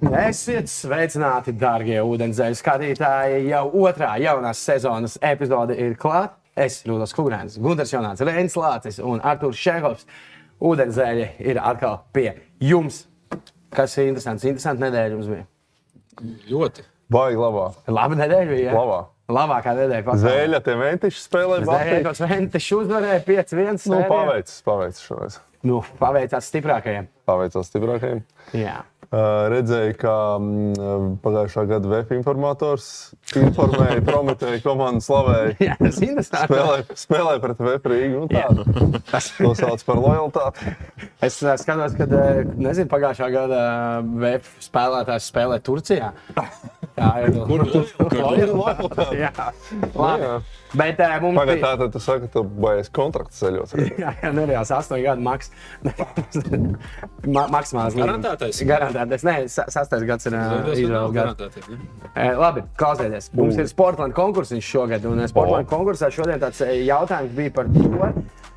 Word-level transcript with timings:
Esiet 0.00 0.70
sveicināti, 0.72 1.52
darbie 1.60 1.98
ūdenzēļu 2.00 2.56
skatītāji. 2.56 3.42
Jau 3.50 3.66
otrā 3.84 4.14
jaunās 4.22 4.62
sezonas 4.64 5.18
epizode 5.20 5.76
ir 5.76 5.92
klāta. 6.00 6.38
Es 6.56 6.78
esmu 6.80 6.94
Rudolf 6.94 7.12
Kungrāns, 7.14 7.58
Gunārs 7.60 7.92
Jonāts, 7.92 8.22
Reinis 8.24 8.56
Lācis 8.58 8.98
un 9.04 9.20
Arthurs 9.20 9.60
Šehovs. 9.60 10.06
Ūdenzēļi 10.60 11.26
ir 11.52 11.60
atkal 11.60 11.98
pie 12.16 12.30
jums. 12.64 13.02
Kas 13.76 13.94
ir 14.00 14.08
interesants? 14.08 14.46
Interesanti 14.48 14.82
nedēļa 14.86 15.14
jums 15.14 15.28
bija. 15.30 15.44
Ļoti. 16.48 16.84
Baigi 17.12 17.40
labā. 17.40 17.66
Laba 17.92 18.18
nedēļa 18.22 18.48
bija. 18.50 18.70
ja? 18.70 18.76
Labā. 18.76 19.00
Labākā 19.30 19.76
nedēļa 19.78 20.06
pasaulē. 20.08 20.32
Zēļa, 20.32 20.62
tie 20.66 20.78
ventiši 20.80 21.20
spēlē 21.26 21.60
basketbolu. 21.68 22.16
Zēļas 22.18 22.32
Ventišs 22.34 22.70
uzvarēja 22.80 23.20
5-1. 23.28 23.84
Nu, 23.92 24.00
paveicis, 24.10 24.62
paveicis 24.66 25.04
šoreiz. 25.06 25.38
Nu, 25.70 25.82
paveicās 26.00 26.48
stiprākajiem. 26.50 27.08
Paveicās 27.28 27.68
stiprākajiem. 27.68 28.24
Jā. 28.56 28.80
Redzēju, 29.10 29.94
ka 29.98 30.12
mm, 30.38 31.06
pagājušā 31.24 31.64
gada 31.66 31.88
VF 31.90 32.12
informators 32.14 32.84
informēja, 33.34 34.04
prometēja 34.06 34.60
komandu 34.62 35.02
slavēja. 35.02 35.56
Jā, 35.66 35.74
tas 35.80 35.98
ir 35.98 36.12
interesanti. 36.12 36.46
Spēlē, 36.46 36.76
spēlē 37.02 37.32
pret 37.42 37.64
VF 37.66 37.88
Rīgu. 37.90 38.20
Nu, 38.22 38.28
tādu. 38.30 38.62
To 39.40 39.50
sauc 39.58 39.82
par 39.88 39.98
lojalitāti. 39.98 40.76
Es 41.26 41.40
skatos, 41.42 41.98
ka 41.98 42.06
nezinu, 42.06 42.86
pagājušā 42.92 43.32
gada 43.34 43.64
VF 44.06 44.54
spēlētājs 44.70 45.26
spēlē 45.32 45.58
Turcijā. 45.66 46.14
Jā, 47.00 47.10
ir 47.24 47.36
Ir 48.44 48.52
lojalitāte. 48.60 49.16
Jā, 49.16 49.32
labi. 49.96 50.30
Bet 50.76 51.00
uh, 51.02 51.16
mums 51.24 51.40
bija 51.48 51.56
tā 51.64 51.70
tad 51.80 51.94
tu 51.94 52.00
saki, 52.02 52.28
tu 52.30 52.44
baies 52.44 52.90
kontraktu 52.94 53.34
ceļot. 53.34 53.72
Jā, 54.02 54.12
jā 54.22 54.30
nereāls 54.36 54.70
astoņu 54.76 55.06
gadu 55.08 55.24
maks. 55.26 55.50
Ma 57.34 57.46
maksimāls. 57.50 57.96
Garantētais? 57.98 58.60
Garantētais. 58.68 59.24
Nē, 59.26 59.34
sa- 59.50 59.66
sastais 59.72 60.04
gads 60.06 60.28
ir 60.30 60.36
uh, 60.38 60.68
Izraels 60.74 61.16
gads. 61.16 61.58
Eh, 62.14 62.34
Labi, 62.38 62.62
klausieties. 62.78 63.30
Mums 63.38 63.58
ir 63.58 63.70
Sportlandes 63.70 64.16
konkurss 64.16 64.54
šogad. 64.64 65.04
Un 65.10 65.24
Sportlandes 65.30 65.70
konkursā 65.70 66.10
šodien 66.14 66.40
tāds 66.42 66.62
eh, 66.66 66.84
jautājums 66.86 67.34
bija 67.36 67.54
par 67.56 67.70
to, 67.74 68.12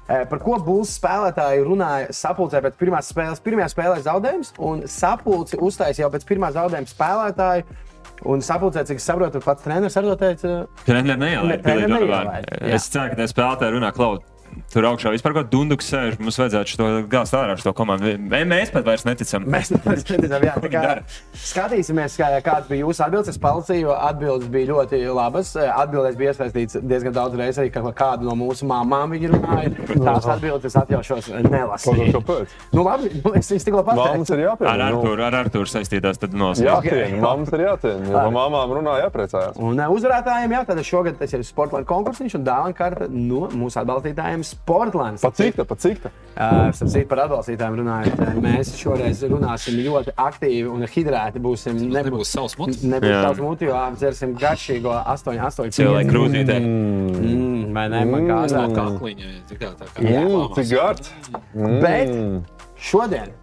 eh, 0.07 0.25
par 0.29 0.43
ko 0.43 0.59
būs 0.67 0.93
spēlētāji 0.99 1.65
runāja 1.65 2.11
sapulcē 2.13 2.61
pēc 2.67 2.77
pirmās 2.81 3.09
spēles. 3.13 3.41
Pirmajā 3.45 3.71
spēlē 3.73 3.97
zaudējums, 4.05 4.53
un 4.69 4.85
sapulci 4.89 5.57
uztaisīja 5.57 6.05
jau 6.07 6.13
pēc 6.13 6.29
pirmā 6.29 6.53
zaudējuma 6.55 6.93
spēlētāju. 6.93 7.81
Un 8.25 8.39
sapulcē, 8.39 8.85
cik 8.87 8.95
es 9.01 9.03
saprotu, 9.09 9.41
pats 9.43 9.63
treneris 9.65 9.97
arī 9.99 10.13
to 10.13 10.15
teica. 10.15 10.51
Ne- 10.87 11.15
neielaida. 11.17 11.61
treneris 11.63 11.63
pilnīgi 11.65 11.89
neielaida, 11.91 12.23
normāli. 12.23 12.61
jā. 12.61 12.73
Es 12.77 12.89
ceru, 12.89 13.09
ka 13.09 13.15
tie 13.15 13.27
spēlētāji 13.27 13.73
runā 13.77 13.91
klaut. 13.93 14.23
Tur 14.73 14.87
augšā 14.89 15.11
vispār 15.13 15.33
kaut 15.35 15.43
kāda 15.43 15.51
dunduka 15.53 15.85
sēž. 15.85 16.17
Mums 16.21 16.37
vajadzētu 16.41 16.73
šo 16.73 16.89
gāzt 17.11 17.35
ārā 17.37 17.57
šo 17.61 17.73
komandu. 17.77 18.15
Mē- 18.19 18.43
Mēs 18.53 18.71
pat 18.73 18.85
vairs 18.87 19.05
neticam. 19.07 19.45
Mēs 19.49 19.71
nezinām, 19.75 20.43
jā, 20.45 20.53
tā 20.63 20.69
kā 20.73 20.83
skatīsimies, 21.37 22.15
kā, 22.19 22.27
kāds 22.45 22.67
bija 22.69 22.83
jūsu 22.85 23.03
atbildes. 23.05 23.31
Es 23.33 23.39
palasīju, 23.41 23.87
jo 23.87 23.95
atbildes 23.97 24.49
bija 24.53 24.69
ļoti 24.71 24.99
labas. 25.15 25.53
Atbildēs 25.57 26.17
bija 26.19 26.33
iesaistīts 26.33 26.77
diezgan 26.83 27.15
daudz 27.15 27.37
reizes 27.39 27.61
arī, 27.63 27.71
ka 27.73 27.83
kādu 27.97 28.27
no 28.29 28.35
mūsu 28.39 28.67
māmām 28.69 29.13
viņi 29.15 29.31
runāja. 29.33 29.73
Tās 29.93 30.27
atbildes 30.35 30.69
es 30.71 30.77
atļaušos 30.83 31.31
nelasīt. 31.47 32.13
Nu, 32.73 32.83
labi, 32.85 33.09
nu, 33.23 33.33
es 33.39 33.49
viņus 33.51 33.67
tikko 33.67 33.83
pateicu. 33.87 34.33
ir 34.35 34.43
Ar 34.43 34.51
jāpiemina. 34.51 34.89
nu. 34.93 34.99
Arturu, 35.01 35.23
ar 35.27 35.37
Arturu 35.43 35.69
saistītās 35.69 36.19
tad 36.21 36.33
nosaukt. 36.37 36.87
Jāciena, 36.87 37.19
māmas 37.23 37.53
ir 37.55 37.65
jāciena. 37.65 38.07
Jo 38.09 38.17
par 38.19 38.31
mamām 38.35 38.73
runā 38.77 38.95
jāpriecājas. 39.03 39.57
Un 39.63 39.79
uh, 39.79 39.89
uzvarētājiem, 39.95 40.55
jā, 40.57 40.61
tad 40.69 40.81
šogad 40.87 41.17
tas 41.19 41.33
ir 41.35 41.43
Sportlandes 41.47 41.89
konkurss 41.89 42.21
un 42.23 42.45
dāvana 42.45 42.75
karta 42.77 43.07
no 43.09 43.47
mūsu 43.53 43.79
atbalstītājiem 43.83 44.42
Sportlandes. 44.47 45.23
Pa 45.23 45.31
cik 45.35 45.57
tā, 45.59 45.65
pa 45.67 45.77
cik 45.79 46.01
tā? 46.03 46.11
Uh, 46.33 46.71
Sapratu, 46.73 47.03
par 47.11 47.21
atbalstītājiem 47.27 47.77
runājot. 47.81 48.23
Mēs 48.41 48.73
šoreiz 48.79 49.21
runāsim 49.29 49.77
ļoti 49.85 50.15
aktīvi 50.17 50.71
un 50.71 50.87
hidrēti. 50.89 51.43
Būsim, 51.43 51.83
nebūs 51.93 52.33
savs 52.33 52.57
muts. 52.59 52.81
Nebūs 52.87 53.19
savs 53.19 53.43
muti, 53.43 53.69
jo 53.69 53.83
dzersim 53.99 54.33
garšīgo 54.39 54.95
8, 55.03 55.37
8, 55.49 55.75
Cilvēki 55.77 56.09
krūzītē. 56.13 56.57
Mm, 56.63 57.69
vai 57.75 57.85
ne? 57.93 58.03
Man 58.09 58.27
kā 58.31 58.41
tā. 58.49 58.65
kā 58.73 58.89
kliņa, 58.97 59.31
tā 59.51 59.61
kā 59.61 59.71
tā 59.77 59.91
kā 59.93 60.07
Jā. 60.07 60.25
Mm, 60.25 60.49
cik 60.57 60.73
garš? 60.73 61.13
Bet 61.83 62.13
šodien 62.89 63.33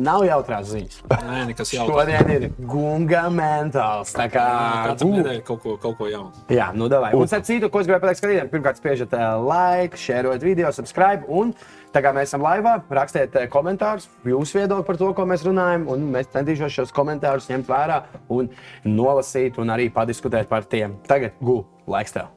nav 0.00 0.24
jautrās 0.26 0.70
ziņas. 0.70 0.98
Nē, 1.10 1.42
nekas 1.50 1.72
jautrs. 1.74 1.92
Šodien 1.92 2.32
ir 2.32 2.46
gunga 2.68 3.26
mentāls. 3.32 4.14
Tā 4.16 4.28
kā 4.32 4.46
Katru 4.88 5.10
nedēļu 5.16 5.44
kaut 5.46 5.62
ko, 5.64 5.76
kaut 5.82 5.98
ko 6.00 6.08
jaunu. 6.10 6.44
Jā, 6.52 6.70
nu 6.76 6.88
davai. 6.92 7.12
Un 7.18 7.30
starp 7.30 7.46
citu, 7.48 7.70
ko 7.72 7.82
es 7.82 7.88
gribēju 7.88 8.04
pateikt 8.04 8.22
skatītājiem, 8.22 8.50
pirmkārt, 8.52 8.80
spiežat 8.80 9.16
uh, 9.18 9.38
like, 9.46 10.00
šērojat 10.00 10.46
video, 10.46 10.72
subscribe. 10.74 11.28
Un 11.28 11.54
tā 11.94 12.04
kā 12.04 12.14
mēs 12.16 12.32
esam 12.32 12.44
laivā, 12.46 12.78
rakstiet 13.00 13.36
uh, 13.38 13.48
komentārus, 13.52 14.08
jūsu 14.28 14.62
viedokli 14.62 14.88
par 14.88 15.00
to, 15.00 15.12
ko 15.16 15.28
mēs 15.28 15.46
runājam. 15.48 15.88
Un 15.92 16.08
mēs 16.14 16.32
centīšos 16.34 16.78
šos 16.80 16.94
komentārus 16.96 17.50
ņemt 17.52 17.68
vērā 17.70 18.02
un 18.32 18.52
nolasīt 18.88 19.60
un 19.62 19.74
arī 19.74 19.90
padiskutēt 19.92 20.50
par 20.52 20.68
tiem. 20.68 20.98
Tagad, 21.08 21.36
gu, 21.44 21.62
laiks 21.90 22.16
tev. 22.16 22.32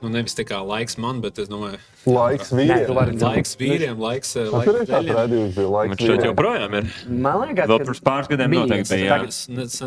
Nu, 0.00 0.08
nevis 0.08 0.32
tā 0.32 0.46
kā 0.48 0.56
laiks 0.64 0.96
man, 0.96 1.18
bet 1.20 1.38
es 1.38 1.48
domāju, 1.52 1.76
Laiks 2.08 2.52
Nē, 2.56 2.86
tu 2.86 2.94
vari- 2.96 3.12
vīriem. 3.12 3.20
laiks 3.28 3.50
vīriem, 3.60 3.98
laiks, 4.00 4.30
eh, 4.40 4.46
laiks 4.48 4.88
laiks 5.68 5.96
šeit 6.00 6.08
vīriem. 6.16 6.30
joprojām 6.30 6.74
ir. 6.78 6.86
Man 7.10 7.40
liekas, 7.42 7.68
Vēl 7.68 7.80
pirms 7.84 8.00
pāris 8.00 8.28
gadiem 8.32 8.50
noteikti 8.56 8.88
bija, 8.94 9.04
jā. 9.04 9.10
Tagad- 9.18 9.28
Es. 9.28 9.40
Tas 9.44 9.80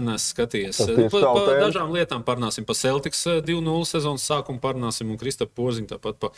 Eh, 0.88 1.10
Pa, 1.10 1.20
pa 1.34 1.58
dažām 1.66 1.90
lietām 1.98 2.24
parunāsim. 2.24 2.66
Par 2.66 2.76
Celtics 2.76 3.26
eh, 3.26 3.42
2-0 3.42 3.84
sezonas 3.90 4.22
sākumu 4.30 4.60
parunāsim 4.62 5.10
un 5.10 5.18
Kristap 5.18 5.50
Porziņu 5.58 5.88
tāpat 5.98 6.20
pa 6.20 6.30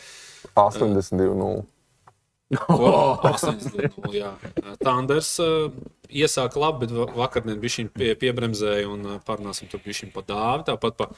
82. 0.56 1.66
Oh, 2.68 3.18
82, 3.24 3.90
jā. 4.14 4.30
Tanders 4.78 5.32
uh, 5.42 5.68
iesāka 6.08 6.60
labi, 6.62 6.86
bet 6.86 6.92
va- 6.94 7.26
vakardien 7.26 7.58
bija 7.58 7.82
viņa 7.82 7.90
pie, 7.92 8.14
piebremzēja 8.14 8.86
un 8.86 9.04
uh, 9.04 9.16
parunāsim 9.26 9.68
tur 9.68 9.80
bija 9.82 10.06
pa 10.14 10.22
dāvi, 10.22 10.64
tāpat 10.68 10.96
pa 10.96 11.08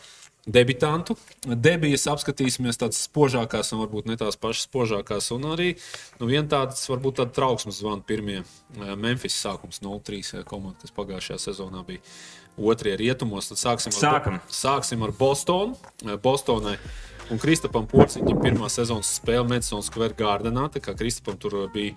debitantu. 0.48 1.16
Debijas 1.44 2.06
apskatīsimies 2.10 2.80
tādas 2.80 3.02
spožākās 3.06 3.74
un 3.74 3.82
varbūt 3.84 4.08
ne 4.08 4.16
tās 4.20 4.38
pašas 4.40 4.66
spožākās. 4.68 5.30
Un 5.36 5.50
arī 5.52 5.70
nu, 6.18 6.28
viena 6.30 6.46
tādas, 6.50 6.84
varbūt 6.90 7.20
tāda 7.20 7.36
trauksmes 7.36 7.82
zvana 7.82 8.04
pirmie 8.08 8.40
uh, 8.42 8.94
Memphis 8.96 9.38
sākums 9.38 9.82
0-3 9.84 10.44
komanda, 10.48 10.80
kas 10.82 10.94
pagājušajā 10.96 11.42
sezonā 11.50 11.84
bija. 11.88 12.04
Otrie 12.58 12.96
rietumos, 12.98 13.52
tad 13.52 13.60
sāksim 13.60 13.92
ar, 13.94 14.00
Sākam. 14.02 14.40
sāksim 14.50 15.04
ar 15.06 15.14
Bostonu. 15.14 15.78
Uh, 16.02 16.16
Bostonai 16.22 16.78
Un 17.28 17.36
Kristapam 17.36 17.84
Porciņam 17.84 18.38
pirmā 18.40 18.70
sezonas 18.72 19.10
spēle 19.18 19.44
Madison 19.50 19.82
Square 19.84 20.16
Gardenā. 20.16 20.64
Tā 20.72 20.80
kā 20.80 20.94
Kristapam 20.96 21.36
tur 21.40 21.58
bija. 21.74 21.92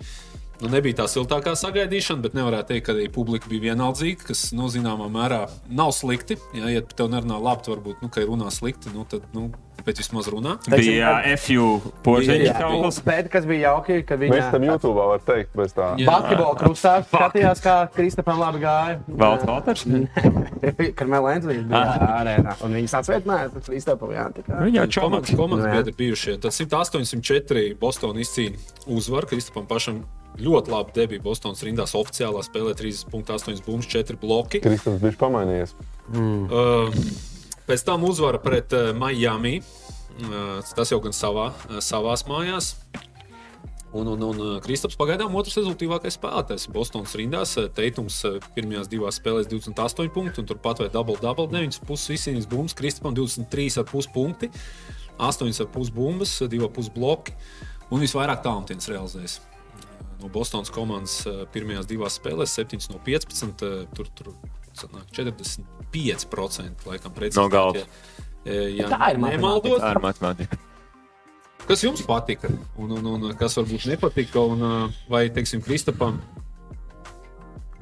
Nu, 0.62 0.70
nebija 0.70 1.00
tā 1.00 1.08
siltākā 1.10 1.56
sagaidīšana, 1.58 2.22
bet 2.22 2.36
nevarētu 2.38 2.70
teikt, 2.70 2.84
ka 2.86 2.94
arī 2.94 3.08
publika 3.10 3.50
bija 3.50 3.72
vienaldzīga, 3.72 4.28
kas, 4.28 4.44
nu, 4.54 4.68
zināmā 4.70 5.08
mērā 5.10 5.40
nav 5.74 5.90
slikti. 5.96 6.36
Ja, 6.54 6.70
ja 6.70 6.84
tev 6.86 7.10
nerunā 7.10 7.40
labi, 7.42 7.64
tad 7.66 7.74
varbūt, 7.74 8.04
nu, 8.04 8.10
ka 8.12 8.22
ir 8.22 8.30
runā 8.30 8.46
slikti, 8.54 8.92
nu, 8.94 9.02
tad, 9.10 9.26
nu, 9.34 9.48
bet 9.82 9.98
vismaz 9.98 10.28
runā. 10.30 10.52
Bija 10.70 11.16
FU 11.42 11.80
porziņš 12.06 12.44
Jā, 12.46 12.54
kaut 12.60 12.86
kas. 13.32 13.48
Bija 13.48 13.72
jauki, 13.72 13.98
ka 14.06 14.20
Mēs 14.20 14.52
tam 14.54 14.68
YouTube 14.68 15.08
var 15.10 15.26
teikt 15.26 15.58
bez 15.58 15.74
tā. 15.74 15.90
Basketbola 15.98 16.54
krustā 16.62 16.94
skatījās, 17.08 17.64
kā 17.64 17.76
Kristapam 17.98 18.38
labi 18.38 18.62
gāja. 18.62 19.00
Valds 19.08 19.50
Valters. 19.50 19.84
Karmelēns 21.00 21.50
viņš 21.50 21.68
bija 21.74 22.08
arēnā. 22.20 22.56
Un 22.62 22.78
viņas 22.78 22.98
atsveitināja 23.02 23.50
Kristapam. 23.58 24.14
Jā, 24.14 24.30
tā 24.38 24.46
kā. 24.46 24.62
Jā, 24.70 24.86
Komandas, 24.94 25.66
biedri 25.74 25.98
bijušie. 26.04 26.38
Tad 26.42 26.54
10804 26.54 27.72
Bostonā 27.82 28.22
izcīnīja 28.22 28.86
uzvaru. 28.86 29.34
Kristapam 29.34 29.66
pašam 29.66 30.04
ļoti 30.40 30.72
labi 30.72 30.94
debija 30.96 31.22
Bostonas 31.24 31.62
rindās 31.66 31.94
oficiālā 31.98 32.42
spēlē 32.46 32.74
30,8 32.78 33.62
bumbas, 33.66 33.88
4 33.92 34.18
bloki. 34.20 34.62
Kristofers 34.64 35.02
bija 35.02 35.18
pamainījies. 35.20 35.74
Uh, 36.12 36.92
pēc 37.68 37.84
tam 37.86 38.06
uzvara 38.08 38.40
pret 38.42 38.72
uh, 38.76 38.92
Miami. 38.96 39.60
Uh, 40.22 40.60
tas 40.76 40.92
jau 40.92 41.00
gan 41.04 41.14
savā, 41.16 41.50
uh, 41.52 41.80
savās 41.84 42.26
mājās. 42.28 42.74
Un, 43.92 44.08
un, 44.08 44.22
un 44.24 44.38
uh, 44.40 44.54
Kristaps 44.64 44.96
pagaidām 44.96 45.34
otrs 45.36 45.58
rezultātīvākais 45.60 46.16
spēlētājs. 46.16 46.68
Bostonas 46.72 47.12
rindās 47.18 47.52
Teitums 47.76 48.22
pirmajās 48.56 48.88
divās 48.92 49.20
spēlēs 49.20 49.50
28 49.52 50.08
punktus, 50.14 50.40
un 50.40 50.48
turpat 50.48 50.80
vai 50.80 50.88
double 50.92 51.20
double 51.20 51.48
9,5 51.52 52.16
izcīnījis 52.16 52.48
bumbas. 52.48 52.76
Kristapam 52.78 53.16
23,5 53.20 54.12
punkti, 54.16 54.48
8,5 55.20 55.92
bumbas, 55.96 56.38
2,5 56.40 56.92
bloki 56.96 57.36
un 57.92 58.00
visvairāk 58.00 58.40
tālrunis 58.44 58.88
realizējis. 58.88 59.40
No 60.22 60.30
Bostonas 60.32 60.70
komandas 60.72 61.20
uh, 61.26 61.42
pirmajās 61.52 61.88
divās 61.90 62.18
spēlēs 62.20 62.54
7 62.58 62.90
no 62.92 63.00
15. 63.02 63.64
uh, 63.66 63.86
Tur, 63.96 64.10
tur 64.16 64.32
sanāk 64.78 65.10
45% 65.12 66.86
laikam 66.88 67.14
precīzi. 67.16 67.40
No 67.40 67.48
galvas. 67.52 67.88
Ja, 68.46 68.52
ja 68.72 68.90
Tā 68.90 69.12
ir 69.12 69.20
matemātika. 69.22 69.80
Tā 69.82 69.90
ir 69.96 70.02
matemātika. 70.02 70.60
kas 71.68 71.82
jums 71.84 72.02
patika 72.06 72.50
un, 72.80 72.94
un, 72.98 73.10
un 73.14 73.34
kas 73.38 73.54
varbūt 73.60 73.86
nepatika, 73.90 74.42
un 74.42 74.92
vai, 75.10 75.28
teiksim, 75.34 75.62
Kristapam 75.62 76.18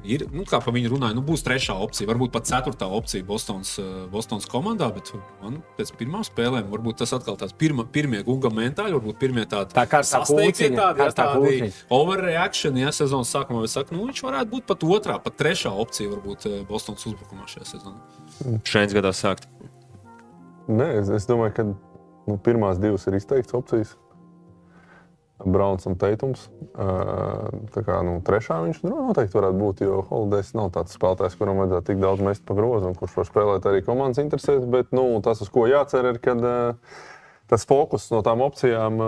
ir, 0.03 0.25
nu, 0.33 0.43
kā 0.47 0.59
par 0.63 0.73
viņu 0.75 0.91
runāja, 0.93 1.15
nu, 1.17 1.23
būs 1.25 1.43
trešā 1.45 1.75
opcija, 1.83 2.09
varbūt 2.09 2.33
pat 2.33 2.47
ceturtā 2.49 2.87
opcija 2.91 3.25
Bostonas, 3.27 3.73
eh, 3.81 3.87
Bostonas 4.11 4.47
komandā. 4.49 4.89
Bet 4.95 5.11
man 5.41 5.61
pēc 5.77 5.93
pirmām 5.99 6.25
spēlēm 6.27 6.69
varbūt 6.71 7.01
tas 7.01 7.13
atkal 7.17 7.37
tāds 7.39 7.55
pirma, 7.57 7.85
pirmie 7.85 8.23
gunga 8.27 8.51
mentāļi, 8.53 8.97
varbūt 8.97 9.19
pirmie 9.21 9.45
tādi 9.45 9.75
Tā 9.77 9.85
kā 9.89 10.01
pulciņa, 10.01 10.77
tādi, 10.79 11.05
jā, 11.05 11.09
tādi 11.17 11.71
overreaction, 11.89 12.77
ja 12.81 12.91
sezonas 12.95 13.31
sākumā 13.33 13.63
es 13.67 13.77
saku, 13.77 13.95
nu, 13.95 14.07
viņš 14.09 14.23
varētu 14.27 14.53
būt 14.55 14.67
pat 14.69 14.83
otrā, 14.83 15.19
pat 15.21 15.37
trešā 15.37 15.71
opcija 15.71 16.11
varbūt 16.15 16.49
eh, 16.49 16.59
Bostonas 16.67 17.05
uzbrukumā 17.05 17.47
šajā 17.51 17.69
sezonā. 17.75 17.99
Šeit 18.65 18.93
gadā 18.95 19.13
sākt. 19.15 19.47
Nē, 20.71 20.87
es, 21.01 21.09
es 21.11 21.27
domāju, 21.29 21.55
ka 21.57 21.67
nu, 21.67 22.37
pirmās 22.41 22.79
divas 22.81 23.07
ir 23.09 23.17
izteikts 23.17 23.53
opcijas. 23.57 23.97
Browns 25.45 25.87
un 25.89 25.95
Teitums. 26.01 26.47
Tā 26.75 27.83
kā 27.85 28.01
nu, 28.07 28.17
trešā 28.25 28.61
viņš 28.65 28.81
nu, 28.85 28.95
noteikti 29.09 29.37
varētu 29.37 29.61
būt, 29.61 29.85
jo 29.85 30.01
Holidays 30.09 30.53
nav 30.57 30.73
tāds 30.75 30.97
spēlētājs, 30.97 31.37
kuram 31.39 31.61
vajadzētu 31.63 31.91
tik 31.91 32.03
daudz 32.03 32.25
mest 32.25 32.45
pa 32.47 32.57
grozu 32.57 32.91
un 32.91 32.99
kurš 32.99 33.17
var 33.21 33.29
spēlēt 33.29 33.71
arī 33.71 33.81
komandas 33.85 34.21
interesēs. 34.23 34.67
Bet 34.71 34.93
nu, 34.95 35.05
tas, 35.25 35.41
uz 35.43 35.51
ko 35.53 35.67
jācer, 35.69 36.11
ir, 36.13 36.21
ka 36.23 36.37
uh, 36.37 36.93
tas 37.51 37.65
fokus 37.67 38.05
no 38.13 38.21
tām 38.23 38.39
opcijām 38.45 39.01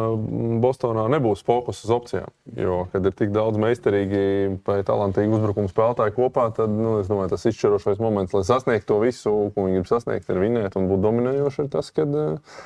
Bostonā 0.64 1.06
nebūs 1.14 1.46
fokus 1.48 1.80
uz 1.86 1.94
opcijām. 1.96 2.32
Jo, 2.60 2.82
kad 2.92 3.06
ir 3.08 3.16
tik 3.16 3.32
daudz 3.36 3.60
meistarīgi 3.62 4.24
vai 4.68 4.82
talantīgi 4.84 5.38
uzbrukuma 5.38 5.72
spēlētāji 5.72 6.16
kopā, 6.18 6.50
tad 6.58 6.74
nu, 6.76 6.98
es 7.00 7.12
domāju, 7.12 7.32
tas 7.32 7.48
izšķirošais 7.48 8.04
moments, 8.04 8.36
lai 8.36 8.44
sasniegtu 8.48 8.90
to 8.92 9.00
visu, 9.06 9.36
ko 9.56 9.68
viņi 9.68 9.80
grib 9.80 9.88
sasniegt, 9.88 10.28
ir 10.28 10.44
vinēt 10.44 10.76
un 10.80 10.92
būt 10.92 11.06
dominējoši, 11.06 11.64
ir 11.64 11.72
tas, 11.78 11.94
kad 11.96 12.20
uh, 12.20 12.58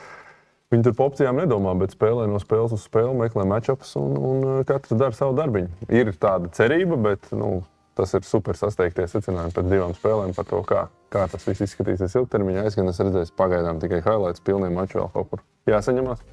Viņi 0.74 0.84
tur 0.84 0.96
par 0.98 1.14
opcijām 1.14 1.38
nedomā, 1.40 1.72
bet 1.80 1.94
spēlē 1.96 2.26
no 2.28 2.42
spēles 2.44 2.74
uz 2.76 2.82
spēli, 2.84 3.14
meklē 3.16 3.46
matčups 3.48 3.94
un, 4.02 4.18
un 4.20 4.42
uh, 4.44 4.58
katrs 4.68 5.00
dara 5.00 5.16
savu 5.16 5.38
darbiņu. 5.38 5.88
Ir 5.96 6.12
tāda 6.20 6.52
cerība, 6.58 6.98
bet 7.06 7.30
nu, 7.32 7.62
tas 7.96 8.12
ir 8.18 8.28
super 8.28 8.60
sasteigties 8.60 9.16
secinājumi 9.16 9.56
pēc 9.56 9.72
divām 9.72 9.96
spēlēm 9.96 10.36
par 10.36 10.50
to, 10.50 10.60
kā, 10.68 10.84
kā 11.14 11.24
tas 11.32 11.48
viss 11.48 11.64
izskatīsies 11.70 12.20
ilgtermiņā. 12.20 12.68
Es 12.68 12.76
gan 12.76 12.92
esmu 12.92 13.08
redzējis 13.08 13.32
pagaidām 13.40 13.80
tikai 13.80 14.04
highlights, 14.04 14.44
pilniem 14.44 14.76
maču 14.76 15.00
vēl 15.00 15.10
kaut 15.16 15.32
kur 15.32 15.46
jāsaņemās. 15.72 16.28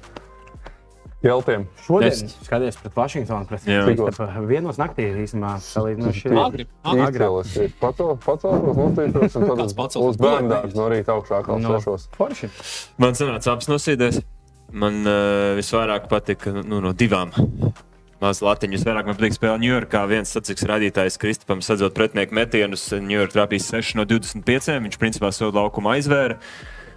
Jeltiem. 1.23 1.65
Šodien 1.85 2.11
Es- 2.11 2.35
skaties 2.43 2.75
pret 2.77 2.93
Vašingtonu. 2.95 3.47
Pret. 3.47 3.61
Kristofu. 3.65 4.27
Vienos 4.47 4.77
naktī 4.77 5.07
īstenībā 5.23 5.55
salīdzinoši 5.63 6.33
Agri, 6.37 6.67
agri. 6.83 7.17
Izcēlos, 7.17 7.55
pacelšos, 7.79 8.77
notīšos 8.77 9.35
un 9.39 9.47
tad 9.47 9.63
uz, 9.65 9.95
uz 9.95 10.17
bērndārzu 10.21 10.75
no 10.75 10.89
rīta 10.91 11.15
augšā 11.15 11.41
kā 11.47 11.57
No. 11.59 11.79
sešos. 11.79 12.07
Forši. 12.17 12.49
Man 12.97 13.13
sanāca 13.17 13.55
apsnosīties. 13.55 14.21
Man 14.71 15.01
uh, 15.07 15.55
visvairāk 15.57 16.09
patika 16.09 16.51
nu, 16.51 16.81
no 16.81 16.91
divām. 16.93 17.31
Mazs 18.21 18.41
latiņš. 18.41 18.77
Visvairāk 18.79 19.05
man 19.09 19.15
patīk 19.15 19.35
spēlēt 19.37 19.61
Ņujorkā. 19.63 20.05
Viens 20.09 20.31
sacīks 20.35 20.63
radītājs 20.67 21.17
Kristupam 21.21 21.61
sadzot 21.61 21.93
pretinieku 21.95 22.33
metienus. 22.35 22.85
Ņujorka 22.93 23.33
trāpīs 23.39 23.67
6 23.71 23.95
no 23.99 24.05
25. 24.05 24.79
Viņš 24.83 24.97
principā 25.01 25.31
savu 25.35 25.55
laukumu 25.57 25.89
aizvēra. 25.95 26.37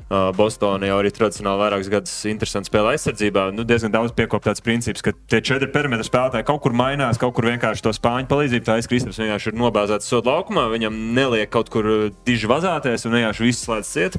Uh, 0.09 0.31
Bostonā 0.33 0.89
jau 0.89 0.95
arī 1.03 1.11
tradicionāli 1.13 1.61
vairākus 1.61 1.91
gadus 1.93 2.13
interesanti 2.31 2.71
spēlē 2.71 2.95
aizsardzībā. 2.95 3.43
Nu, 3.53 3.67
diezgan 3.69 3.93
daudz 3.93 4.15
piekopts 4.17 4.63
princips, 4.65 5.03
ka 5.05 5.13
tie 5.29 5.43
četri 5.45 5.69
perimetra 5.69 6.07
spēlētāji 6.07 6.47
kaut 6.49 6.63
kur 6.65 6.73
mainās, 6.73 7.21
kaut 7.21 7.35
kur 7.37 7.45
vienkārši 7.51 7.85
to 7.85 7.93
spāņu 7.93 8.25
palīdzību. 8.31 8.65
Tā 8.65 8.79
aizkristaps 8.81 9.21
vienkārši 9.21 9.53
ir 9.53 9.59
nobāzēts 9.61 10.09
sodu 10.09 10.33
laukumā, 10.33 10.65
viņam 10.73 10.97
neliek 11.19 11.53
kaut 11.53 11.69
kur 11.75 11.91
uh, 11.93 12.07
diži 12.25 12.49
vazāties 12.49 13.05
un 13.05 13.19
vienkārši 13.19 13.45
viss 13.45 13.67
slēdz 13.69 13.91
ciet. 13.93 14.17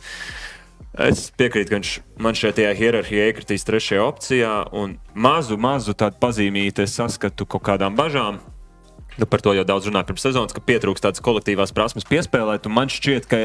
Es 1.10 1.26
piekrītu, 1.42 1.74
ka 1.74 2.22
man 2.22 2.38
šeit 2.38 2.60
tajā 2.60 2.76
hierarhijā 2.78 3.26
iekritīs 3.32 3.66
trešajā 3.66 4.06
opcijā, 4.06 4.54
un 4.78 5.00
mazu, 5.18 5.58
mazu 5.58 5.98
tādu 5.98 6.22
pazīmīti 6.22 6.86
es 6.86 6.94
saskatu 7.02 7.50
kaut 7.50 7.66
kādām 7.66 7.98
bažām. 7.98 8.38
Nu, 9.18 9.26
par 9.26 9.42
to 9.42 9.58
jau 9.58 9.66
daudz 9.68 9.90
runāja 9.90 10.08
pirms 10.08 10.24
sezonas, 10.24 10.54
ka 10.54 10.62
pietrūkst 10.64 11.04
tādas 11.04 11.26
kolektīvās 11.26 11.74
prasmes 11.74 12.08
piespēlēt. 12.08 12.70
un 12.70 12.78
Man 12.78 12.94
šķiet, 12.94 13.26
ka 13.30 13.42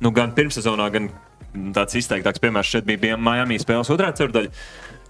nu, 0.00 0.10
gan 0.16 0.32
pirmssezonā, 0.34 0.88
gan 0.90 1.12
tāds 1.74 1.96
izteiktāks 2.00 2.42
piemērs 2.42 2.74
šeit 2.74 2.88
bija 2.88 3.18
Miami 3.20 3.60
spēles 3.62 3.92
otrā 3.94 4.10
ceturdaļa. 4.14 4.52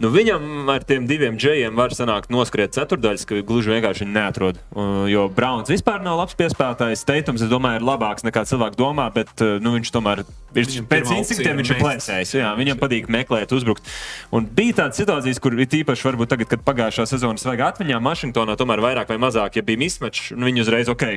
Nu, 0.02 0.08
viņam 0.10 0.70
ar 0.72 0.82
tiem 0.82 1.04
diviem 1.06 1.36
džejiem 1.38 1.76
var 1.78 1.92
sanākt 1.94 2.32
noskriet 2.34 2.74
ceturdaļas, 2.74 3.24
ka 3.30 3.38
gluži 3.46 3.76
vienkārši 3.76 4.08
neatrod. 4.10 4.58
Jo 5.06 5.28
Browns 5.30 5.70
vispār 5.70 6.02
nav 6.02 6.18
labs 6.18 6.34
piespēlētājs. 6.38 7.04
Teitums, 7.06 7.44
es 7.46 7.50
domāju, 7.52 7.78
ir 7.78 7.86
labāks 7.86 8.26
nekā 8.26 8.42
cilvēki 8.50 8.80
domā, 8.80 9.06
bet 9.14 9.30
uh, 9.38 9.60
nu, 9.62 9.76
viņš 9.76 9.92
tomēr 9.94 10.24
ir 10.24 10.32
Viņam 10.54 10.88
pēc 10.90 11.12
instinktiem, 11.14 11.58
viņš 11.58 11.70
ir 11.74 11.78
plēsējis. 11.82 12.34
Jā, 12.40 12.50
viņam 12.58 12.78
patīk 12.78 13.06
meklēt, 13.10 13.54
uzbrukt. 13.54 13.86
Un 14.34 14.46
bija 14.50 14.80
tādas 14.82 14.98
situācijas, 15.02 15.40
kur 15.42 15.54
ir 15.54 15.78
īpaši, 15.80 16.06
varbūt 16.06 16.30
tagad, 16.30 16.50
kad 16.50 16.66
pagājušā 16.66 17.06
sezona 17.10 17.42
svaigā 17.42 17.72
atmiņā, 17.72 17.98
Vašingtonā 18.02 18.54
tomēr 18.58 18.82
vairāk 18.82 19.10
vai 19.10 19.18
mazāk, 19.22 19.58
ja 19.58 19.66
bija 19.66 19.82
mismačs, 19.82 20.30
nu, 20.38 20.46
viņi 20.46 20.62
uzreiz 20.62 20.90
ok, 20.90 21.08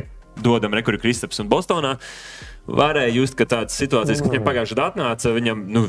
dodam 0.41 0.73
rekuri 0.77 1.01
Kristaps 1.01 1.41
un 1.43 1.49
Bostonā. 1.53 1.97
Varēja 2.67 3.13
just, 3.15 3.37
ka 3.39 3.45
tādas 3.47 3.77
situācijas, 3.79 4.19
kad 4.19 4.33
viņam 4.33 4.43
pagājušajā 4.43 4.75
gadā 4.75 4.87
atnāca, 4.91 5.31
viņam, 5.31 5.61
nu, 5.71 5.83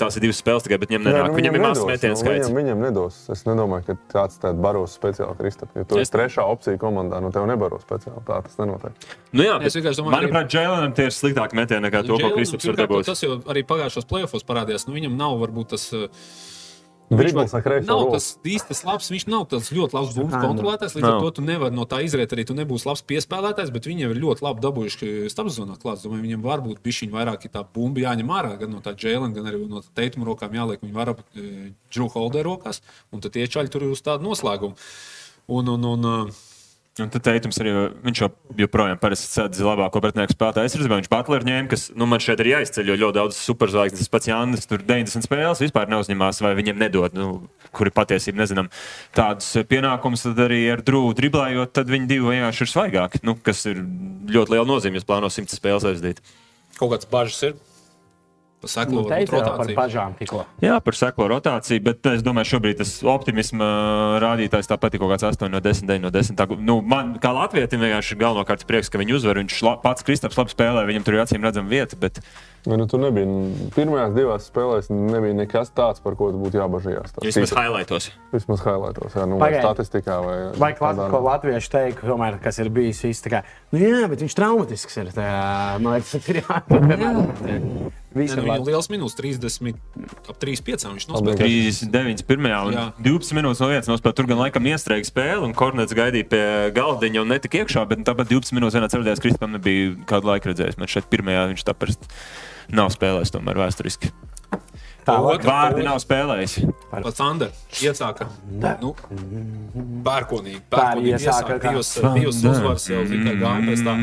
tās 0.00 0.16
ir 0.18 0.24
divas 0.24 0.40
spēles 0.42 0.64
tikai, 0.66 0.78
bet 0.82 0.90
viņam 0.90 1.04
nenāk. 1.06 1.28
nu, 1.30 1.36
viņam 1.38 1.54
ir 1.54 1.62
mazs 1.62 1.78
nedos, 1.78 1.90
metiens 1.92 2.16
nu, 2.16 2.24
skaits. 2.24 2.48
Viņam, 2.48 2.56
viņam 2.58 2.82
nedos. 2.82 3.18
Es 3.30 3.44
nedomāju, 3.46 3.86
ka 3.86 3.96
tāds 4.10 4.40
tāds 4.42 4.58
baros 4.64 4.96
speciāli 4.98 5.36
Kristapam. 5.38 5.82
Ja 5.82 5.84
tu 5.84 6.00
Es- 6.00 6.08
esi 6.08 6.16
trešā 6.16 6.42
opcija 6.50 6.80
komandā, 6.82 7.20
nu 7.22 7.30
tev 7.30 7.46
nebaro 7.46 7.78
speciāli. 7.78 8.24
Tā 8.26 8.42
tas 8.42 8.58
nenotiek. 8.58 9.06
Nu, 9.32 9.42
jā, 9.46 9.54
Es 9.62 9.76
vienkārši 9.78 10.02
domāju, 10.02 10.16
manuprāt, 10.16 10.50
Jēlēnam 10.50 10.94
tie 10.96 11.04
ir 11.06 11.14
sliktāki 11.14 11.54
metieni 11.54 11.86
nekā 11.86 12.02
to, 12.02 12.16
ko 12.18 12.26
Jalen, 12.26 12.36
Kristaps 12.40 12.66
var 12.66 12.74
dabūt. 12.82 13.04
Tas 13.06 13.22
jau 13.22 13.38
arī 13.46 13.62
pagājušos 13.62 14.10
plēsofos 14.10 14.46
parādījās. 14.50 14.88
Nu, 14.88 14.94
viņam 14.98 15.16
nav 15.16 15.38
varbūt 15.38 15.68
tas. 15.76 15.92
uh, 15.92 16.08
Ar 17.06 17.62
kreiso 17.62 17.86
Nav 17.86 18.00
tas 18.10 18.24
īstais 18.42 18.80
labs, 18.82 19.10
viņš 19.12 19.24
nav 19.30 19.44
tāds 19.52 19.68
ļoti 19.70 19.94
labs 19.94 20.14
bumbu 20.16 20.32
Nē, 20.32 20.40
nu. 20.42 20.48
kontrolētājs. 20.50 20.96
Līdz 20.96 21.06
ar 21.06 21.20
to 21.22 21.30
tu 21.36 21.44
nevari 21.46 21.76
no 21.76 21.84
tā 21.86 22.00
izriet 22.02 22.32
arī. 22.34 22.42
Tu 22.48 22.56
nebūsi 22.58 22.88
labs 22.88 23.04
piespēlētājs, 23.06 23.70
bet 23.74 23.86
viņi 23.86 24.06
jau 24.06 24.10
ir 24.10 24.20
ļoti 24.24 24.42
labi 24.42 24.64
dabūjuši 24.64 25.10
starpzonā 25.30 25.78
klāt. 25.78 26.02
Domāju, 26.02 26.24
viņam 26.26 26.42
varbūt 26.42 26.82
bišķiņi 26.82 27.14
vairāk 27.14 27.46
ir 27.46 27.54
tā 27.54 27.62
bumba 27.62 28.02
jāņem 28.02 28.32
ārā, 28.38 28.56
gan 28.58 28.74
no 28.74 28.82
tā 28.82 28.96
Jēlena, 28.98 29.30
gan 29.38 29.46
arī 29.52 29.62
no 29.70 29.84
tā 29.84 29.94
teituma 30.02 30.26
rokām 30.26 30.58
jāliek. 30.58 30.82
Viņi 30.82 30.98
var 30.98 31.14
ap 31.14 31.22
Džru 31.36 32.10
Holderu 32.16 32.56
rokās, 32.56 32.82
un 33.14 33.22
tad 33.22 33.38
tie 33.38 33.46
čaļi 33.46 33.70
tur 33.70 33.86
ir 33.86 33.94
uz 33.94 34.02
tādu 34.02 34.26
noslēgumu. 34.26 34.74
Un, 35.46 35.70
un, 35.76 35.86
un, 35.94 36.10
uh, 36.10 36.45
Un 36.96 37.10
tad 37.12 37.26
teikums 37.26 37.58
arī, 37.60 37.72
viņš 38.06 38.20
jau 38.22 38.28
joprojām 38.56 38.96
sēdz 39.20 39.58
labāko 39.66 40.00
pretinieku 40.00 40.32
spēlētāju 40.32 40.64
aizsardzībā. 40.64 40.96
Viņš 41.02 41.10
Butler 41.12 41.44
ņēma, 41.44 41.68
kas, 41.68 41.82
nu, 41.92 42.06
man 42.08 42.22
šeit 42.24 42.40
ir 42.40 42.48
jāizceļ, 42.54 42.88
jo 42.88 42.96
ļoti 43.02 43.16
daudz 43.18 43.40
superzvaigznes, 43.44 44.00
tas 44.00 44.12
pats 44.14 44.30
Jānis, 44.30 44.64
tur 44.70 44.80
90 44.80 45.28
spēles 45.28 45.60
vispār 45.60 45.92
neuzņemās, 45.92 46.40
vai 46.40 46.54
viņiem 46.56 46.80
nedod, 46.80 47.12
nu, 47.18 47.28
kuri 47.76 47.92
patiesībā 47.92 48.40
nezinām. 48.40 48.72
Tādus 49.16 49.50
pienākumus 49.68 50.24
tad 50.24 50.40
arī 50.46 50.62
ar 50.72 50.80
drūmu 50.88 51.12
driblējot, 51.20 51.76
tad 51.76 51.92
viņi 51.92 52.08
divi 52.14 52.32
vienkārši 52.32 52.64
ir 52.64 52.72
svaigāki, 52.72 53.20
nu, 53.28 53.36
kas 53.44 53.66
ir 53.68 53.84
ļoti 54.32 54.56
liela 54.56 54.64
nozīme, 54.72 54.96
ja 54.96 55.04
plāno 55.12 55.28
100 55.28 55.52
spēles 55.52 55.84
aizdīt. 55.92 56.24
kaut 56.80 56.96
kāds 56.96 57.12
bažas 57.12 57.50
ir. 57.50 57.60
Pasaklo, 58.66 59.02
Nu, 59.02 59.02
varbūt 59.06 59.14
teicu 59.14 59.36
jau 59.36 59.42
par 59.46 59.58
rotāciju. 59.62 59.76
bažām 59.78 60.14
tikko. 60.18 60.44
Jā, 60.62 60.76
par 60.82 60.94
seklo 60.98 61.28
rotāciju, 61.30 61.82
bet 61.86 62.06
es 62.12 62.22
domāju, 62.26 62.50
šobrīd 62.56 62.76
tas 62.82 62.92
optimisma 63.06 63.68
rādītājs 64.22 64.68
tāpat 64.70 64.94
ir 64.96 65.02
kaut 65.02 65.12
kāds 65.14 65.26
8 65.30 65.48
no 65.52 65.60
10, 65.62 65.86
9 65.86 66.02
no 66.02 66.10
10. 66.10 66.36
Tā, 66.36 66.46
nu, 66.58 66.80
man 66.82 67.14
kā 67.22 67.32
Latvijam 67.36 67.68
vienkārši 67.80 68.16
ir 68.16 68.20
galvenokārt 68.24 68.66
prieks, 68.68 68.90
ka 68.90 68.98
viņi 68.98 69.16
uzvar. 69.18 69.38
Viņš 69.42 69.62
la, 69.66 69.76
pats 69.82 70.02
Kristaps 70.06 70.36
labi 70.40 70.50
spēlē, 70.54 70.84
viņam 70.88 71.06
tur 71.06 71.14
ir 71.18 71.24
acīm 71.24 71.42
redzama 71.46 71.68
vieta. 71.72 71.96
Bet, 71.96 72.20
Ja, 72.66 72.74
nu, 72.74 72.82
tur 72.90 72.98
nebija 72.98 73.30
pirmajās 73.76 74.10
divās 74.16 74.46
spēlēs, 74.50 74.88
nebija 74.90 75.36
nekas 75.38 75.68
tāds, 75.70 76.00
par 76.02 76.16
ko 76.18 76.32
tu 76.34 76.40
būtu 76.42 76.58
jābažījās. 76.58 77.12
Tā 77.14 77.22
Vismaz 77.22 77.52
highlightos. 77.54 78.08
vismaz 78.34 78.64
highlightos, 78.64 79.14
jā, 79.14 79.22
nu, 79.30 79.38
vai 79.38 79.52
Pagaid. 79.52 79.62
statistikā. 79.62 80.16
Vai, 80.24 80.34
Vai 80.58 80.72
tādā- 80.74 81.06
klāt, 81.06 81.10
ko 81.14 81.20
latvieši 81.22 81.70
teikt, 81.70 82.02
tomēr, 82.02 82.40
kas 82.42 82.58
ir 82.58 82.68
bijis 82.74 83.22
kā, 83.30 83.44
nu 83.76 84.00
jā, 84.00 84.08
bet 84.10 84.24
viņš 84.24 84.34
traumatisks 84.38 84.98
ir. 85.02 85.12
Tā, 85.14 85.28
man 85.82 85.96
liekas, 85.98 86.12
tas 86.16 86.28
ir 86.32 86.40
jā. 86.40 86.58
Visi 88.16 88.32
Nē, 88.32 88.40
ir 88.40 88.46
nu. 88.46 88.54
Viņam 88.56 88.64
liels 88.64 88.88
minūtes 88.88 89.16
30, 89.18 89.76
ap 90.30 90.38
35. 90.40 90.86
Viņš 90.94 91.06
nospēlēja. 91.10 91.40
39. 91.42 92.24
pirmajā 92.28 92.60
un 92.64 92.76
Jā. 92.76 92.84
12 93.04 93.36
minūtes 93.36 93.60
no 93.60 93.68
vietas 93.70 93.90
nospēlēja. 93.92 94.18
Tur 94.20 94.30
gan 94.30 94.40
laikam 94.40 94.68
iestrēga 94.70 95.08
spēle, 95.08 95.42
un 95.44 95.52
Kornets 95.56 95.96
gaidīja 95.96 96.28
pie 96.32 96.44
galdiņa 96.76 97.24
un 97.24 97.34
netika 97.34 97.60
iekšā, 97.60 97.84
bet 97.90 98.06
tāpat 98.08 98.32
12 98.32 98.56
minūtes 98.56 98.78
vienā 98.78 98.88
ceturtajā 98.92 99.20
Kristapam 99.20 99.52
nebija 99.58 99.92
kādu 100.08 100.32
laiku 100.32 100.52
redzējis. 100.52 100.80
Man 100.80 100.92
šeit 100.92 101.10
pirmajā 101.12 101.44
viņš 101.52 101.66
tāpēc 101.68 102.08
nav 102.80 102.88
spēlējis 102.94 103.36
tomēr 103.36 103.60
vēsturiski. 103.66 104.14
Tālāk. 105.06 105.44
Vārdi 105.46 105.84
nav 105.86 106.00
spēlējis. 106.02 106.56
Pats 106.90 107.22
Andrēs 107.22 107.82
iesāka. 107.84 108.26
Nu, 108.82 108.92
Pērkonīgi. 110.06 110.64
Pērkonīgi 110.72 111.14
iesāka 111.14 111.60
divas, 111.62 111.92
divas 112.16 112.42
uzvaras 112.42 112.88
jau 112.90 113.04
kā 113.06 113.36
gāja 113.38 113.62
pēc 113.68 113.86
tā. 113.86 113.94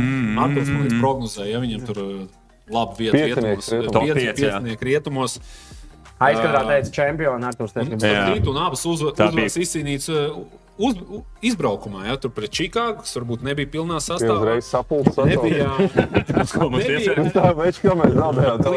Arturs 0.46 0.72
man 0.72 0.86
liekas 0.86 0.98
prognozēja, 1.02 1.52
ja 1.52 1.62
viņam 1.64 1.86
tur 1.90 2.02
uh, 2.04 2.18
labi 2.78 3.10
vieta 3.10 3.22
rietumos. 3.22 3.72
jā. 4.32 4.36
piecinieki 4.40 4.90
rietumos. 4.92 5.38
Aizkadrā 6.24 6.64
teica 6.70 6.96
čempionu 6.96 7.50
Arturs. 7.50 7.76
Teica, 7.76 8.36
un 8.54 8.62
abas 8.64 8.86
uzvaras 8.88 9.60
izcīnītas 9.60 10.12
uh, 10.14 10.40
uz, 10.78 10.98
izbraukumā, 11.46 12.08
ja 12.08 12.16
tur 12.22 12.32
pret 12.34 12.54
Čikāgu, 12.54 13.04
kas 13.04 13.14
varbūt 13.18 13.44
nebija 13.46 13.70
pilnā 13.76 14.00
sastāvā. 14.04 14.40
uzreiz 14.40 14.70
sapulcē. 14.70 15.26
Nebija, 15.30 15.70
iesaka? 16.90 17.26
Tā 17.36 17.52
veids, 17.58 17.80
kā 17.84 17.96
mēs 18.00 18.16
zaudējām, 18.18 18.64
tā 18.64 18.74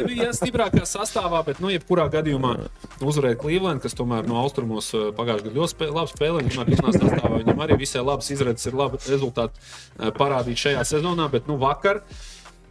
nebija 0.00 0.32
stiprākā 0.36 0.84
sastāvā, 0.88 1.44
bet, 1.46 1.62
nu, 1.62 1.70
jebkurā 1.72 2.08
gadījumā 2.12 2.54
uzvarēja 3.00 3.40
Cleveland, 3.42 3.84
kas 3.84 3.96
tomēr 3.98 4.28
no 4.28 4.40
austrumos 4.42 4.92
eh, 4.96 5.10
pagājušajā 5.16 5.48
gadā 5.48 5.56
ļoti 5.60 5.76
spē, 5.76 5.90
labi 5.94 6.14
spēlēja. 6.16 6.48
Viņam 6.50 6.64
arī 6.64 6.78
pilnā 6.78 6.94
sastāvā 6.98 7.42
viņam 7.42 7.64
arī 7.66 7.80
visai 7.84 8.04
labas 8.04 8.30
izredzes 8.34 8.70
ir 8.70 8.78
labi 8.78 9.02
rezultāti 9.06 9.58
eh, 9.62 10.12
parādīt 10.18 10.66
šajā 10.66 10.86
sezonā, 10.94 11.30
bet, 11.32 11.50
nu, 11.50 11.58
vakar. 11.62 12.02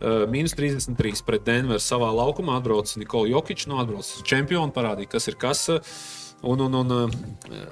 Uh, 0.01 0.24
Mīnus 0.25 0.55
33 0.58 1.22
pret 1.27 1.43
Denveru 1.46 1.77
savā 1.77 2.08
laukumā 2.17 2.55
atbrauc 2.58 2.89
Nikola 2.98 3.29
Jokic, 3.29 3.67
no 3.70 3.77
atbrauc 3.84 4.08
čempionu, 4.25 4.74
parādīja, 4.74 5.12
kas 5.12 5.29
ir 5.29 5.38
kas. 5.38 5.62
Un, 6.41 6.63
un, 6.65 6.77
un 6.79 6.96
uh, 6.96 7.67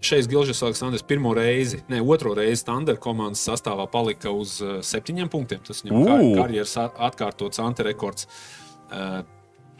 šeit 0.00 0.28
Gilžas 0.30 0.62
Aleksandrs 0.64 1.02
pirmo 1.06 1.34
reizi, 1.36 1.82
ne 1.92 2.00
otro 2.02 2.32
reizi 2.34 2.64
Thunder 2.64 2.96
komandas 2.96 3.42
sastāvā 3.48 3.84
palika 3.92 4.32
uz 4.32 4.58
uh, 4.64 4.78
septiņiem 4.84 5.28
punktiem. 5.32 5.60
Tas 5.66 5.82
viņam 5.84 6.06
kar 6.08 6.24
karjeras 6.44 6.76
at- 6.80 6.96
atkārtots 7.10 7.60
antirekords. 7.62 8.26
Uh, 8.90 9.20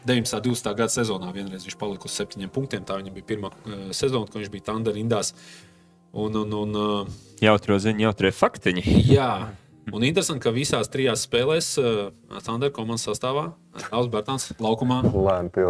19. 0.05 0.33
un 0.33 0.41
20. 0.55 0.71
gada 0.73 0.89
sezonā 0.89 1.27
vienreiz 1.33 1.65
viņš 1.67 1.75
palika 1.77 2.07
uz 2.09 2.15
septiņiem 2.17 2.49
punktiem. 2.53 2.85
Tā 2.85 2.95
viņam 3.01 3.13
bija 3.17 3.27
pirmā 3.35 3.51
uh, 3.53 3.89
sezona, 3.93 4.25
kad 4.29 4.39
viņš 4.41 4.53
bija 4.53 4.67
Thunder 4.71 4.95
rindās. 4.97 5.33
Un, 6.11 6.33
un, 6.35 6.53
un, 6.57 6.75
uh, 6.75 7.19
Jautro 7.41 7.77
ziņu, 7.79 8.01
jautrie 8.07 8.31
faktiņi. 8.35 8.81
jā, 9.13 9.29
un 9.89 10.05
interesanti, 10.05 10.43
ka 10.43 10.53
visās 10.55 10.89
trijās 10.91 11.25
spēlēs 11.27 11.71
uh, 11.81 12.11
Thunder 12.45 12.71
komandas 12.75 13.07
sastāvā 13.09 13.47
Alans 13.89 14.11
Bērtāns 14.11 14.49
laukumā 14.61 14.99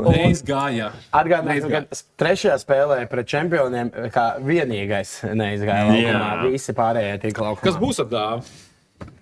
neizgāja. 0.08 0.90
Atgādājot, 1.16 1.70
ka 1.72 2.02
trešajā 2.22 2.58
spēlē 2.64 3.00
pret 3.12 3.30
čempioniem, 3.32 3.94
kā 4.14 4.26
vienīgais 4.44 5.22
neizgāja 5.38 5.88
laukumā, 5.92 6.28
Jā. 6.34 6.50
visi 6.50 6.76
pārējie 6.78 7.16
tika 7.28 7.48
laukumā. 7.48 7.66
Kas 7.70 7.80
būs 7.82 8.02
ar 8.04 8.12
dāvu? 8.12 8.52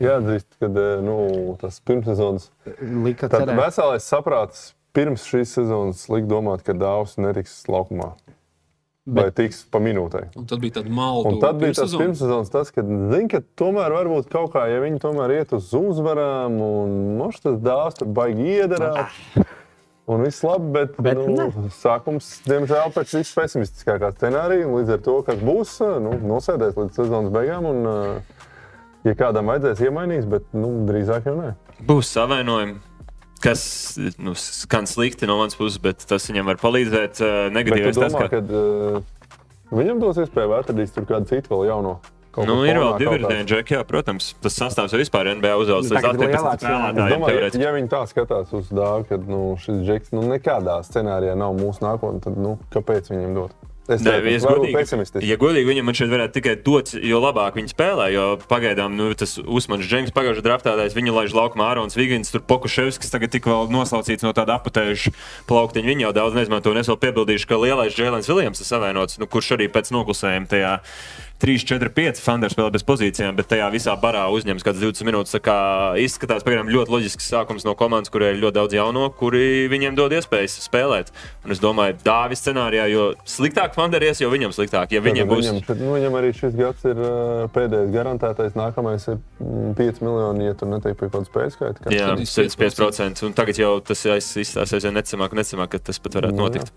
Jāatzīst, 0.03 0.49
ka 0.59 0.67
nu, 1.03 1.19
tas 1.59 1.79
pirmssezonas 1.87 2.49
Lika 3.05 3.29
Tad 3.31 3.51
veselais 3.55 4.07
saprāts 4.07 4.69
pirms 4.95 5.23
šīs 5.29 5.53
sezonas 5.59 6.07
lika 6.11 6.27
domāt, 6.29 6.63
ka 6.65 6.75
dāvs 6.75 7.17
netiks 7.21 7.61
laukumā. 7.69 8.13
Vai 9.09 9.29
tiks 9.33 9.61
pa 9.71 9.79
minūtei. 9.81 10.25
Un 10.37 10.45
tad 10.49 10.59
bija 10.61 10.79
tāda 10.79 10.91
malda. 10.93 11.31
Un 11.31 11.39
tad 11.41 11.57
bija 11.61 11.73
tas 11.77 11.93
pirmssezonas, 11.95 12.51
tas, 12.53 12.69
ka, 12.75 12.83
zin, 12.83 13.29
ka 13.31 13.39
tomēr 13.57 13.95
varbūt 13.95 14.27
kaut 14.29 14.51
kā, 14.53 14.65
ja 14.69 14.81
viņi 14.83 14.99
tomēr 15.01 15.33
iet 15.39 15.53
uz 15.55 15.71
uzvarām, 15.77 16.59
un 16.61 16.97
moš 17.17 17.39
tas 17.45 17.57
dāvs 17.63 17.97
tur 18.01 18.11
baigi 18.13 18.59
iedarāt. 18.59 19.15
Un 20.09 20.23
viss 20.25 20.41
labi, 20.41 20.71
bet, 20.73 20.95
Bet 20.97 21.19
bet 21.19 21.27
nu, 21.29 21.69
sākums, 21.77 22.27
diemžēl, 22.49 22.89
pēc 22.95 23.11
viss 23.19 23.35
pesimistiskākā 23.37 24.09
scenārija. 24.15 24.65
un 24.65 24.79
Līdz 24.79 24.95
ar 24.95 25.03
to, 25.05 25.17
kas 25.27 25.41
būs, 25.45 25.75
nu, 26.01 26.15
nosēdēs 26.31 26.77
līdz 26.79 26.97
sezonas 26.97 27.33
beigām. 27.33 27.67
Un, 27.69 28.23
ja 29.05 29.13
kādam 29.19 29.53
vajadzēs 29.53 29.83
iemainīs, 29.85 30.25
bet 30.29 30.49
nu, 30.57 30.71
drīzāk 30.89 31.29
jau 31.29 31.37
nē. 31.37 31.51
Būs 31.85 32.09
savainojumi. 32.17 32.79
Kas 33.39 33.63
nu, 34.19 34.35
skan 34.35 34.87
slikti 34.89 35.27
no 35.29 35.39
manas 35.39 35.55
puses, 35.55 35.79
bet 35.83 36.03
tas 36.09 36.27
viņam 36.27 36.51
var 36.51 36.59
palīdzēt. 36.59 37.21
Bet 37.23 37.55
Negatīvais 37.55 37.95
tu 37.95 38.03
tas, 38.03 38.15
domā, 38.15 38.27
ka 38.27 38.41
ka 38.43 38.61
uh, 38.61 39.03
viņam 39.79 40.01
dos 40.03 40.19
iespēju 40.25 40.55
atradīt 40.59 40.95
tur 40.95 41.07
kādu 41.09 41.29
citu 41.31 41.55
vēl 41.55 41.69
jauno. 41.71 41.99
Kaut 42.29 42.45
nu, 42.45 42.59
ir 42.61 42.77
vēl 42.77 42.91
fonā, 42.91 42.97
divi 43.01 43.09
kaut 43.09 43.23
kāds. 43.23 43.37
virzieni, 43.49 43.73
jā, 43.73 43.79
protams. 43.89 44.27
Tas 44.43 44.57
sastāvs 44.59 44.93
jau 44.93 44.99
vispār 45.01 45.31
NBA 45.39 45.53
uzaugs 45.63 45.87
līdz 45.89 45.95
Tagad 45.97 46.19
18 46.19 46.35
lielāks, 46.35 46.67
jā. 46.67 46.75
Es 46.75 46.99
spēlētājiem. 46.99 47.63
ja, 47.63 47.71
viņi 47.73 47.89
tā 47.89 48.01
skatās 48.11 48.53
uz 48.59 48.69
dāvu, 48.69 49.07
ka 49.09 49.17
nu, 49.23 49.39
šis 49.63 49.79
džeks 49.87 50.13
nu, 50.13 50.27
nekādā 50.29 50.77
scenārijā 50.85 51.33
nav 51.39 51.57
mūsu 51.57 51.81
nākotne, 51.87 52.21
tad 52.27 52.37
nu, 52.37 52.53
kāpēc 52.75 53.09
viņam 53.09 53.33
dot? 53.39 53.57
Es 53.89 54.03
Nē, 54.05 54.19
teiktu, 54.19 54.31
es 54.37 54.43
godīgi, 54.45 55.21
ja 55.25 55.35
godīgi 55.41 55.65
viņam 55.65 55.87
man 55.89 55.95
šeit 55.97 56.11
varētu 56.11 56.35
tikai 56.35 56.53
dot, 56.61 56.91
jo 56.93 57.21
labāk 57.23 57.55
viņi 57.57 57.71
spēlē. 57.71 58.09
Jo 58.13 58.25
pagaidām 58.51 58.93
nu, 58.93 59.07
tas 59.17 59.39
Usmans 59.41 59.87
Džeims 59.89 60.13
pagājušajā 60.13 60.45
draftādājs, 60.45 60.93
viņu 60.97 61.15
laiž 61.15 61.33
laukumā 61.33 61.71
Ārons 61.71 61.97
Vigins, 61.97 62.29
tur 62.29 62.43
Pokuševskis 62.45 63.09
tagad 63.09 63.33
tik 63.33 63.49
vēl 63.49 63.71
noslaucīts 63.73 64.25
no 64.25 64.33
tāda 64.37 64.59
apatējuša 64.59 65.13
plauktiņa. 65.49 65.89
Viņi 65.89 66.05
jau 66.05 66.13
daudz 66.19 66.37
neizmanto, 66.37 66.69
un 66.69 66.83
es 66.83 66.91
vēl 66.91 66.99
piebildīšu, 67.07 67.49
ka 67.49 67.61
lielais 67.63 67.97
Džēlens 67.97 68.29
Viljams 68.29 68.61
ir 68.61 68.69
savienots, 68.69 69.17
nu, 69.17 69.25
kurš 69.25 69.55
arī 69.57 69.71
pēc 69.73 69.89
noklusējuma 69.95 70.53
tajā 70.53 70.75
3, 71.39 71.63
4, 71.63 71.89
5 71.95 72.19
Fanders 72.19 72.51
spēlē 72.51 72.71
bez 72.75 72.83
pozīcijām, 72.83 73.37
bet 73.37 73.47
tajā 73.47 73.69
visā 73.71 73.93
barā 73.99 74.25
uzņems 74.35 74.65
kāds 74.65 74.81
20 74.81 75.07
minūtes. 75.07 75.37
Kā 75.39 75.55
izskatās, 76.01 76.43
piemēram, 76.43 76.67
ļoti 76.73 76.91
loģisks 76.91 77.29
sākums 77.31 77.63
no 77.63 77.75
komandas, 77.79 78.11
kurai 78.11 78.33
ir 78.33 78.41
ļoti 78.41 78.57
daudz 78.57 78.75
jauno, 78.75 79.05
kuri 79.15 79.69
viņiem 79.71 79.95
dod 79.95 80.11
iespējas 80.17 80.57
spēlēt. 80.65 81.13
Un 81.47 81.55
es 81.55 81.61
domāju, 81.63 81.95
Dāvis 82.03 82.43
scenārijā, 82.43 82.89
jo 82.91 83.05
sliktāk 83.23 83.77
Fanderies, 83.77 84.19
jo 84.19 84.27
viņam 84.33 84.51
sliktāk. 84.55 84.91
Ja 84.91 84.99
Tad 84.99 85.15
būs 85.31 85.45
Viņam, 85.47 85.61
šit- 85.63 85.79
nu, 85.79 85.95
viņam 85.95 86.19
arī 86.19 86.33
šis 86.35 86.59
gads 86.59 86.83
ir 86.91 86.99
uh, 86.99 87.47
pēdējais 87.55 87.95
garantētais. 87.95 88.59
Nākamais 88.59 89.07
ir 89.07 89.17
mm, 89.39 89.73
5 89.79 90.03
miljoni, 90.03 90.49
ja 90.51 90.59
tur 90.59 90.73
netiek 90.75 90.99
pie 90.99 91.07
kaut 91.07 91.21
kāda 91.21 91.31
spēļu 91.31 91.55
skaita. 91.55 91.95
Jā, 91.95 92.11
Tad 92.19 92.27
75%. 92.27 93.23
Un 93.29 93.39
tagad 93.39 93.63
jau 93.63 93.73
tas 93.79 94.03
izstāsta 94.03 94.75
aizvien 94.75 94.99
necamāk, 94.99 95.39
necamāk, 95.39 95.71
ka 95.77 95.85
tas 95.91 96.03
pat 96.03 96.19
varētu 96.19 96.35
Nu, 96.35 96.51
jā. 96.51 96.67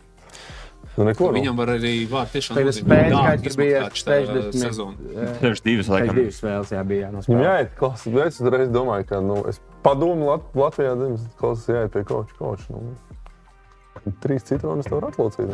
Nu, 0.97 1.05
neko, 1.09 1.25
nu. 1.31 1.35
Viņam 1.39 1.57
var 1.57 1.69
arī 1.73 1.93
vārds 2.11 2.33
tiešām 2.35 2.59
spēļu 2.77 3.13
dārgi 3.15 3.49
skaits 3.49 3.57
bija 3.57 3.79
izmaksāt 3.81 3.97
šitā 3.97 4.17
60 4.27 4.53
sezonu. 4.61 4.97
Tieši 5.41 5.63
divas, 5.65 5.87
Laikam. 5.89 6.07
laikam. 6.11 6.17
Divas 6.19 6.37
spēles, 6.43 6.69
jā, 6.75 6.83
bija 6.91 7.01
Viņam 7.07 7.15
jānospēlē. 7.15 7.41
jāiet 7.47 7.71
klasē. 7.79 8.07
Es 8.27 8.37
uzreiz 8.43 8.69
domāju, 8.75 9.05
ka 9.09 9.17
nu, 9.25 9.37
es 9.49 9.57
padomu 9.87 10.23
Lat 10.29 10.43
Latvijā 10.65 10.93
dzimtas 11.01 11.25
klases 11.41 11.67
jāiet 11.73 11.91
pie 11.97 12.03
koča. 12.11 12.33
koča 12.37 12.69
nu. 12.77 12.93
Trīs 14.21 14.43
citronas 14.45 14.85
tev 14.91 14.97
var 15.01 15.09
atlocīt. 15.13 15.49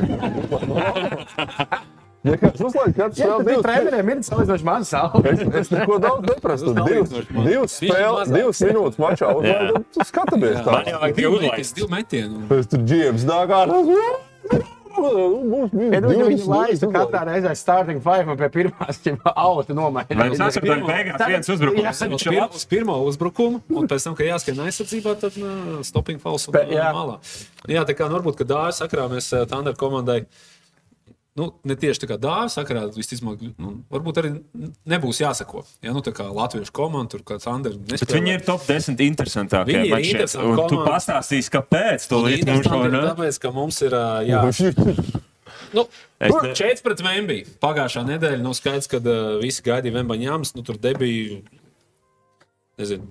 Ja 2.26 2.34
kāds 2.34 2.58
uzlaid, 2.58 2.96
kāds 2.96 3.14
tad 3.14 3.30
tiem 3.30 3.44
divas 3.46 3.62
treneriem 3.62 4.08
ir 4.10 4.18
salīdzinoši 4.26 4.66
maz 4.66 4.88
saule. 4.90 5.22
Es, 5.30 5.38
es 5.60 5.68
neko 5.70 6.00
daudz 6.02 6.26
neprasu. 6.26 6.72
Divas, 6.74 7.14
divas 7.30 7.76
spēles, 7.78 8.26
divas 8.34 8.58
minūtes 8.66 8.98
mačā. 8.98 9.30
Jā. 9.46 9.70
Uzlaid, 9.70 10.02
skatāmies 10.10 10.58
tā. 10.66 10.74
Man 10.74 10.90
jau 10.90 10.98
vajag. 11.38 11.70
Divu 11.78 11.86
metienu. 11.94 12.42
Es 12.58 12.66
tur 12.72 12.82
džiems 12.82 13.22
dāgā. 13.28 13.60
Mums 14.98 15.70
bija 15.72 15.88
Ja 15.94 16.00
nu, 16.02 16.10
ja 16.12 16.24
viņi 16.26 16.42
20 16.42 16.50
laistu 16.52 16.88
uzlaid. 16.88 16.96
katrā 16.98 17.22
reizē 17.28 17.52
starting 17.56 18.02
five 18.04 18.26
un 18.32 18.36
pie 18.40 18.48
pirmās 18.54 19.00
auta 19.48 19.74
nomainīt. 19.76 20.36
tas 20.38 20.56
ir 20.58 20.62
pirmo- 20.66 20.88
beigās 20.90 21.24
viens 21.28 21.48
uzbrukums? 21.54 22.02
Viņš 22.08 22.26
ir 22.32 22.42
uz 22.58 22.64
pirmo 22.66 22.98
uzbrukumu, 23.08 23.62
un 23.70 23.88
pēc 23.90 24.04
tam, 24.08 24.14
kad 24.18 24.26
jāskan 24.26 24.60
aizsardzībā, 24.66 25.16
tad 25.20 25.38
uh, 25.42 25.80
stopping 25.86 26.20
falls 26.22 26.48
un 26.48 26.56
Pe- 26.58 26.66
jā. 26.70 26.82
jā. 26.82 26.92
malā. 26.96 27.18
Jā, 27.68 27.84
tā 27.88 27.94
kā 27.98 28.08
nu, 28.08 28.18
varbūt, 28.18 28.40
ka 28.42 28.44
dāvā 28.48 28.70
sakrā 28.76 29.08
mēs 29.12 29.32
uh, 29.36 29.44
Thunder 29.50 29.74
komandai. 29.78 30.24
Nu, 31.38 31.48
ne 31.68 31.76
tieši 31.78 32.02
tā 32.02 32.08
kā 32.10 32.16
dāvā 32.20 32.48
sakarā, 32.50 32.86
visticamāk, 32.94 33.44
nu, 33.62 33.72
varbūt 33.92 34.18
arī 34.22 34.32
nebūs 34.90 35.20
jāsako. 35.22 35.62
Ja, 35.84 35.92
nu, 35.94 36.02
tā 36.04 36.10
kā 36.16 36.26
latviešu 36.26 36.74
komanda, 36.74 37.12
tur 37.14 37.22
kāds 37.26 37.46
Thunder. 37.46 37.76
Bet 37.78 38.10
viņi 38.10 38.34
ir 38.34 38.42
top 38.46 38.64
10 38.66 38.98
interesantākie. 39.06 39.84
Viņi 39.86 40.10
ir 40.16 40.24
Un 40.42 40.62
tu 40.70 40.80
pastāstīsi, 40.82 41.52
kāpēc 41.54 42.08
to 42.10 42.24
līdz 42.26 42.48
mums 42.50 42.66
šo 42.66 42.82
ne? 42.90 43.04
Tāpēc, 43.12 43.38
ka 43.44 43.54
mums 43.54 43.78
ir 43.86 43.94
jā, 44.26 44.42
nu, 45.76 45.86
ne- 45.86 46.54
Četri 46.58 46.82
pret 46.84 47.04
Vembiju. 47.04 47.54
Pagājušā 47.62 48.04
nedēļa 48.08 48.42
nav 48.42 48.58
skaidrs, 48.58 48.90
kad 48.90 49.06
uh, 49.06 49.38
visi 49.42 49.62
gaidīja 49.66 50.00
Vembaņāmas. 50.00 50.54
Nu, 50.58 50.66
tur 50.66 50.80
debija, 50.82 51.38
nezinu, 52.80 53.06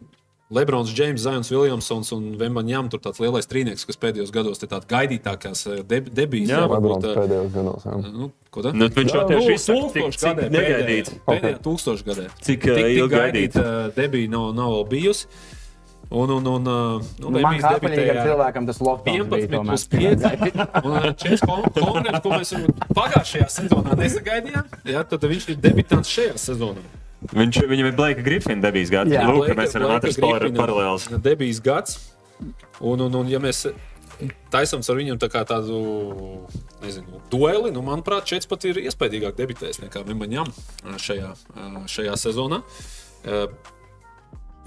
Lebrons, 0.50 0.94
Džeims, 0.96 1.20
Zions, 1.25 1.50
Viljamsons 1.51 2.12
un 2.16 2.30
Vembaņām. 2.39 2.88
Tur 2.94 3.01
tāds 3.04 3.20
lielais 3.20 3.50
trīnieks, 3.51 3.84
kas 3.89 4.00
pēdējos 4.00 4.32
gados 4.32 4.62
ir 4.63 4.70
tāds 4.72 4.88
gaidītākās 4.88 5.66
uh, 5.68 5.82
deb 5.84 6.08
debijas. 6.16 6.54
Jā, 6.54 6.62
varbūt, 6.72 7.04
uh, 7.04 7.18
pēdējos 7.20 7.51
gados. 7.51 7.84
jā. 7.84 7.98
Nu, 8.16 8.30
ko 8.56 8.63
tā? 8.63 8.72
Nu, 8.72 8.88
viņš 8.88 9.12
jau 9.18 9.25
tieši 9.27 9.51
Nu, 9.51 9.58
cik, 9.58 9.68
tūkstošgadē 9.68 10.16
cik 10.16 10.24
pēdējā- 10.24 10.56
negaidīts. 10.56 11.13
Pēdējā 11.27 11.60
tūkstošgadē. 11.68 12.27
Cik, 12.48 12.68
uh, 12.72 12.82
ilgi 12.96 13.13
gaidīt? 13.18 13.60
debija 14.00 14.32
nav, 14.38 14.50
nav 14.56 14.72
vēl 14.77 14.88
bijusi. 14.96 15.27
Un, 16.08 16.32
un, 16.32 16.46
un, 16.48 16.68
uh, 16.72 17.01
nu, 17.20 17.32
Man 17.36 17.58
kā 17.60 17.74
apziņīgam 17.75 18.22
cilvēkam 18.24 18.68
tas 18.70 18.77
lofts 18.80 19.12
11 19.12 19.66
plus 19.68 19.84
5. 19.92 20.24
Un 20.88 20.94
4 21.20 21.42
konkurenti, 21.44 22.22
ko 22.24 22.32
mēs 22.32 22.54
pagājušajā 22.96 23.48
sezonā 23.51 23.98
nesagaidījām. 24.00 24.72
Jā, 24.88 25.04
tad 25.04 25.27
viņš 25.27 25.50
ir 25.51 25.60
debitants 25.68 26.08
šajā 26.16 26.39
sezonā. 26.39 26.86
Viņš, 27.33 27.57
viņam 27.65 27.88
ir 27.89 27.95
Blake 27.97 28.21
Griffin 28.21 28.62
debijas 28.62 28.91
gads. 28.93 29.12
Jā. 29.12 29.24
Lūk, 29.25 29.47
Blake- 29.47 29.57
mēs 29.57 29.74
varam 29.74 29.95
atrast 29.97 30.19
par- 30.21 30.45
paralēlus. 30.53 31.07
Debijas 31.21 31.59
gads. 31.65 31.97
Un, 32.79 33.01
un, 33.01 33.15
un 33.15 33.27
ja 33.27 33.39
mēs 33.39 33.63
taisām 34.53 34.81
ar 34.86 34.95
viņu 34.95 35.17
tā 35.17 35.29
tādu 35.45 35.79
nezinu, 36.83 37.21
dueli, 37.29 37.71
nu, 37.74 37.81
manuprāt, 37.81 38.25
Čets 38.29 38.45
pat 38.50 38.63
ir 38.65 38.75
iespaidīgāk 38.75 39.33
debitējis 39.38 39.81
nekā 39.81 40.03
Vimaņam 40.05 40.50
šajā, 40.97 41.33
šajā 41.89 42.13
sezonā. 42.17 42.62
Eh, 43.25 43.47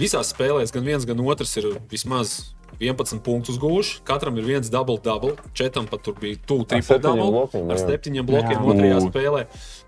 Visās 0.00 0.30
spēlēs 0.32 0.72
gan 0.72 0.82
viens, 0.86 1.04
gan 1.04 1.18
otrs 1.20 1.50
ir 1.60 1.66
vismaz 1.90 2.54
11 2.80 3.20
punktus 3.20 3.58
gūši. 3.60 3.98
Katram 4.08 4.38
ir 4.40 4.46
viens 4.48 4.70
double-double. 4.72 5.34
Četam 5.52 5.84
pat 5.90 6.00
tur 6.06 6.14
bija 6.16 6.38
tuvu 6.48 6.64
triple-double. 6.64 7.26
blokiem, 7.34 7.70
Ar 7.70 7.76
septiņiem 7.76 8.24
blokiem 8.26 8.56
Jā. 8.56 8.64
otrajā 8.64 9.00
spēlē. 9.10 9.42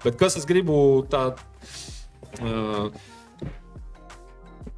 Bet 0.05 0.19
kas 0.21 0.37
es 0.37 0.45
gribu 0.45 1.07
tā. 1.09 1.33
Uh, 2.41 2.89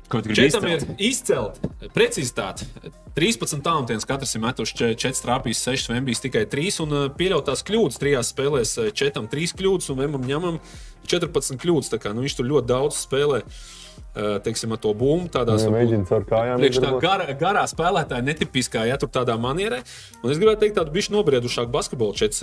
Ko 0.08 0.20
tu 0.20 0.30
gribi 0.30 0.48
izcelt? 0.50 0.90
izcelt 0.98 1.60
precizitāti. 1.94 2.66
13 3.14 3.62
talantiens, 3.62 4.04
katrs 4.06 4.34
ir 4.34 4.42
metuši 4.42 4.94
4 4.98 5.22
trāpījis, 5.22 5.62
6 5.68 5.92
vembijs, 5.92 6.22
tikai 6.24 6.42
3 6.50 6.80
un 6.82 6.96
pieļautās 7.14 7.62
kļūdas. 7.66 8.00
Trijās 8.02 8.32
spēlēs 8.34 8.74
4, 8.90 9.24
3 9.30 9.54
kļūdas 9.60 9.92
un 9.94 10.02
Vembam 10.02 10.26
ņemam 10.26 10.58
14 11.06 11.62
kļūdas. 11.62 11.92
Tā 11.94 12.02
kā, 12.02 12.14
nu, 12.14 12.26
viņš 12.26 12.38
tur 12.40 12.50
ļoti 12.50 12.70
daudz 12.72 12.98
spēlē. 13.06 13.44
Uh, 13.44 13.83
teiksim, 14.14 14.72
ar 14.74 14.78
to 14.78 14.92
bumbu. 14.94 15.28
Tādās 15.34 15.64
Viņa 15.64 15.74
mēģina 15.74 16.08
caur 16.08 16.26
kājām. 16.28 16.60
Priekš 16.62 16.78
tā 16.78 16.82
izdarot. 16.88 17.02
garā, 17.02 17.26
garā 17.38 17.64
spēlētāja, 17.70 18.22
netipiskā, 18.26 18.84
ja 18.88 18.98
tur 19.00 19.10
tādā 19.14 19.34
manierē. 19.40 19.80
Un 20.22 20.30
es 20.30 20.38
gribētu 20.38 20.64
teikt, 20.64 20.76
tādu 20.78 20.94
bišķi 20.94 21.14
nobriedušāku 21.16 21.74
basketbolu 21.74 22.14
čets, 22.14 22.42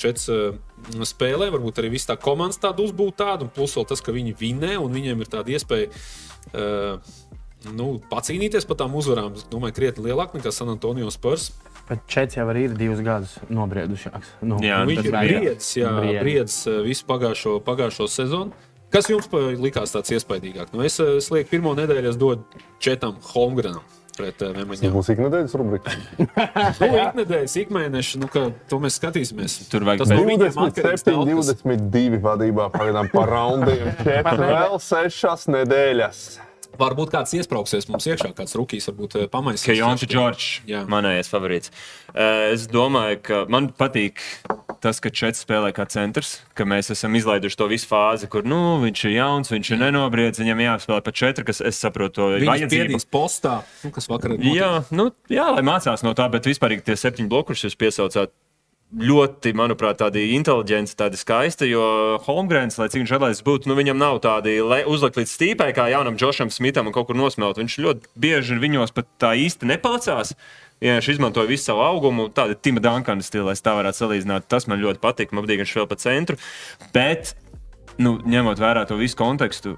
čets 0.00 0.28
spēlē. 1.12 1.50
Varbūt 1.52 1.82
arī 1.82 1.92
viss 1.96 2.08
tā 2.08 2.16
komandas 2.16 2.58
tāda 2.62 2.80
uzbūta 2.84 3.24
tāda, 3.26 3.48
un 3.48 3.52
plus 3.52 3.76
vēl 3.76 3.88
tas, 3.92 4.00
ka 4.00 4.14
viņi 4.16 4.32
vinē, 4.40 4.78
un 4.80 4.92
viņiem 4.96 5.20
ir 5.20 5.30
tāda 5.36 5.52
iespēja. 5.52 5.92
Uh, 6.52 6.98
Nu, 7.70 8.00
pacīnīties 8.10 8.64
par 8.66 8.74
tām 8.80 8.96
uzvarām, 8.98 9.36
es 9.38 9.44
domāju, 9.46 9.76
krietni 9.76 10.08
lielāk 10.08 10.32
nekā 10.34 10.50
San 10.50 10.72
Antonio 10.72 11.06
Spurs. 11.14 11.52
Bet 11.86 12.02
Čets 12.10 12.34
jau 12.34 12.46
ir 12.50 12.74
divus 12.74 12.98
gadus 13.04 13.36
nobriedušāks. 13.50 14.32
Nu, 14.42 14.58
Jā, 14.58 14.80
Nu, 14.82 14.90
viņš 14.90 14.98
tas 14.98 15.06
ir 15.06 15.14
briedis, 15.14 15.68
jā, 15.76 15.92
Briedis. 16.22 16.56
eh, 16.66 16.80
visu 16.82 17.06
pagājušo, 17.06 17.60
pagājušo 17.62 18.08
sezonu. 18.10 18.50
Kas 18.92 19.08
jums 19.08 19.26
pa- 19.32 19.40
likās 19.56 19.94
tāds 19.94 20.12
iespaidīgāk? 20.12 20.72
Nu, 20.76 20.84
es, 20.84 20.98
es 21.00 21.30
lieku, 21.32 21.48
pirmo 21.54 21.72
nedēļu 21.78 22.12
es 22.12 22.18
dodu 22.20 22.62
Četam 22.82 23.16
Holmgrenam 23.32 23.82
pret 24.12 24.42
uh, 24.44 24.52
Tas 24.52 24.82
būs 24.92 25.08
iknedēļas 25.14 25.54
rubrika. 25.56 25.94
Nu, 26.82 26.88
iknedēļas, 27.00 27.54
ikmēneša, 27.62 28.20
nu, 28.20 28.28
to 28.68 28.78
mēs 28.82 28.98
skatīsimies. 29.00 29.54
Tur 29.72 29.86
vajag 29.88 30.02
Tas 30.04 30.12
bet- 30.12 30.20
no 30.20 30.26
viņiem 30.28 30.58
atkarīgs 30.66 31.06
27, 31.08 31.16
daudz 31.16 31.52
kas. 31.54 31.62
22 31.64 32.20
vadībā 32.26 32.66
pagaidām 32.74 33.08
par 33.14 33.32
raundiem. 33.32 33.88
Četri 34.04 34.36
vēl 34.52 34.76
sešas 34.84 35.48
nedēļas. 35.56 36.20
Varbūt 36.80 37.10
kāds 37.12 37.34
iesprāgsies 37.36 37.88
mums 37.90 38.06
iekšā, 38.08 38.30
kāds 38.36 38.54
rookies 38.56 38.88
varbūt 38.88 39.16
eh, 39.20 39.26
pamainīs. 39.32 39.64
Kajons 39.66 40.06
Čorčs, 40.08 40.62
Jā. 40.68 40.84
manējais 40.88 41.28
favorīts. 41.32 41.72
Eh, 42.14 42.52
Es 42.52 42.66
domāju, 42.70 43.18
ka 43.22 43.42
man 43.52 43.68
patīk 43.76 44.20
tas, 44.82 44.98
ka 45.00 45.12
Čets 45.14 45.44
spēlē 45.44 45.70
kā 45.76 45.84
centrs, 45.88 46.40
ka 46.58 46.64
mēs 46.68 46.90
esam 46.90 47.14
izlaiduši 47.14 47.58
to 47.60 47.68
visu 47.70 47.86
fāzi, 47.86 48.26
kur 48.28 48.42
nu, 48.48 48.80
viņš 48.82 49.04
ir 49.08 49.12
jauns, 49.14 49.52
viņš 49.52 49.70
ir 49.76 49.78
nenobriedz, 49.84 50.40
viņam 50.42 50.62
jāspēlē 50.64 51.00
pa 51.06 51.12
četru, 51.14 51.44
kas 51.46 51.60
es 51.62 51.78
saprotu, 51.78 52.14
to 52.18 52.28
vajadzību. 52.42 52.68
spiedīs 52.90 53.06
postā, 53.06 53.60
nu, 53.84 53.92
kas 53.94 54.08
vakar 54.10 54.34
ir. 54.34 54.42
Jā, 54.56 54.72
nu, 54.90 55.10
jā, 55.30 55.46
lai 55.54 55.62
mācās 55.62 56.02
no 56.02 56.16
tā, 56.18 56.26
bet 56.32 56.48
vispār 56.50 56.74
tie 56.82 56.96
septiņi 56.98 57.30
bloki, 57.30 57.52
kurus 57.52 57.62
jūs 57.68 57.78
piesaucāt, 57.78 58.34
ļoti, 58.92 59.54
manuprāt, 59.56 59.98
tādi 60.02 60.24
inteliģenti, 60.36 60.96
tādi 60.98 61.18
skaisti. 61.20 61.68
Jo 61.70 62.18
Holmgrens, 62.26 62.76
lai 62.80 62.90
cik 62.92 63.02
viņš 63.02 63.14
atlaist 63.16 63.44
būtu, 63.46 63.70
nu, 63.70 63.76
viņam 63.78 64.00
nav 64.00 64.20
tādi 64.24 64.58
uzlikt 64.62 65.20
līdz 65.20 65.32
stīpai, 65.32 65.70
kā 65.76 65.88
jaunam 65.92 66.18
Džošam 66.20 66.52
Smitam 66.52 66.90
un 66.90 66.96
kaut 66.96 67.08
kur 67.08 67.18
nosmelt. 67.18 67.60
Viņš 67.60 67.78
ļoti 67.84 68.12
bieži 68.20 68.58
viņos 68.60 68.92
pat 68.96 69.08
tā 69.22 69.32
īsti 69.40 69.70
nepalicās. 69.70 70.34
Ja 70.82 70.98
viņš 70.98 71.12
izmantoja 71.14 71.48
visu 71.48 71.68
savu 71.70 71.84
augumu, 71.86 72.26
tāda 72.34 72.58
Tima 72.58 72.82
Dunkana 72.82 73.24
stila, 73.24 73.54
tā 73.54 73.76
varētu 73.78 74.02
salīdzināt. 74.02 74.48
Tas 74.50 74.66
man 74.68 74.82
ļoti 74.82 75.00
patīk. 75.02 75.32
Man 75.32 75.46
patīk, 75.46 75.62
ka 75.62 75.66
viņš 75.66 75.78
vēl 75.78 75.88
pa 75.88 75.98
centru. 76.02 76.38
Bet, 76.92 77.36
nu, 78.02 78.18
ņemot 78.26 78.60
vērā 78.60 78.84
to 78.90 78.98
visu 79.00 79.16
kontekstu, 79.20 79.76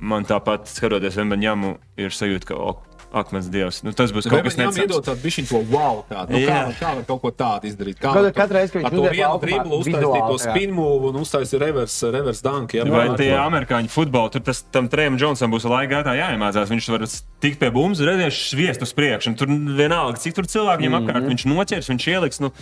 man 0.00 0.26
tāpat 0.26 0.70
skatoties 0.70 1.18
Vembaņamu, 1.20 1.76
ir 2.00 2.14
sajūta, 2.14 2.48
ka, 2.48 2.58
o, 2.58 2.87
ak, 3.12 3.30
mans 3.32 3.46
dievs, 3.48 3.80
nu, 3.86 3.92
tas 3.96 4.12
būs 4.12 4.26
kaut 4.28 4.42
kas 4.44 4.54
Viņam 4.58 4.74
iedod 4.76 5.00
necams. 5.00 5.06
tādu 5.08 5.22
bišķiņu 5.24 5.48
to 5.48 5.60
wow, 5.72 6.02
tādu. 6.10 6.28
Nu, 6.34 6.38
kā, 6.44 6.52
Jā. 6.52 6.64
var- 6.66 6.74
kā 6.80 6.90
var 6.98 7.04
kaut 7.08 7.20
ko 7.22 7.30
tādu 7.32 7.64
izdarīt? 7.70 7.96
Kā 8.02 8.12
var 8.12 8.32
katru 8.36 8.56
reizi, 8.58 8.72
kad 8.72 8.82
viņš 8.82 8.90
to 8.90 9.12
vienu 9.16 9.40
driblu 9.40 9.78
uztaisīt 9.80 10.02
vizuāli, 10.04 10.28
to 10.28 10.38
spin 10.38 10.74
move 10.76 11.04
un 11.08 11.14
uztaisīt 11.22 11.60
reverse, 11.60 12.10
reverse 12.12 12.42
dunk. 12.44 12.72
Jā, 12.76 12.84
Vai 12.90 13.08
tie 13.16 13.30
amerikāņu 13.32 13.88
futboli, 13.88 14.30
tur 14.30 14.40
tas 14.40 14.62
tam 14.70 14.88
Trējam 14.88 15.16
Džonsam 15.16 15.50
būs 15.50 15.64
laika 15.64 16.02
gaitā 16.02 16.12
jāiemācās. 16.20 16.68
Viņš 16.68 16.88
var 16.92 17.06
tikt 17.40 17.58
pie 17.60 17.70
bumbas, 17.70 18.00
redzēs, 18.04 18.42
sviest 18.52 18.82
uz 18.82 18.92
priekšu. 18.92 19.28
un 19.28 19.34
Tur 19.36 19.46
vienalga, 19.48 20.18
cik 20.20 20.34
tur 20.34 20.44
cilvēki 20.44 20.84
viņam 20.84 21.00
apkārt, 21.00 21.28
viņš 21.32 21.44
noķers, 21.48 21.88
viņš 21.88 22.04
ieliks. 22.12 22.40
Nu, 22.40 22.52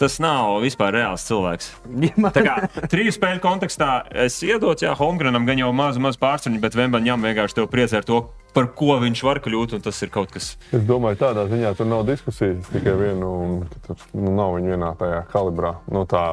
Tas 0.00 0.14
nav 0.22 0.62
vispār 0.64 0.94
reāls 0.96 1.26
cilvēks. 1.28 1.66
Tā 2.36 2.40
kā 2.40 2.54
trīs 2.88 3.18
spēļu 3.18 3.42
kontekstā 3.44 3.90
es 4.24 4.38
iedotu, 4.46 4.86
jā, 4.86 4.94
Holmgrenam 4.96 5.44
gan 5.44 5.60
jau 5.60 5.68
mazu, 5.76 6.00
mazu 6.00 6.16
pārsvaru, 6.22 6.60
bet 6.62 6.76
Vembaņam 6.78 7.26
vienkārši 7.28 7.58
tev 7.58 7.66
priecē 7.68 8.00
ar 8.00 8.06
to, 8.08 8.20
par 8.56 8.70
ko 8.78 8.96
viņš 9.02 9.22
var 9.26 9.42
kļūt, 9.44 9.74
un 9.76 9.84
tas 9.84 10.00
ir 10.00 10.12
kaut 10.14 10.32
kas. 10.32 10.54
Es 10.72 10.86
domāju, 10.88 11.20
tādā 11.20 11.44
ziņā 11.50 11.74
tur 11.76 11.90
nav 11.90 12.06
diskusijas. 12.08 12.70
Tikai 12.72 12.96
viena, 12.96 13.28
un 13.28 13.60
tur 13.84 14.00
nu, 14.16 14.32
nav 14.38 14.56
viņa 14.56 14.72
vienā 14.72 14.94
tajā 15.02 15.20
kalibrā. 15.34 15.74
Nu, 15.92 16.06
tā 16.08 16.24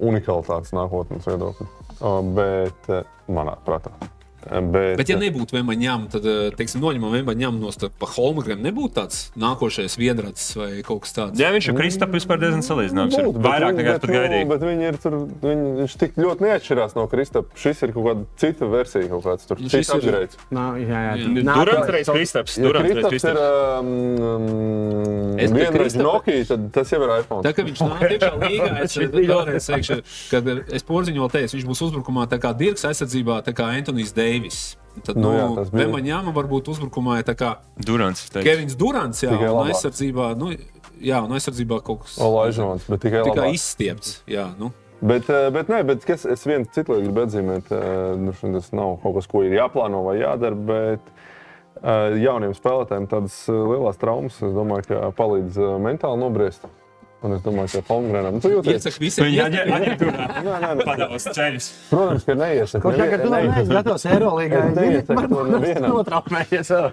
unikalitātes 0.00 0.72
nākotnes 0.76 1.28
viedokļa. 1.28 1.68
O, 2.00 2.14
Bet 2.40 2.88
eh, 2.88 3.04
manā 3.28 3.58
prātā. 3.66 3.92
Bet, 4.40 4.96
Bet, 4.96 5.08
ja 5.12 5.18
nebūtu 5.20 5.52
Vembaņām, 5.52 6.06
tad, 6.10 6.24
eh, 6.24 6.50
teiksim, 6.56 6.80
noņemam 6.80 7.12
Vembaņām 7.12 7.58
no 7.60 7.68
starp 7.74 7.92
Holmgren, 8.16 8.62
nebūtu 8.64 8.94
tāds 8.96 9.18
nākošais 9.36 9.98
vienrads 10.00 10.46
vai 10.56 10.70
kaut 10.86 11.02
kas 11.04 11.12
tāds. 11.12 11.36
Jā, 11.42 11.50
viņš 11.52 11.68
ar 11.68 11.76
Kristapu 11.76 12.16
vispār 12.16 12.40
diezgan 12.40 12.64
salīdzināms. 12.64 13.18
ir 13.18 13.26
Būtu, 13.28 13.36
bet 13.36 13.50
Vairāk 13.52 13.74
nekā 13.76 13.92
es 13.94 14.00
pat 14.00 14.08
nu, 14.10 14.16
gaidīju. 14.16 14.48
Bet 14.48 14.60
viņi 14.64 14.88
ir 14.88 14.96
tur, 15.04 15.12
viņi, 15.44 15.66
viņš 15.82 15.96
tik 16.00 16.16
ļoti 16.16 16.40
neatšķirās 16.46 16.96
no 16.96 17.04
Kristapa. 17.12 17.52
Šis 17.54 17.82
ir 17.84 17.92
kaut 17.92 18.04
kāda 18.08 18.24
cita 18.40 18.64
versija, 18.72 19.08
kaut 19.12 19.24
kāds 19.28 19.46
tur 19.46 19.60
Nu, 19.60 19.68
šis 19.68 19.88
ir- 19.92 20.00
upgrades. 20.00 20.36
Nav, 20.50 20.80
jā, 20.80 21.00
jā. 21.10 21.44
Durants 21.44 21.90
reiz 21.92 22.08
Kristaps. 22.08 22.56
Ja 22.56 22.64
Durants 22.64 22.88
reiz 22.94 23.06
Kristaps 23.06 23.28
ir 23.28 23.36
Kristaps. 23.36 23.80
um, 23.80 25.38
Es 25.40 25.50
vienreiz 25.52 25.94
Nokia, 25.96 26.44
tad 26.48 26.66
tas 26.74 26.90
jau 26.92 27.00
ir 27.04 27.12
iPhone. 27.20 27.42
Tā 27.44 27.52
kā 27.56 27.64
viņš 27.66 27.80
nāk 27.84 28.02
iekšā 28.08 28.32
līgā, 28.44 28.70
es 28.84 28.96
vēlreiz 28.96 29.68
teikšu, 29.70 30.00
ka 30.32 30.42
es 30.76 30.82
porziņu 30.88 31.22
vēl 31.24 31.32
teicu, 31.36 31.56
viņš 31.58 31.66
būs 31.70 31.82
uzbrukumā 31.88 32.26
tā 32.30 32.38
kā 32.42 32.52
Dirks 32.56 32.84
aizsardzībā, 32.88 33.40
tā 33.46 33.54
kā 33.56 33.68
Antonijs 33.76 34.12
Deivis. 34.30 34.60
Tad, 35.06 35.16
Nu 35.16 35.28
nu, 35.30 35.36
jā, 35.38 35.46
tas 35.56 35.70
bija. 35.70 35.86
Vemaņām 35.86 36.32
varbūt 36.34 36.68
uzbrukumā 36.72 37.20
ir 37.20 37.24
tā 37.28 37.36
kā 37.38 37.54
Durants. 37.86 38.24
teicu. 38.28 38.44
Kevins 38.48 38.74
Durants, 38.76 39.22
jā, 39.22 39.30
Tikai 39.36 39.50
un 39.54 39.70
aizsardzībā, 39.70 40.26
nu, 40.36 40.50
jā, 41.00 41.20
un 41.24 41.30
aizsardzībā 41.38 41.78
kaut 41.86 42.02
kas 42.04 42.18
Olaižons, 42.20 42.88
bet 42.90 43.00
tikai 43.06 43.22
kā 43.22 43.30
labāk. 43.30 43.54
izstiepts, 43.56 44.16
jā, 44.28 44.48
nu. 44.58 44.72
Bet, 45.00 45.30
eh, 45.32 45.46
bet, 45.54 45.70
nē, 45.72 45.78
bet 45.88 46.04
kas, 46.04 46.26
es 46.28 46.42
vienu 46.44 46.66
citu 46.74 46.92
lietu 46.92 47.06
gribu 47.08 47.22
atzīmēt. 47.24 47.70
eh, 47.72 48.16
Nu, 48.20 48.34
tas 48.36 48.68
nav 48.76 48.98
kaut 49.02 49.14
kas, 49.16 49.26
ko 49.30 49.40
ir 49.46 49.54
jāplāno 49.56 50.02
vai 50.04 50.18
jādara. 50.20 50.58
Bet 50.66 51.00
eh, 51.80 52.18
jauniem 52.20 52.52
spēlētājiem 52.52 53.06
tādas 53.08 53.38
lielas 53.48 53.96
traumas, 53.96 54.36
es 54.42 54.52
domāju, 54.52 54.84
ka 54.90 55.10
palīdz 55.16 55.56
mentāli 55.80 56.20
nobriest. 56.20 56.66
Un 57.20 57.34
es 57.36 57.42
domāju, 57.44 57.68
ka 57.74 57.92
Holmgrenam 57.92 58.38
tu 58.40 58.48
jūties. 58.48 58.78
Iesaka 58.78 59.02
visiem, 59.02 59.26
Viņa 59.28 59.64
aģentūrā 59.76 60.28
padavās 60.80 61.26
ceļus. 61.36 61.66
Protams, 61.90 62.24
ka 62.24 62.36
neiesaka. 62.40 62.80
Kaut 62.86 62.96
kā 62.96 63.18
tur 63.20 63.34
neesmu 63.34 63.74
gatavs 63.76 64.06
Eirolandā. 64.08 64.62
Es 64.70 64.78
neiesaku 64.78 65.26
to 65.28 65.42
nevienam. 65.50 65.96
Notraumējies 65.98 66.72
vēl. 66.72 66.88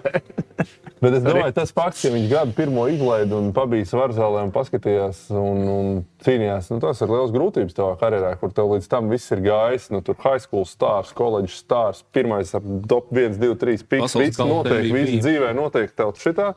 Bet 0.98 1.14
es 1.14 1.22
domāju, 1.22 1.54
tas 1.56 1.72
fakts, 1.72 2.02
ka 2.04 2.10
viņš 2.12 2.26
gadu 2.28 2.54
pirmo 2.58 2.84
izlaidu 2.90 3.38
un 3.38 3.52
pabija 3.56 3.86
svarzālē 3.88 4.42
un 4.48 4.52
paskatījās 4.52 5.20
un, 5.32 5.60
un 5.70 5.90
cīnījās, 6.26 6.72
nu, 6.74 6.80
tas 6.82 7.00
ir 7.04 7.12
liels 7.12 7.32
grūtības 7.34 7.76
tavā 7.76 7.94
karjerā, 8.00 8.32
kur 8.40 8.52
tev 8.52 8.72
līdz 8.74 8.88
tam 8.90 9.08
viss 9.12 9.30
ir 9.32 9.44
gājis. 9.46 9.88
Nu, 9.94 10.02
tur 10.04 10.18
high 10.26 10.42
school 10.42 10.66
stars, 10.68 11.14
college 11.16 11.54
stars, 11.54 12.02
pirmais 12.12 12.50
ar 12.58 12.66
top 12.90 13.14
1, 13.14 13.38
2, 13.38 13.54
3 13.62 13.86
piks. 13.86 14.18
Viss 14.18 14.42
notiek, 14.42 14.90
viss 14.92 15.22
dzīvē 15.22 15.54
notiek 15.56 15.94
tev 15.96 16.12
šitā. 16.18 16.52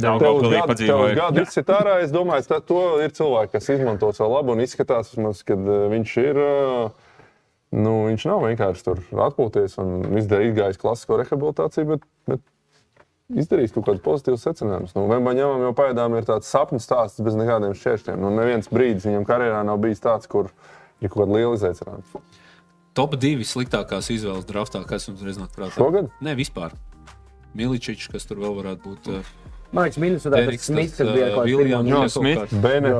Tev 0.00 0.38
uz 0.40 0.42
gadu, 0.52 0.74
tev 0.80 1.00
uz 1.04 1.14
gadu 1.18 1.42
izsit 1.44 1.72
ārā, 1.74 1.98
es 2.04 2.12
domāju, 2.14 2.48
ka 2.48 2.60
to 2.72 2.82
ir 3.04 3.10
cilvēki, 3.16 3.52
kas 3.58 3.68
izmanto 3.74 4.12
savu 4.16 4.32
labu 4.38 4.52
un 4.56 4.62
izskatās, 4.64 5.12
vismaz, 5.12 5.42
kad 5.46 5.58
eh, 5.58 5.88
viņš 5.96 6.16
ir. 6.24 6.36
eh, 6.48 7.08
Nu, 7.72 8.02
viņš 8.04 8.24
nav 8.28 8.42
vienkārši 8.44 8.82
tur 8.84 8.98
atpūties 9.24 9.78
un 9.80 10.18
izdarīt 10.20 10.50
izgājis 10.50 10.76
klasisko 10.76 11.16
rehabilitāciju, 11.22 11.86
bet, 11.88 12.02
bet 12.28 12.42
izdarījis 13.40 13.72
kaut 13.72 13.86
kādus 13.86 14.02
pozitīvus 14.04 14.44
secinājumus. 14.44 14.92
Nu, 14.92 15.06
Vembaņam 15.08 15.62
jau 15.64 15.70
pagaidām 15.78 16.12
ir 16.18 16.26
tāds 16.28 16.50
sapņu 16.52 16.82
stāsts 16.84 17.22
bez 17.24 17.32
nekādiem 17.40 17.72
šķēršļiem. 17.72 18.20
Nu, 18.20 18.28
neviens 18.36 18.68
brīdis 18.68 19.08
viņam 19.08 19.24
karjerā 19.24 19.62
nav 19.64 19.80
bijis 19.80 20.04
tāds, 20.04 20.28
kur 20.28 20.50
ir 21.00 21.08
kaut 21.08 21.22
kāda 21.22 21.38
liela 21.38 21.56
izaicinājuma. 21.56 22.20
Top 22.92 23.16
divi 23.16 23.48
sliktākās 23.48 24.12
izvēles 24.12 24.44
draftā, 24.52 24.84
kas 24.84 25.08
jums 25.08 25.24
reiz 25.24 25.40
nāk 25.40 25.56
prātā? 25.56 25.72
Šogad? 25.78 26.12
Nē, 26.20 26.36
vispār. 26.36 26.76
Miličičs, 27.56 28.12
kas 28.12 28.28
tur 28.28 28.44
vēl 28.44 28.52
varētu 28.60 28.84
būt. 28.84 29.08
uh, 29.16 29.32
Man 29.72 29.86
liekas, 29.86 29.98
minus 30.02 30.24
tāds 30.26 30.36
Eriks, 30.42 30.66
Smits, 30.68 30.96
kas 30.98 31.08
bija 31.14 31.30
uh, 31.30 31.34
kaut 31.38 31.46
Viljams, 31.48 31.88
kāds 31.88 32.12
kaut 32.12 32.22
Smith. 32.26 32.40
kāds. 32.42 32.60
Bene. 32.60 32.90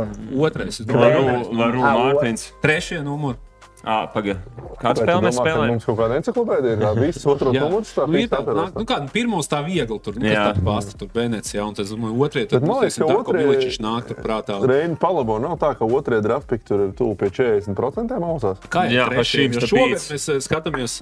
Otrais, 0.40 0.78
Laru, 0.88 1.82
Mārtiņš. 1.85 2.44
trešie 2.64 3.02
numuri. 3.04 3.37
Ah, 3.82 4.06
tu 4.14 5.02
spēli 5.02 5.22
mēs 5.24 5.36
spēlējam? 5.38 5.70
Mums 5.72 5.86
kaut 5.88 5.96
kāda 5.98 6.16
enciklopēdija 6.20 6.74
ir 6.76 6.82
tā, 6.82 6.90
visas 6.98 7.24
otro 7.26 7.50
Jā, 7.54 7.64
numurs. 7.66 7.90
Tā, 7.96 8.04
nu, 8.06 8.18
ir 8.20 8.28
tā, 8.30 8.38
tā, 8.46 8.66
nu 8.76 8.84
kā, 8.86 8.98
pirmos 9.10 9.48
tā 9.50 9.58
viegli 9.66 9.98
tur, 10.02 10.18
nu, 10.22 10.26
Jā. 10.26 10.44
tā 10.54 10.62
pasta 10.66 10.94
tur 11.00 11.10
Venecijā, 11.14 11.64
un 11.66 11.74
tas, 11.74 11.90
domāju, 11.90 12.14
otrie, 12.22 12.44
tad, 12.46 12.62
Bet 12.62 12.68
man 12.70 12.80
liekas, 12.84 12.98
ka 13.02 13.34
Miličičs 13.34 13.80
nāk 13.82 14.06
tur 14.10 14.20
prātā. 14.22 14.58
Reini 14.70 14.94
palabo, 15.02 15.40
nav 15.42 15.56
tā, 15.62 15.72
ka 15.78 15.86
otrie 15.86 16.20
draftpiki 16.22 16.66
tur 16.68 16.84
ir 16.86 16.92
tuvu 16.98 17.16
pie 17.18 17.30
40% 17.34 18.14
ausās. 18.22 18.62
Kā 18.70 18.84
Jā, 18.86 19.02
jau 19.02 19.08
pa 19.16 19.26
šīm 19.26 19.58
šogad 19.58 20.06
mēs 20.14 20.28
eh, 20.30 20.40
skatāmies 20.46 20.96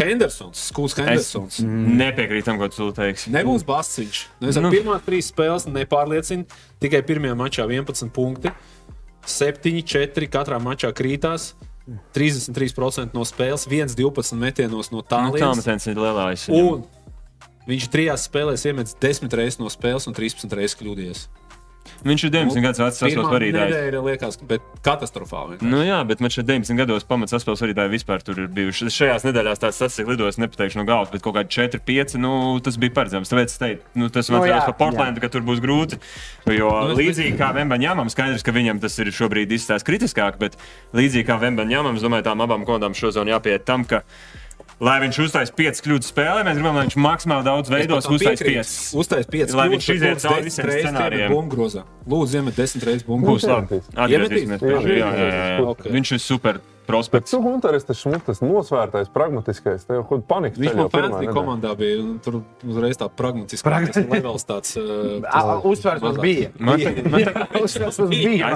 Hendersons, 0.00 0.64
Skūls 0.72 0.96
Es 0.96 1.02
Hendersons. 1.02 1.60
nepiekrītu 2.00 2.48
tam, 2.48 2.60
ko 2.60 2.68
tu 2.72 2.88
teiksi. 2.96 3.32
Nebūs 3.36 3.64
Basciņš. 3.68 4.22
Nu, 4.40 4.48
es 4.48 4.56
ar 4.56 4.64
Nu. 4.66 4.72
pirmā 4.72 4.96
trīs 5.04 5.28
spēles 5.32 5.68
nepārliecinu. 5.68 6.48
Tikai 6.80 7.02
pirmajā 7.04 7.36
mačā 7.36 7.68
11 7.68 8.08
punkti. 8.12 8.52
7, 9.26 9.82
4 9.82 10.28
katrā 10.30 10.60
mačā 10.62 10.92
krītās. 10.96 11.54
33% 12.14 13.14
no 13.14 13.22
spēles, 13.28 13.66
1, 13.70 13.94
12 13.94 14.38
metienos 14.40 14.90
no 14.90 15.02
Tā 15.02 15.20
tālienes. 15.20 15.60
metens 15.62 15.86
ir 15.86 15.96
lielāks. 16.02 16.48
Un 16.52 16.84
Viņš 17.66 17.88
trijās 17.90 18.28
spēlēs 18.28 18.62
iemetis 18.70 18.94
10 19.02 19.32
reizes 19.34 19.58
no 19.58 19.66
spēles 19.66 20.06
un 20.06 20.14
13 20.14 20.52
reizes 20.54 20.76
kļūdījies. 20.78 21.24
Viņš 22.06 22.24
ir 22.28 22.32
19 22.34 22.62
gadus 22.64 22.80
vecs, 22.82 23.00
Pirmā 23.06 23.26
vadītājs. 23.32 23.72
nedēļa 23.72 24.02
liekas, 24.06 24.38
bet 24.46 24.62
katastrofāli. 24.86 25.58
Nu, 25.64 25.80
jā, 25.86 25.98
bet 26.06 26.20
man 26.24 26.30
šeit 26.32 26.46
19 26.48 26.78
gados 26.78 27.06
pamats 27.08 27.34
saspēles 27.34 27.62
vadītāji 27.64 27.92
vispār 27.96 28.22
tur 28.26 28.38
ir 28.44 28.48
bijuši. 28.52 28.90
Šajās 28.92 29.26
nedēļās 29.26 29.62
tās 29.62 29.80
sasprāstījis 29.80 30.10
lidos, 30.10 30.38
nepateikšu 30.42 30.80
no 30.80 30.86
galvas, 30.88 31.10
bet 31.12 31.24
kaut 31.24 31.36
kādi 31.38 31.52
4, 31.56 31.80
5, 31.86 32.16
nu, 32.22 32.32
tas 32.64 32.76
bija 32.80 32.94
paredzams. 32.96 33.30
Tāpēc 33.32 33.52
es 33.54 33.60
teicu, 33.62 33.82
nu, 33.98 34.08
tas 34.12 34.30
man 34.30 34.40
Nu, 34.42 34.46
liekas 34.46 34.62
jā, 34.62 34.70
par 34.70 34.78
Portlandu, 34.80 35.22
ka 35.24 35.30
tur 35.32 35.44
būs 35.46 35.62
grūti. 35.64 35.98
Jo 36.52 36.70
Nu, 36.86 36.96
līdzīgi 36.98 37.36
kā 37.38 37.52
Vembaņāmam, 37.56 38.10
skaidrs, 38.12 38.44
ka 38.46 38.54
viņam 38.54 38.80
tas 38.82 38.98
ir 39.02 39.10
šobrīd 39.14 39.52
izstāsts 39.56 39.86
kritiskāk, 39.86 40.38
bet 40.38 40.58
līdzīgi 40.96 41.26
kā 41.26 41.38
Vembaņāmam, 41.42 41.96
es 41.96 42.04
domāju, 42.04 42.26
tām 42.28 42.42
abām 42.44 42.66
komandām 42.68 42.94
šodien 42.94 43.32
jāpiet 43.32 43.64
tam, 43.68 43.84
ka. 43.88 44.02
Lai 44.76 44.98
viņš 45.00 45.18
uztaisīs 45.24 45.54
5 45.56 45.78
kļūdas 45.86 46.10
spēlē, 46.12 46.42
mēs 46.44 46.58
gribam, 46.58 46.74
lai 46.76 46.82
viņš 46.84 46.96
maksimāli 47.00 47.46
daudz 47.46 47.70
veidos, 47.72 48.08
uztaisīs 48.12 48.44
5. 48.44 48.72
Uztais 49.00 49.28
5. 49.32 49.54
Lai 49.56 49.68
viņš 49.72 49.86
iziet 49.94 50.20
cauri 50.20 50.44
visiem 50.50 50.68
scenārijiem. 50.68 51.32
Bumbuļgrozā. 51.32 51.84
Lūdzu, 52.12 52.36
iemet 52.42 52.58
10 52.60 52.84
reizes 52.84 53.06
Būs 53.06 53.12
bumbuļgrozā. 53.14 53.56
labi. 53.56 53.80
Atgriezīsimies 53.96 54.66
Jā. 54.66 54.82
Jā, 54.84 55.10
jā. 55.16 55.92
Viņš 55.96 56.12
ir 56.12 56.20
super 56.20 56.60
Bet 56.86 56.94
prospekts. 56.94 57.32
tu, 57.34 57.40
Hunter, 57.42 57.74
esi 57.74 57.88
tas 57.88 57.98
šmuks, 57.98 58.24
tas 58.28 58.40
nosvērtais, 58.44 59.08
pragmatiskais. 59.10 59.86
Tev 59.88 60.04
kaut 60.06 60.22
kāda 60.22 60.26
panika. 60.30 60.60
Viņš 60.62 60.76
man 60.78 60.90
nedēļa. 60.92 61.34
komandā 61.34 61.72
bija. 61.78 61.98
un 62.04 62.18
Tur 62.22 62.38
uzreiz 62.62 63.00
tā 63.00 63.08
pragmatiski. 63.10 63.66
Pragmatiski. 63.66 64.06
Tas 64.06 64.14
levels 64.14 64.46
tāds. 64.46 64.76
uh, 64.80 65.66
Uzsvars 65.66 66.02
mums 66.06 66.20
bija. 66.22 66.52
Man 66.62 66.86
Uzsvars 67.58 67.98
mums 68.04 68.14
bija. 68.14 68.52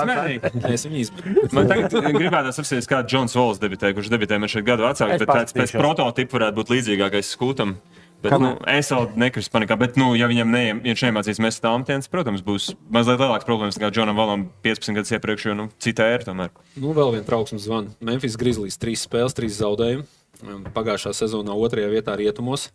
Es 0.70 0.86
viņu 0.86 1.02
izmantoju. 1.02 1.48
Man 1.58 1.72
tagad 1.74 1.98
gribētu 2.14 2.54
apspriest, 2.54 2.90
kā 2.90 3.02
Džons 3.02 3.34
Vols 3.34 3.58
debitē, 3.62 3.90
kurš 3.96 4.12
debitē 4.14 4.38
man 4.38 4.52
šeit 4.52 4.68
gadu 4.68 4.86
vecāks, 4.86 5.16
Es 5.18 5.24
bet 5.24 5.34
tāds 5.34 5.56
pēc 5.56 5.74
prototipa 5.74 6.38
varētu 6.38 6.60
būt 6.62 6.74
līdzīgākais 6.76 7.34
skūtam. 7.34 7.80
Bet, 8.20 8.35
Kam- 8.35 8.42
nu, 8.44 8.48
es 8.68 8.90
vēl 8.92 9.06
nekristu 9.16 9.52
panikā, 9.54 9.78
bet, 9.80 9.94
nu, 9.96 10.11
ja 10.18 10.26
viņam 10.28 10.50
ne, 10.52 10.61
ja 10.68 10.74
viņš 10.85 11.02
nemācīs 11.06 11.38
mest 11.40 11.62
tālmetienus, 11.64 12.09
protams, 12.12 12.42
būs 12.44 12.66
mazliet 12.92 13.22
lielāks 13.22 13.46
problēmas 13.48 13.78
nekā 13.80 13.88
Džonam 13.96 14.18
Valam 14.18 14.42
15 14.66 14.92
gadus 14.98 15.12
iepriekš, 15.16 15.46
jo, 15.48 15.54
nu, 15.56 15.68
cita 15.80 16.04
ēra 16.04 16.26
tomēr. 16.28 16.50
Nu, 16.76 16.92
vēl 16.96 17.14
viens 17.16 17.24
trauksmes 17.28 17.64
zvans. 17.64 17.94
Memphis 18.04 18.37
Grizzlies 18.40 18.76
trīs 18.80 19.06
spēles, 19.09 19.33
trīs 19.38 19.56
zaudējumi. 19.62 20.04
Um, 20.44 20.66
Pagājušā 20.76 21.14
sezonā 21.16 21.56
otrajā 21.56 21.88
vietā 21.94 22.12
rietumos. 22.20 22.68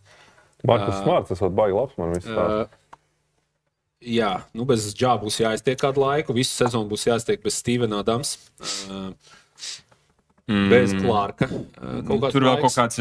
Markus 0.65 0.97
Smarts, 1.03 1.29
tas 1.29 1.41
vēl 1.45 1.53
baigi 1.62 1.77
labs 1.77 2.01
man 2.01 2.15
viss. 2.17 2.25
Uh, 2.25 2.65
jā, 4.01 4.31
nu 4.58 4.65
bez 4.69 4.89
džāba 4.97 5.27
būs 5.27 5.38
jāiztiek 5.43 5.77
kādu 5.81 6.01
laiku. 6.01 6.34
Visu 6.38 6.53
sezonu 6.58 6.89
būs 6.89 7.05
jāiztiek 7.05 7.41
bez 7.45 7.62
Stevena 7.62 8.01
Adams. 8.01 8.38
Uh, 8.89 9.12
Mm. 10.45 10.67
bez 10.69 10.91
Klārka. 10.93 11.47
Uh, 11.49 12.03
kaut 12.05 12.27
Tur 12.36 12.43
vēl 12.45 12.60
kaut 12.62 12.67
laiks. 12.69 12.75
kāds. 12.77 12.99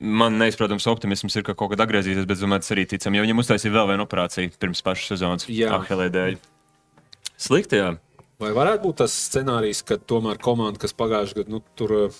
Man 0.00 0.36
neizprotams, 0.40 0.86
optimisms 0.90 1.38
ir, 1.38 1.44
ka 1.46 1.54
kaut 1.56 1.72
kad 1.72 1.80
atgriezīsies, 1.86 2.26
bet 2.28 2.40
domāju, 2.40 2.64
tas 2.64 2.74
arī 2.74 2.84
ticam, 2.90 3.14
jo 3.16 3.22
viņam 3.24 3.40
uztaisīja 3.40 3.72
vēl 3.72 3.92
vienu 3.92 4.04
operāciju 4.04 4.52
pirms 4.60 4.82
pašas 4.84 5.14
sezonas. 5.14 5.46
Ahelē 5.48 6.10
dēļ. 6.12 6.36
Slikti, 7.40 7.80
jā. 7.80 7.94
Vai 8.42 8.52
varētu 8.56 8.84
būt 8.84 9.00
tas 9.00 9.14
scenārijs, 9.30 9.80
ka 9.88 9.96
tomēr 9.96 10.40
komanda, 10.42 10.80
kas 10.82 10.92
pagājušajā 10.96 11.40
gadā 11.40 11.54
nu, 11.54 11.62
tur 11.78 11.94
uh, 11.96 12.18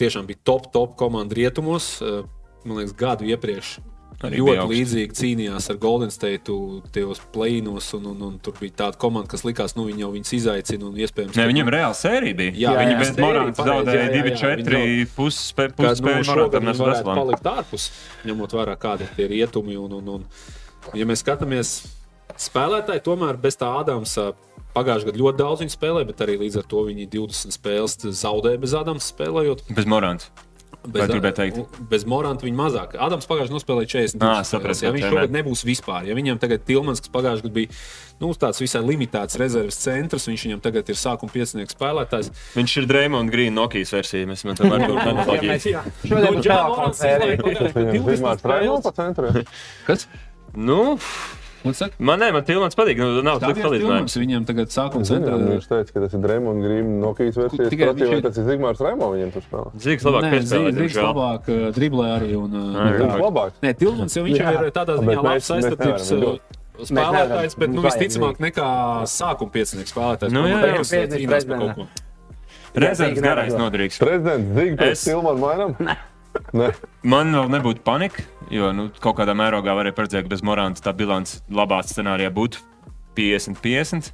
tiešām 0.00 0.28
bija 0.28 0.42
top, 0.44 0.68
top 0.74 0.98
komanda 1.00 1.36
rietumos, 1.38 1.94
uh, 2.04 2.26
man 2.66 2.82
liekas, 2.82 2.96
gadu 3.00 3.28
iepriekš. 3.30 3.78
Arī 4.24 4.38
Ļoti 4.38 4.64
līdzīgi 4.70 5.16
cīnījās 5.18 5.66
ar 5.72 5.78
Golden 5.82 6.12
State, 6.14 6.54
tajos 6.94 7.20
plēnos, 7.34 7.88
un, 7.98 8.06
un, 8.12 8.20
un 8.28 8.36
tur 8.42 8.54
bija 8.60 8.76
tāda 8.84 9.00
komanda, 9.00 9.28
kas 9.32 9.42
likās, 9.44 9.74
nu, 9.76 9.86
viņi 9.88 10.04
jau 10.04 10.10
viņus 10.14 10.32
izaicina. 10.38 10.86
un 10.88 11.00
Iespējams, 11.02 11.36
Ne, 11.36 11.46
viņam 11.50 11.72
reāli 11.74 11.98
sērija 11.98 12.38
bija. 12.38 12.54
Jā, 12.62 12.76
viņi 12.78 12.94
jā, 12.94 13.00
bez 13.02 13.12
pareizi, 13.18 13.66
zaudēja 13.68 13.98
jā, 13.98 14.06
jā, 14.06 14.22
jā, 14.22 14.38
2-4 14.38 14.78
viņi 14.84 15.08
pusspēļu 15.16 15.74
ka, 15.74 15.82
nu, 15.82 15.98
spēļu. 16.00 16.28
šogad 16.30 16.38
Morāna 16.38 16.60
viņi 16.60 16.78
tam 16.78 16.86
varētu 16.86 17.18
palikt 17.20 17.50
ārpus, 17.54 17.90
ņemot 18.30 18.56
vērā, 18.60 18.78
kādi 18.86 19.08
ir 19.08 19.12
tie 19.18 19.28
rietumi. 19.34 19.76
Un, 19.82 19.98
un, 19.98 20.14
un, 20.14 20.24
ja 20.96 21.08
mēs 21.10 21.24
skatāmies, 21.24 21.74
spēlētāji 22.46 23.04
tomēr 23.04 23.40
bez 23.40 23.60
tā 23.60 23.74
Ādamsa. 23.82 24.32
Pagājušajā 24.74 25.12
gadā 25.12 25.20
ļoti 25.20 25.38
daudz 25.38 25.60
viņi 25.62 25.72
spēlēja, 25.76 26.06
bet 26.08 26.24
arī 26.24 26.34
līdz 26.40 26.56
ar 26.58 26.64
to 26.66 26.80
viņi 26.88 27.04
20 27.12 27.54
spēles 27.54 27.94
zaudēja 28.18 28.58
bez 28.64 28.74
Ādams 28.74 29.12
spēlējot. 29.12 29.68
Bez 29.70 29.86
Morāna. 29.86 30.32
Bez, 30.84 31.02
Bez 31.90 32.04
Moranta 32.08 32.46
viņa 32.46 32.58
mazāk. 32.58 32.96
Adams 33.00 33.28
pagājušajā 33.30 33.50
gadā 33.50 33.56
nospēlēja 33.56 33.90
40. 33.94 34.22
Ā, 34.24 34.32
spēles. 34.34 34.50
sapratu, 34.50 34.84
Ja 34.84 34.92
viņš 34.94 35.06
šogad 35.12 35.34
nebūs 35.36 35.64
vispār, 35.68 36.06
ja 36.08 36.14
viņam 36.18 36.40
tagad 36.42 36.64
Tilmans, 36.68 37.00
kas 37.04 37.12
pagājušajā 37.14 37.46
gadā 37.46 37.54
bija 37.54 37.68
nu, 38.20 38.30
tāds 38.38 38.60
visai 38.62 38.82
limitēts 38.86 39.38
rezerves 39.40 39.78
centrs, 39.82 40.28
viņš 40.30 40.44
viņam 40.48 40.60
tagad 40.64 40.88
ir 40.92 40.98
sākuma 41.00 41.32
piecinieks 41.34 41.74
spēlētājs. 41.74 42.30
Viņš 42.54 42.76
ir 42.82 42.86
Dreamland 42.90 43.30
Green 43.34 43.54
Nokijas 43.58 43.90
versija. 43.96 44.26
Mēs 44.30 44.44
man 44.46 44.56
tomēr 44.60 44.84
tur 44.88 45.00
analoģiju. 45.02 45.82
Šodien 46.04 46.24
Nu, 46.24 46.36
būs 46.36 46.44
Džā 46.44 46.58
telefons 46.58 46.76
Morants 46.76 47.02
sērija. 47.02 47.34
izlaiž 47.34 47.42
pagājušajā 47.44 47.82
gadā 47.84 47.94
Viņam 47.94 48.04
20 48.04 48.14
Zigmārs 48.14 48.44
Raimo 48.44 48.76
spēles. 48.78 48.84
pa 48.84 48.92
centru. 49.02 49.44
Kas? 49.88 50.06
Nu, 50.54 50.80
man 51.98 52.18
ne, 52.20 52.28
man 52.32 52.44
Tilmans 52.44 52.76
patīk. 52.76 52.98
Nu, 53.00 53.22
nav 53.24 53.38
Tāds 53.40 53.56
ir 53.56 53.64
salīdzinājums. 53.64 54.16
Viņam 54.20 54.44
tagad 54.48 54.68
Zinām, 54.74 55.04
centrā. 55.08 55.38
viņš 55.40 55.68
teica, 55.70 55.92
ka 55.94 56.00
tas 56.04 56.12
ir 56.14 56.20
Dreamland 56.20 56.62
Green 56.66 56.90
Nokijas 57.00 57.38
versijas 57.40 57.70
Tikai 57.72 57.88
viņš 57.94 58.12
ir- 58.18 58.22
tas 58.26 58.36
ir 58.36 58.44
Zigmārs 58.50 58.82
Raimo 58.84 59.08
viņiem 59.14 59.32
tur 59.32 59.42
spēlē. 59.46 59.72
Zīgs 59.86 60.04
labāk 60.04 60.22
Nē, 60.26 60.30
piespēlēt, 60.34 60.74
Zīgs 60.74 60.92
diemžēl. 60.94 61.08
labāk 61.08 61.48
uh, 61.48 61.72
driblē 61.78 62.06
arī. 62.18 62.30
Un, 62.36 62.50
uh, 62.52 62.76
Nē, 62.76 62.90
tā. 62.98 63.08
Viņš 63.08 63.24
labāk. 63.24 63.50
Nē, 63.62 63.74
Tilmans 63.80 64.14
jau 64.18 64.24
viņš 64.28 64.38
Jā. 64.38 64.52
jau 64.52 64.64
ir 64.64 64.70
tādā 64.76 64.98
ziņā 65.00 65.22
labs 65.24 65.50
nevaram 65.50 65.80
uh, 66.12 66.38
spēlētājs, 66.84 67.58
bet 67.58 67.70
nu, 67.70 67.82
visticamāk 67.82 68.40
nekā 68.42 68.68
sākuma 69.06 69.50
piecinieks 69.54 69.92
spēlētājs. 69.94 70.32
Nu, 70.34 70.44
jā, 70.50 70.58
jā. 70.60 70.82
kaut 71.60 71.76
ko. 71.76 71.86
Rezerves 72.74 73.18
Jā, 73.18 73.22
garais 73.22 73.54
noderīgs. 73.54 73.98
Prezidents 74.02 74.54
Zig 74.58 74.76
pēc 74.80 74.90
Es- 74.90 75.04
Tilmana 75.06 75.38
Nē. 76.54 76.70
Man 77.06 77.34
vēl 77.34 77.50
nebūtu 77.56 77.82
panika, 77.86 78.24
jo 78.52 78.70
nu, 78.74 78.88
kaut 79.02 79.18
kādā 79.20 79.34
mērogā 79.38 79.74
varēja 79.76 79.96
paredzēt, 79.96 80.26
ka 80.26 80.34
bez 80.34 80.44
Morāna 80.46 80.78
tā 80.78 80.94
bilants 80.96 81.40
labā 81.52 81.80
scenārijā 81.86 82.32
būtu 82.34 82.62
50-50. 83.16 84.12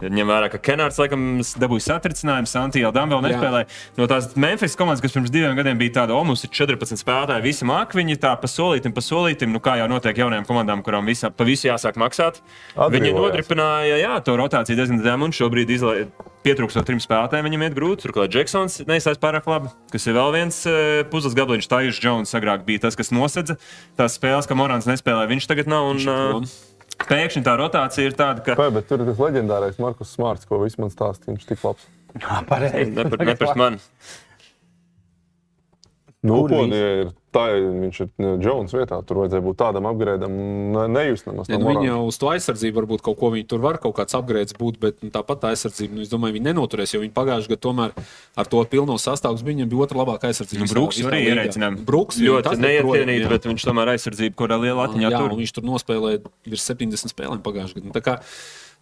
Ņem 0.00 0.30
vērā, 0.32 0.46
ka 0.48 0.56
Kenārds 0.64 0.96
laikam 0.96 1.24
dabūja 1.60 1.84
satricinājumu, 1.90 2.48
Santī 2.48 2.80
Aldam 2.88 3.10
vēl 3.12 3.20
Jā. 3.20 3.34
nespēlēja. 3.34 3.66
No 3.98 4.06
tās 4.08 4.30
Memphis 4.40 4.76
komandas, 4.80 5.02
kas 5.04 5.12
pirms 5.12 5.32
diviem 5.32 5.52
gadiem 5.58 5.76
bija 5.80 5.98
tāda 5.98 6.16
omus, 6.16 6.40
ir 6.46 6.52
14 6.56 6.96
spēlētāji, 7.02 7.44
visi 7.44 7.68
māk, 7.68 7.92
viņi 7.98 8.16
tā 8.22 8.32
pa 8.40 8.48
solītim, 8.48 8.94
pa 8.96 9.04
solītim, 9.04 9.52
nu 9.52 9.60
kā 9.60 9.76
jau 9.76 9.90
notiek 9.92 10.16
jaunajām 10.22 10.46
komandām, 10.48 10.80
kurām 10.86 11.04
visā, 11.08 11.28
pa 11.28 11.44
visu 11.44 11.68
jāsāk 11.68 12.00
maksāt. 12.00 12.40
Viņi 12.40 13.12
Atbrīvojās. 13.12 13.18
nodripināja, 13.18 14.00
jā, 14.00 14.14
to 14.24 14.38
rotāciju 14.40 14.80
diezgan 14.80 15.04
zemu, 15.04 15.28
un 15.28 15.36
šobrīd 15.36 15.74
izlai, 15.76 16.08
pietrūkstot 16.48 16.88
trim 16.88 17.04
spēlētājiem, 17.04 17.50
viņam 17.50 17.66
iet 17.68 17.76
grūti. 17.76 18.06
Turklāt 18.08 18.32
Džeksons 18.32 18.80
neizsājas 18.88 19.20
pārāk 19.20 19.44
labi, 19.52 19.68
kas 19.92 20.08
ir 20.08 20.16
vēl 20.16 20.32
viens 20.38 20.62
uh, 20.64 21.04
puzles 21.12 21.36
gabaliņš. 21.36 21.68
Tājus 21.68 22.00
Jones 22.00 22.32
agrāk 22.40 22.64
bija 22.64 22.86
tas, 22.88 22.96
kas 22.96 23.12
nosedza 23.12 23.60
tās 24.00 24.16
spēles, 24.16 24.48
ka 24.48 24.56
Morāns 24.56 24.88
nespēlēja. 24.88 25.28
Viņš 25.28 25.52
tagad 25.52 25.68
nav. 25.68 25.92
Un, 25.92 26.00
uh, 26.08 26.69
pēkšņi 27.08 27.44
tā 27.46 27.54
rotācija 27.60 28.10
ir 28.10 28.16
tāda, 28.18 28.44
ka 28.44 28.56
Vai, 28.58 28.70
bet 28.74 28.88
tur 28.90 29.02
ir 29.02 29.10
tas 29.12 29.22
leģendārais 29.22 29.80
Markus 29.82 30.12
Smarts, 30.16 30.48
ko 30.48 30.60
viss 30.64 30.80
man 30.80 30.92
stāstīja. 30.92 31.36
Viņš 31.36 31.48
tik 31.48 31.64
labs. 31.64 31.86
Jā, 32.18 32.40
pareizi. 32.48 33.06
neprast 33.30 33.58
man. 33.60 33.78
Nu, 36.20 36.42
Upodie 36.44 36.80
ir 37.00 37.10
tā, 37.32 37.46
viņš 37.56 37.98
ir 38.04 38.08
nu, 38.20 38.30
Jones 38.44 38.74
vietā. 38.76 38.98
Tur 39.08 39.22
vajadzēja 39.22 39.40
būt 39.40 39.56
tādam 39.56 39.86
upgradeam, 39.88 40.34
ne, 40.74 40.82
nejust 40.92 41.24
nemaz 41.30 41.48
Ja, 41.48 41.56
no 41.56 41.64
nu, 41.64 41.70
Morāna. 41.70 41.86
jau 41.86 42.00
uz 42.10 42.18
to 42.20 42.28
aizsardzību 42.28 42.76
varbūt 42.76 43.04
kaut 43.06 43.16
ko 43.22 43.30
viņi 43.32 43.46
tur 43.48 43.62
var, 43.64 43.78
kaut 43.80 43.94
kāds 43.96 44.12
upgrades 44.18 44.52
būt, 44.58 44.76
bet 44.82 45.00
nu, 45.00 45.08
tāpat 45.14 45.40
tā 45.40 45.54
aizsardzība, 45.54 45.96
nu, 45.96 46.04
es 46.04 46.12
domāju, 46.12 46.36
viņi 46.36 46.50
nenoturēs, 46.50 46.92
jo 46.92 47.00
viņi 47.00 47.14
pagājušajā 47.16 47.54
gadā 47.54 47.64
tomēr 47.64 47.96
ar 48.36 48.50
to 48.52 48.60
pilno 48.68 48.98
sastāvu 49.00 49.40
viņam 49.48 49.72
bija 49.72 49.86
otra 49.86 50.02
labākā 50.02 50.28
aizsardzība. 50.28 50.66
Nu, 50.66 50.72
Brooks 50.74 51.00
arī 51.00 51.22
līgā. 51.22 51.32
ierēķinām. 51.32 51.80
Brooks 51.88 52.20
ļoti 52.20 52.56
neiecienīts, 52.66 53.30
bet 53.32 53.48
viņš 53.48 53.68
tomēr 53.70 53.94
aizsardzību, 53.96 54.36
kurā 54.36 54.60
lielā 54.60 54.76
latiņā 54.84 55.08
jā, 55.08 55.22
tur. 55.24 55.38
viņš 55.40 55.56
tur 55.56 55.70
nospēlēja 55.72 56.20
virs 56.52 56.68
70 56.68 57.16
spēlēm 57.16 57.40
pagājušajā 57.48 57.88
gadā. 57.88 58.20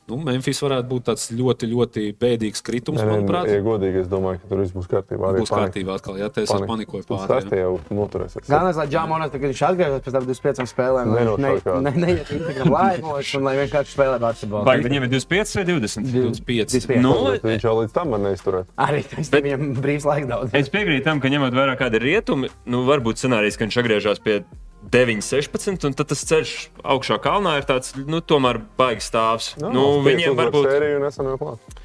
Nu, 0.08 0.16
Nu, 0.18 0.24
Memphis 0.24 0.58
varētu 0.64 0.88
būt 0.88 1.04
tāds 1.04 1.24
ļoti, 1.36 1.68
ļoti 1.68 2.02
bēdīgs 2.18 2.62
kritums, 2.64 2.98
nē, 3.02 3.06
manuprāt. 3.10 3.48
Ja 3.52 3.60
godīgi, 3.62 4.00
es 4.02 4.08
domāju, 4.08 4.40
ka 4.42 4.48
tur 4.50 4.62
viss 4.62 4.72
būs 4.74 4.88
kārtībā. 4.88 5.28
Arī 5.30 5.42
Būs 5.44 5.52
kārtībā 5.52 5.94
atkal, 5.98 6.16
ja 6.18 6.28
tas 6.32 6.48
ir 6.50 6.64
panikoju 6.66 7.04
pāri. 7.06 7.28
Tas 7.28 7.44
jau 7.60 7.74
noturēsies. 7.92 8.48
Galvenais, 8.48 8.76
lai 8.80 8.86
Džāmonas, 8.88 9.30
kad 9.34 9.44
viņš 9.44 9.62
atgriežas 9.68 10.02
pēc 10.06 10.16
tam 10.16 10.26
25 10.26 10.72
spēlēm, 10.72 11.12
lai 11.12 11.22
viņš 11.22 11.42
Nenošaukās. 11.44 11.82
ne- 11.82 11.90
ne- 11.92 12.06
neiet 12.06 12.32
Instagram 12.38 12.72
laivos 12.72 13.34
un 13.38 13.44
lai 13.44 13.54
vienkārši 13.60 13.94
spēlē 13.94 14.18
basketbolu. 14.24 14.64
Vai 14.64 14.76
viņiem 14.80 15.02
ir 15.04 15.10
25 15.12 15.54
vai 15.60 15.64
20? 15.64 16.12
25. 16.12 16.72
25. 16.72 17.02
Nu, 17.04 17.14
Bet 17.28 17.42
Viņš 17.42 17.62
jau 17.68 17.74
līdz 17.82 17.92
tam 17.92 18.08
man 18.10 18.22
neizturēja. 18.22 18.66
Arī 18.78 19.04
tas 19.08 19.28
viņam 19.30 19.76
brīvs 19.76 20.04
laiks 20.08 20.26
daudz. 20.26 20.50
Es 20.54 20.68
piekrītu 20.72 21.04
tam, 21.04 21.20
ka 21.20 21.28
ņemot 21.28 21.52
vērā, 21.52 21.76
kāda 21.78 22.00
ir 22.00 22.08
rietumi, 22.08 22.48
nu, 22.66 22.84
varbūt 22.88 23.20
scenārijs, 23.20 23.56
ka 23.58 23.64
viņš 23.68 23.78
atgriežas 23.84 24.18
pie 24.24 24.44
9, 24.88 25.24
16, 25.24 25.84
un 25.84 25.96
tad 25.96 26.08
tas 26.12 26.22
ceļš 26.30 26.54
augšā 26.94 27.18
kalnā 27.24 27.58
ir 27.60 27.68
tāds, 27.68 27.92
nu, 28.08 28.22
tomēr 28.24 28.60
baigs 28.78 29.10
stāvs. 29.10 29.52
Nu, 29.60 30.00
viņiem 30.06 30.38
varbūt. 30.38 31.76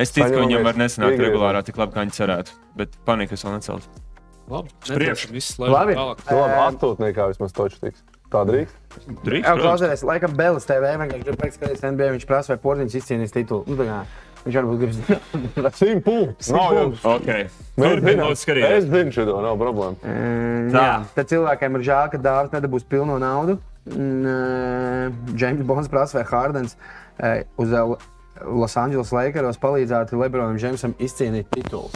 Es 0.00 0.14
ticu, 0.14 0.30
ka 0.32 0.40
viņam 0.40 0.64
var 0.64 0.78
nesanākt 0.80 1.20
regulārā 1.20 1.60
tik 1.66 1.80
labi, 1.80 1.96
kā 1.96 2.06
viņi 2.06 2.16
cerētu. 2.16 2.54
Bet 2.78 2.94
panikas 3.08 3.44
vēl 3.44 3.58
necelt. 3.58 4.00
Labi, 4.52 4.72
priekšu. 4.86 5.28
nedaudz 5.28 5.34
viss 5.34 5.58
Labi. 5.60 5.94
Nu, 5.96 6.08
labi, 6.14 6.56
attūtniekā 6.66 7.28
vismaz 7.30 7.54
toču 7.56 7.78
tiks. 7.82 8.02
Tā 8.32 8.42
drīkst. 8.48 8.76
Drīkst, 9.22 9.44
Jā, 9.44 9.52
protams. 9.52 9.62
klausieties, 9.66 10.02
laikam 10.08 10.34
Belis 10.36 10.66
TV 10.68 10.94
vienkārši 11.02 11.26
grib 11.26 11.38
pateikt, 11.40 11.80
ka 11.82 11.90
NBA 11.92 12.12
viņš 12.14 12.26
prasa, 12.28 12.54
vai 12.54 12.62
Porziņš 12.62 12.96
izcīnīs 13.02 13.34
titulu. 13.34 13.66
Nu, 13.68 13.76
Viņš 14.42 14.56
varbūt 14.58 14.80
grib 14.80 14.94
zināt. 14.96 15.76
Simt 15.80 16.04
punktus. 16.06 16.48
Nav 16.54 16.72
jau. 16.74 16.86
Ok. 17.12 17.28
Turpiniet, 17.76 18.22
lūdzu, 18.24 18.56
Es 18.66 18.88
zinu 18.90 19.12
šo, 19.14 19.26
nav 19.44 19.54
problēma. 19.60 19.94
Mm, 20.02 20.72
Tā. 20.74 20.82
Jā, 20.82 20.96
tad 21.14 21.30
cilvēkiem 21.30 21.78
ir 21.78 21.84
žēl, 21.86 22.08
ka 22.14 22.20
Dārzs 22.24 22.54
nedabūs 22.56 22.86
pilno 22.90 23.20
naudu. 23.22 23.58
Džeims 23.86 25.62
Bonds 25.66 25.88
prasa, 25.90 26.20
vai 26.20 26.26
Hārdens 26.30 26.76
eh, 27.18 27.44
uz 27.58 27.72
L- 27.74 27.96
Los 28.46 28.76
Angeles 28.78 29.10
Lakeros 29.14 29.58
palīdzētu 29.62 30.18
Lebronam 30.20 30.58
Džeimsam 30.58 30.94
izcīnīt 31.02 31.50
titulu. 31.54 31.90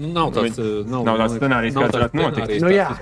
Nu, 0.00 0.08
nav 0.16 0.30
tāds, 0.32 0.56
Viņ- 0.56 0.86
nav, 0.88 1.02
nav 1.04 1.18
tāds 1.20 1.34
scenārijs, 1.36 1.74
kāds 1.76 1.96
varētu 1.98 2.20
notikt. 2.22 2.54
Nu, 2.64 2.70
jā. 2.72 2.88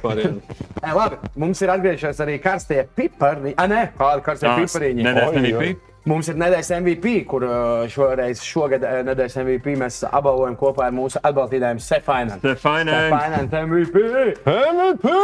E, 0.79 0.93
labi, 0.95 1.17
mums 1.43 1.59
ir 1.63 1.71
atgriežies 1.75 2.21
arī 2.23 2.37
karstie 2.43 2.85
pipari. 2.95 3.51
Ah, 3.59 3.67
nē, 3.71 3.81
kādi 3.99 4.23
karstie 4.23 4.47
pipariņi. 4.61 5.03
Nedēļas 5.09 5.33
Oi, 5.33 5.41
MVP. 5.43 5.59
oi. 5.59 5.98
Mums 6.09 6.29
ir 6.31 6.39
nedēļas 6.41 6.71
MVP, 6.79 7.13
kur 7.29 7.45
uh, 7.45 7.83
šoreiz, 7.93 8.41
šogad 8.45 8.85
uh, 8.87 9.01
nedēļas 9.05 9.37
MVP 9.43 9.75
mēs 9.81 9.99
apbalvojam 10.09 10.55
kopā 10.59 10.87
ar 10.87 10.95
mūsu 10.97 11.21
atbalstītājiem 11.21 11.81
Sefainam. 11.85 12.39
Sefainam 12.41 13.49
MVP! 13.69 14.05
MVP! 14.49 15.17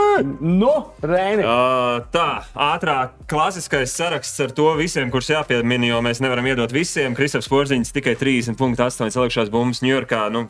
Nu, 0.45 0.73
Reini! 1.05 1.47
Uh, 1.47 2.03
tā, 2.13 2.27
ātrāk, 2.67 3.15
klasiskais 3.31 3.95
saraksts 3.97 4.45
ar 4.45 4.53
to 4.57 4.69
visiem, 4.81 5.13
kurus 5.15 5.33
jāpiemina, 5.33 5.89
jo 5.89 6.03
mēs 6.05 6.21
nevaram 6.25 6.51
iedot 6.51 6.75
visiem. 6.75 7.17
Kristaps 7.17 7.49
Porziņš 7.53 7.95
tikai 7.97 8.19
30,8 8.21 9.15
salikšās 9.15 9.53
bumbas 9.55 9.81
Ņujorkā. 9.85 10.27
Nu, 10.35 10.45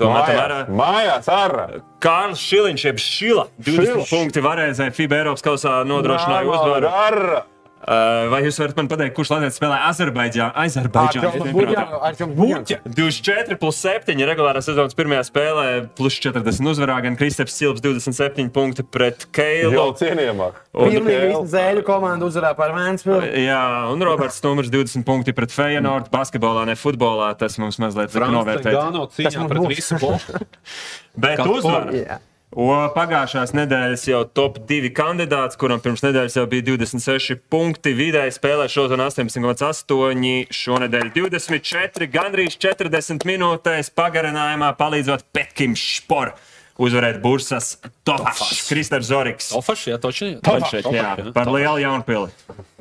to 0.00 0.10
matam 0.10 0.40
vērā. 0.40 0.58
Mājās, 0.66 0.82
mājās 0.82 1.32
ar! 1.36 1.56
Kārlis 2.02 2.42
Šiliņš, 2.42 2.88
jeb 2.90 3.00
Šila, 3.06 3.46
20 3.60 3.94
Šils. 3.94 4.12
punkti 4.16 4.44
varēja 4.44 4.90
FIBA 4.96 5.22
Eiropas 5.22 5.46
kausā 5.46 5.78
nodrošināja 5.86 6.54
uzvaru. 6.58 6.94
Ar! 7.06 7.24
Vai 7.80 8.42
jūs 8.44 8.58
varat 8.60 8.76
man 8.76 8.88
pateikt, 8.90 9.14
kurš 9.16 9.30
Latvijas 9.32 9.56
spēlē 9.56 9.78
Azerbaidžānā? 9.88 10.50
Azerbaidžānā. 10.52 11.52
Buļķa! 12.36 12.76
24 12.84 13.56
plus 13.60 13.78
7 13.80 14.20
regulārā 14.28 14.60
sezonas 14.62 14.94
pirmajā 14.98 15.22
spēlē, 15.30 15.64
plus 15.96 16.18
40 16.20 16.68
uzvarā. 16.74 16.98
Gan 17.06 17.16
Kristaps 17.16 17.56
Silps 17.56 17.80
27 17.80 18.50
punkti 18.52 18.84
pret 18.84 19.24
Jau 19.24 19.32
Keilu. 19.40 19.86
cienījamāk. 19.98 20.60
Un- 20.74 20.92
Pilnīgi 20.92 21.40
zēļu 21.54 21.82
komandu 21.88 22.28
uzvarā 22.28 22.52
par 22.56 22.74
Vēnspili. 22.76 23.32
Jā, 23.46 23.62
un 23.90 24.02
Roberts 24.06 24.42
Numurs 24.44 24.68
20 24.70 25.04
punkti 25.08 25.32
pret 25.34 25.50
Feyenoord. 25.50 26.10
Basketbolā, 26.12 26.66
ne 26.66 26.76
futbolā. 26.76 27.32
Tas 27.38 27.56
mums 27.58 27.78
mazliet. 27.80 28.12
Gano 28.12 28.44
Tas 29.08 29.36
mums 29.36 29.50
pret 29.50 29.68
visu. 29.72 29.96
Bet 31.16 31.38
Katru 31.40 31.56
uzvar. 31.58 31.90
Jā. 31.96 32.18
O, 32.50 32.66
pagājušās 32.96 33.52
nedēļas 33.54 34.04
jau 34.08 34.24
top 34.26 34.56
2 34.66 34.88
kandidāts, 34.90 35.54
kuram 35.60 35.78
pirms 35.82 36.02
nedēļas 36.02 36.34
jau 36.40 36.46
bija 36.50 36.64
26 36.72 37.36
punkti. 37.46 37.92
Vidēji 37.94 38.34
spēlē 38.34 38.66
šodien 38.66 39.04
18,8, 39.04 40.50
šonadēļ 40.50 41.12
24, 41.14 42.08
gandrīz 42.10 42.58
40 42.58 43.28
minūtēs 43.30 43.92
pagarinājumā 43.94 44.72
palīdzot 44.80 45.28
Petkim 45.30 45.78
Špor 45.78 46.34
uzvarēt 46.80 47.20
Bursas 47.22 47.76
Tofašs, 48.08 48.66
Kristers 48.66 49.06
Zoriks. 49.12 49.52
Tofašs, 49.54 49.86
jā, 49.92 50.02
toči. 50.02 50.32
Tofašs, 50.42 50.90
Jā, 50.90 51.14
par 51.36 51.50
lielu 51.54 51.84
jaunpili. 51.84 52.30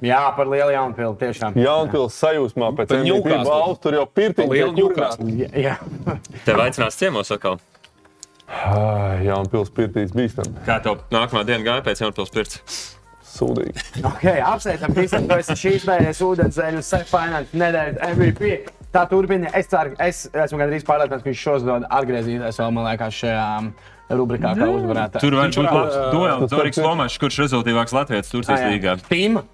Jā, 0.02 0.22
par 0.34 0.50
lielu 0.50 0.74
jaunpilu 0.74 1.14
tiešām. 1.20 1.58
Jaunpils 1.60 2.18
sajūsmā 2.18 2.72
pēc 2.78 2.90
Bet 2.90 3.04
MVP 3.04 3.12
Newcastle. 3.12 3.50
balvas, 3.52 3.82
tur 3.84 4.00
jau. 4.00 4.06
Newcastle. 4.80 5.34
Jā, 5.44 5.50
jā. 5.54 5.76
Tev 6.48 6.64
aicinās 6.64 6.98
ciemos 6.98 7.30
atkal. 7.36 7.60
Ai, 8.50 8.89
Jaunpils 9.30 9.70
pirtīs 9.76 10.16
bīstam. 10.16 10.50
Kā 10.68 10.80
tev 10.84 11.04
nākamā 11.14 11.46
diena 11.48 11.66
gāja 11.66 11.86
pēc 11.86 12.04
jaunpils 12.04 12.34
pirts? 12.34 12.64
Sūdīgi. 13.30 14.02
Okay, 14.10 14.42
apsveicam, 14.44 14.96
Kristēn, 14.98 15.28
tu 15.30 15.38
esi 15.38 15.56
šīs 15.62 15.86
nedēļas 15.88 16.22
ūdenzēļu 16.26 16.82
Sefainam 16.86 17.46
nedēļas 17.62 18.18
MVP. 18.18 18.52
Tā 18.90 19.04
turpina. 19.12 19.52
Es 19.54 19.70
ceru, 19.70 19.94
es 20.02 20.24
esmu 20.34 20.64
gandrīz 20.64 20.86
pārliecināts, 20.88 21.22
ka 21.22 21.30
viņš 21.30 21.44
šodien 21.46 21.86
atgriezīsies 22.00 22.58
vēl, 22.58 22.74
man 22.74 22.88
liekas, 22.90 23.20
šajā 23.22 23.46
um, 23.60 23.70
rubrikā, 24.10 24.56
kā 24.58 24.70
uzvarētājs. 24.74 25.22
Tur 25.22 25.38
var 25.38 25.54
būt 25.54 25.70
labs 25.70 26.00
duels. 26.16 26.50
Zoriks 26.56 26.82
Lomačs, 26.82 27.20
kurš 27.22 27.40
rezultīvāks 27.46 27.94
Latvijas 27.94 28.34
Turcijas 28.34 28.66
līgā. 28.66 28.98
Tīma. 29.06 29.46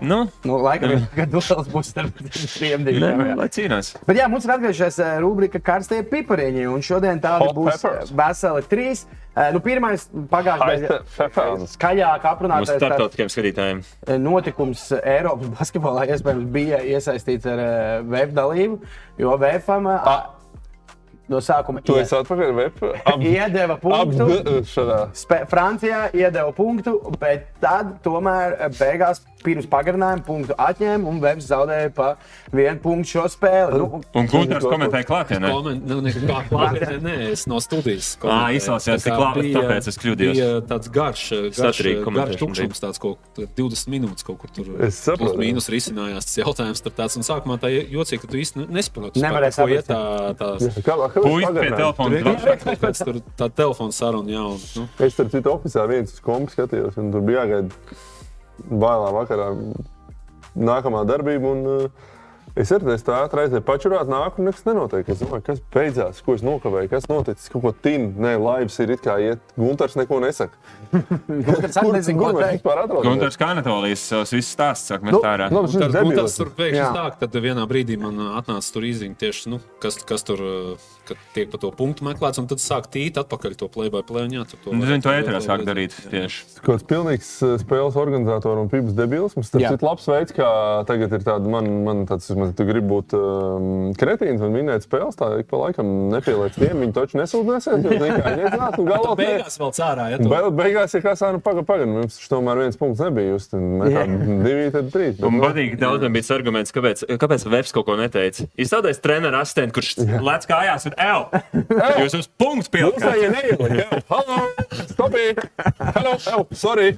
Nu, 0.00 0.28
Nu, 0.46 0.56
laikam, 0.62 0.92
ka 1.16 1.24
duels 1.26 1.66
būs 1.70 1.88
starp 1.90 2.18
tiem 2.58 2.84
diviem. 2.86 3.20
jā. 3.26 3.34
lai 3.38 3.48
cīnās. 3.50 3.92
Bet 4.06 4.18
jā, 4.20 4.28
mums 4.30 4.44
ir 4.46 4.52
atgriežies 4.54 4.98
eh, 5.02 5.16
rubrika 5.22 5.58
karstie 5.58 6.02
pipariņi, 6.06 6.68
un 6.70 6.84
šodien 6.86 7.18
tādi 7.22 7.48
Hot 7.48 7.56
būs 7.56 7.80
peppers. 7.82 8.10
eh, 8.10 8.16
veseli 8.20 8.62
trīs. 8.70 9.04
Eh, 9.34 9.48
Nu, 9.54 9.58
pirmais 9.64 10.04
pagājušajā 10.30 10.98
peppers. 11.16 11.74
skaļāk 11.78 12.26
aprunātais 12.30 12.76
starptautiskiem 12.78 13.30
skatītājiem. 13.32 13.80
notikums 14.22 14.84
Eiropas 15.02 15.50
basketbolā 15.58 16.06
iespējams 16.12 16.46
bija 16.52 16.78
iesaistīts 16.84 17.46
ar 17.50 17.58
eh, 17.58 18.02
VF 18.06 18.36
dalību, 18.38 18.78
jo 19.18 19.34
VFam 19.40 19.88
eh, 19.96 20.22
no 21.32 21.38
sākuma 21.40 21.80
web? 22.54 22.72
Ap, 23.08 23.18
iedeva 23.24 23.78
punktu. 23.80 24.26
Francijā 25.52 26.10
iedeva 26.12 26.52
punktu, 26.52 26.98
bet 27.18 27.48
tad 27.62 27.96
tomēr 28.04 28.58
beigās 28.78 29.22
pirms 29.44 29.66
pagarinājuma 29.70 30.24
punktu 30.26 30.54
atņēma 30.58 31.08
un 31.10 31.20
Vēbs 31.22 31.46
zaudēja 31.50 31.90
pa 31.94 32.16
vienu 32.52 32.78
punktu 32.82 33.10
šo 33.12 33.24
spēli. 33.32 33.78
Nu, 33.82 34.00
Un 34.14 34.28
Gunārs 34.30 34.64
komentēja 34.66 35.06
klātienē. 35.08 35.50
Koment, 35.52 35.86
nu, 35.86 36.00
ne, 36.00 36.12
kā 36.12 36.40
klātienē, 36.48 36.98
nē, 37.02 37.16
es 37.32 37.46
no 37.50 37.60
studijas. 37.62 38.16
Ā, 38.16 38.20
komentēju. 38.22 38.56
izklausījās, 38.60 39.02
Tā 39.02 39.10
kā 39.10 39.10
ka 39.10 39.18
klāt- 39.20 39.40
bija- 39.42 39.60
tāpēc 39.60 39.88
es 39.92 39.98
kļūdījos. 40.02 40.36
Bija 40.38 40.60
tāds 40.72 40.90
garš, 40.92 41.24
garš, 41.56 41.82
garš 42.16 42.36
tukšums, 42.42 42.82
tāds 42.86 42.98
kaut 43.02 43.18
kur 43.36 43.46
20 43.56 43.88
minūtes 43.92 44.24
kaut 44.24 44.38
kur 44.38 44.50
tur. 44.54 44.72
Es 44.82 45.00
saprotu. 45.02 45.38
Mīnus 45.42 45.68
risinājās 45.72 46.26
tas 46.28 46.36
jautājums. 46.44 46.82
Tur 46.82 46.92
tāds, 46.92 47.16
un 47.16 47.22
sākumā 47.22 47.58
tā 47.62 47.70
jocīgi, 47.72 48.20
ka 48.20 48.26
tu 48.28 48.36
īsti 48.36 48.66
nesaproti. 48.68 49.20
Iet 49.22 49.54
saprast, 49.54 49.88
tā, 49.88 50.00
tā, 50.38 50.48
kā 50.82 50.94
Puisi 51.14 51.52
pie 51.52 51.70
telefona. 51.70 53.02
tur 53.04 53.20
tā 53.38 53.48
telefona 53.52 53.92
saruna 53.92 54.30
jau? 54.30 54.58
Nu, 54.76 54.88
Es 54.98 55.14
tur 55.14 55.26
citu 55.32 55.50
oficiāli 55.52 55.88
viens 55.96 56.12
uz 56.12 56.20
kompu 56.20 56.50
skatījos, 56.54 56.96
un 56.98 57.10
tur 57.12 57.20
bija 57.26 57.44
jāgaida 57.46 57.70
bailā 58.68 59.12
vakarā 59.14 59.50
nākamā 60.56 61.04
darbība. 61.08 61.52
Un, 61.52 61.66
uh, 61.66 62.10
Es 62.52 62.68
arī 62.68 62.84
tādu 62.84 63.00
stāstu 63.00 63.36
reizē 63.38 63.60
pačurāt, 63.64 64.10
nāku 64.12 64.42
un 64.42 64.50
nekas 64.50 64.66
nenotiek. 64.66 65.06
Es 65.08 65.22
domāju, 65.22 65.44
kas 65.46 65.60
beidzās, 65.72 66.18
ko 66.24 66.34
es 66.36 66.42
nokavēju, 66.44 66.90
kas 66.92 67.06
noticis, 67.08 67.48
kaut 67.48 67.62
ko 67.64 67.70
tīnu. 67.72 68.10
Nē, 68.20 68.34
laivas 68.36 68.76
ir 68.84 68.92
it 68.92 69.00
kā 69.06 69.14
iet, 69.24 69.54
Gunārs 69.56 69.96
neko 69.96 70.18
nesaka. 70.20 70.60
Gunārs 71.46 71.78
arī 71.80 71.94
nezina, 71.96 72.18
ko 72.20 72.26
kur 72.28 72.36
mēs 72.42 72.58
vispār 72.58 72.82
atrodamies? 72.82 73.08
Gunārs 73.08 73.40
Kanatolijas 73.40 74.04
savus 74.04 74.34
visus 74.36 74.52
stāstus 74.52 74.92
sāk 74.92 75.06
Nu, 75.06 75.14
mest 75.14 75.28
ārā. 75.30 75.48
nu, 75.48 75.64
Tad, 75.64 75.96
nu, 75.96 76.12
tas 76.18 76.36
tur 76.36 76.52
pēkšņi 76.58 76.90
nāk, 76.98 77.16
tad 77.22 77.40
vienā 77.46 77.64
brīdī 77.70 77.96
man 78.04 78.20
ā, 78.20 78.28
atnāca 78.42 78.76
tur 78.76 78.84
īziņa 78.90 79.16
tieši, 79.24 79.48
nu, 79.54 79.62
kas, 79.80 79.96
kas 80.04 80.28
tur 80.28 80.44
ā, 80.44 80.60
kad 81.08 81.20
tiek 81.34 81.50
pa 81.52 81.58
to 81.62 81.70
punktu 81.76 82.04
meklēts, 82.06 82.38
un 82.42 82.46
tad 82.50 82.62
sāk 82.62 82.88
tīt 82.92 83.18
atpakaļ 83.20 83.56
to 83.60 83.68
play 83.72 83.90
by 83.92 84.02
play. 84.06 84.26
un 84.28 84.36
Jā, 84.36 84.44
tur 84.48 84.60
to 84.64 84.74
Nu, 84.76 84.86
Zinu, 84.88 85.02
to 85.04 85.12
ēterā 85.12 85.40
sāk 85.44 85.64
darīt 85.66 85.96
tieši. 86.10 86.44
Kaut 86.62 86.78
kāds 86.78 86.86
pilnīgs 86.90 87.30
uh, 87.44 87.54
spēles 87.60 87.98
organizators 88.00 88.62
un 88.62 88.70
pības 88.72 88.96
debilisms. 88.98 89.50
Tas 89.52 89.62
Jā. 89.64 89.72
ir 89.74 89.84
labs 89.84 90.06
veids, 90.08 90.34
kā 90.36 90.48
tagad 90.88 91.12
ir 91.18 91.24
tāds, 91.26 91.48
man, 91.50 91.68
man 91.86 92.04
tāds, 92.10 92.28
man, 92.38 92.52
tu 92.56 92.66
gribi 92.68 92.88
būt 92.92 93.16
um, 93.18 93.92
kretīns 93.98 94.42
un 94.44 94.54
vinēt 94.56 94.86
spēles. 94.86 95.18
Tā 95.18 95.30
ik 95.42 95.50
pa 95.50 95.60
laikam 95.66 95.90
nepieliec 96.12 96.56
tiem, 96.58 96.82
viņi 96.84 96.96
taču 96.96 97.20
nesūdzēsies. 97.20 97.82
Jo, 97.82 97.96
zini, 97.98 98.12
kā, 98.18 98.32
viņi 98.36 98.46
iznāca 98.50 98.80
un 98.82 98.90
galvot. 98.92 99.18
ne. 99.18 99.28
Beigās 99.32 99.58
vēl 99.62 99.74
cārā, 99.78 100.08
ja 100.14 100.20
tu 100.22 100.30
Be, 100.32 100.42
beigās 100.62 100.94
ir 100.96 101.04
kā 101.04 101.16
sāna 101.18 101.42
pagaidi, 101.42 101.66
pagaidi. 101.68 101.90
Mums 101.92 102.18
taču 102.18 102.30
tomēr 102.36 102.62
viens 102.64 102.78
punkts 102.80 103.02
nebija. 103.04 103.34
Jūs 103.34 103.50
divi, 103.52 104.70
tad 104.74 104.90
trīs. 104.94 105.16
Bet, 105.18 105.26
Un 105.28 105.38
nu, 105.38 105.42
patīk 105.44 105.76
daudziem 105.80 106.14
bija 106.14 106.28
arguments, 106.36 106.72
kāpēc, 106.74 107.04
kāpēc 107.20 107.46
Vēps 107.52 107.72
kaut 107.74 107.86
ko 107.88 107.96
neteica. 108.00 108.46
Izstādājis 108.60 109.00
treneru 109.04 109.38
asistents, 109.40 109.74
kurš 109.76 109.90
lec 110.24 110.46
kājās 110.48 110.86
un 110.92 111.00
L. 111.02 111.26
Jūs 112.02 112.16
uz 112.20 112.28
punktu 112.38 112.62
Jūs 112.62 112.70
pielikāt. 112.72 113.02
tā 113.02 113.12
ienākat. 113.18 114.04
Halo! 114.12 114.38
Stopī! 114.92 115.24
Halo! 115.96 116.14
Ew, 116.32 116.44
sorry! 116.56 116.92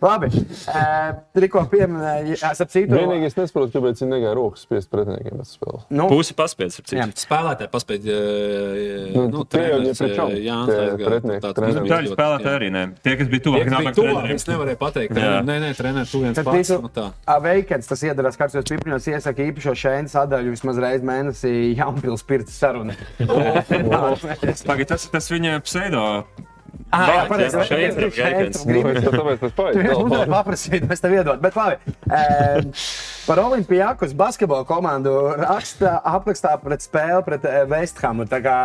Labi, 0.00 0.30
uh, 0.70 1.10
tikko 1.36 1.64
pieminēju, 1.72 2.36
esat 2.50 2.72
citu. 2.72 2.94
Vienīgi 2.96 3.28
es 3.30 3.36
nesaprotu, 3.38 3.72
kāpēc 3.76 4.02
viņi 4.02 4.10
negāja 4.14 4.34
rokas 4.38 4.64
spiest 4.66 4.90
pretiniekiem 4.92 5.40
pēc 5.40 5.52
spēles. 5.56 5.84
Nu, 5.94 6.06
Pusi 6.10 6.34
paspējas, 6.38 6.78
ap 6.82 6.90
Jā. 6.94 7.06
cik. 7.10 7.22
spēlētāji 7.26 7.72
paspēja. 7.74 8.18
Nu, 9.14 9.26
Nu, 9.30 9.44
tie 9.46 9.62
jau 9.68 9.78
ir 9.80 9.94
pret 9.94 10.14
čom, 10.16 10.30
Jānis 10.34 10.70
tie 10.70 10.80
aizgāja, 10.80 11.08
pretinieki, 11.10 11.52
treneri. 11.56 11.90
ļoti, 11.90 12.12
spēlētāji 12.14 12.50
jā. 12.50 12.56
arī 12.58 12.68
ne. 12.74 12.82
Tie, 13.04 13.14
kas 13.20 13.28
bija 13.30 13.44
tuvāk 13.46 13.68
tuvāk, 13.70 13.94
treneriem. 13.96 14.34
es 14.40 14.46
nevarēju 14.48 14.78
pateikt. 14.80 15.20
Jā. 15.20 15.30
Nē, 15.46 15.56
nē, 15.64 15.70
treneris, 15.78 16.10
tu 16.12 16.20
viens 16.22 16.40
pats. 16.46 16.72
Nu, 16.80 16.90
tā. 16.94 17.06
Aveikens, 17.36 17.88
tas 17.90 18.02
iedarās 18.06 18.38
karstos 18.40 18.66
pipriņos, 18.70 19.08
iesaka 19.14 19.46
īpašo 19.46 19.74
šēnu 19.84 20.12
sadaļu 20.12 20.54
vismaz 20.56 20.80
reizi 20.82 21.06
mēnesī 21.08 21.54
Jaunpils 21.78 22.24
pirts 22.26 22.59
sarunu. 22.60 22.94
Pagaid, 24.68 24.86
tas, 24.92 25.08
tas 25.12 25.30
viņa 25.32 25.58
pseido. 25.66 26.04
Ah, 26.90 27.06
jā, 27.06 27.18
pareizi. 27.30 27.60
šeit 27.68 27.98
ir 28.02 28.08
tāpēc 28.10 28.48
tas 28.50 28.64
Tu 28.66 28.74
vienkārši 28.74 30.06
paiet. 30.10 30.30
paprasīju, 30.32 30.88
mēs 30.90 31.02
tev 31.04 31.12
iedod. 31.14 31.38
Bet 31.42 31.58
labi. 31.58 31.78
Um, 32.10 32.72
Par 33.28 33.38
Olimpijākus 33.44 34.10
basketbola 34.18 34.64
komandu 34.66 35.12
raksta 35.38 36.00
aprakstā 36.08 36.56
pret 36.62 36.82
spēli 36.82 37.20
pret 37.26 37.44
Vesthamu. 37.70 38.26
Tā 38.26 38.40
kā 38.42 38.56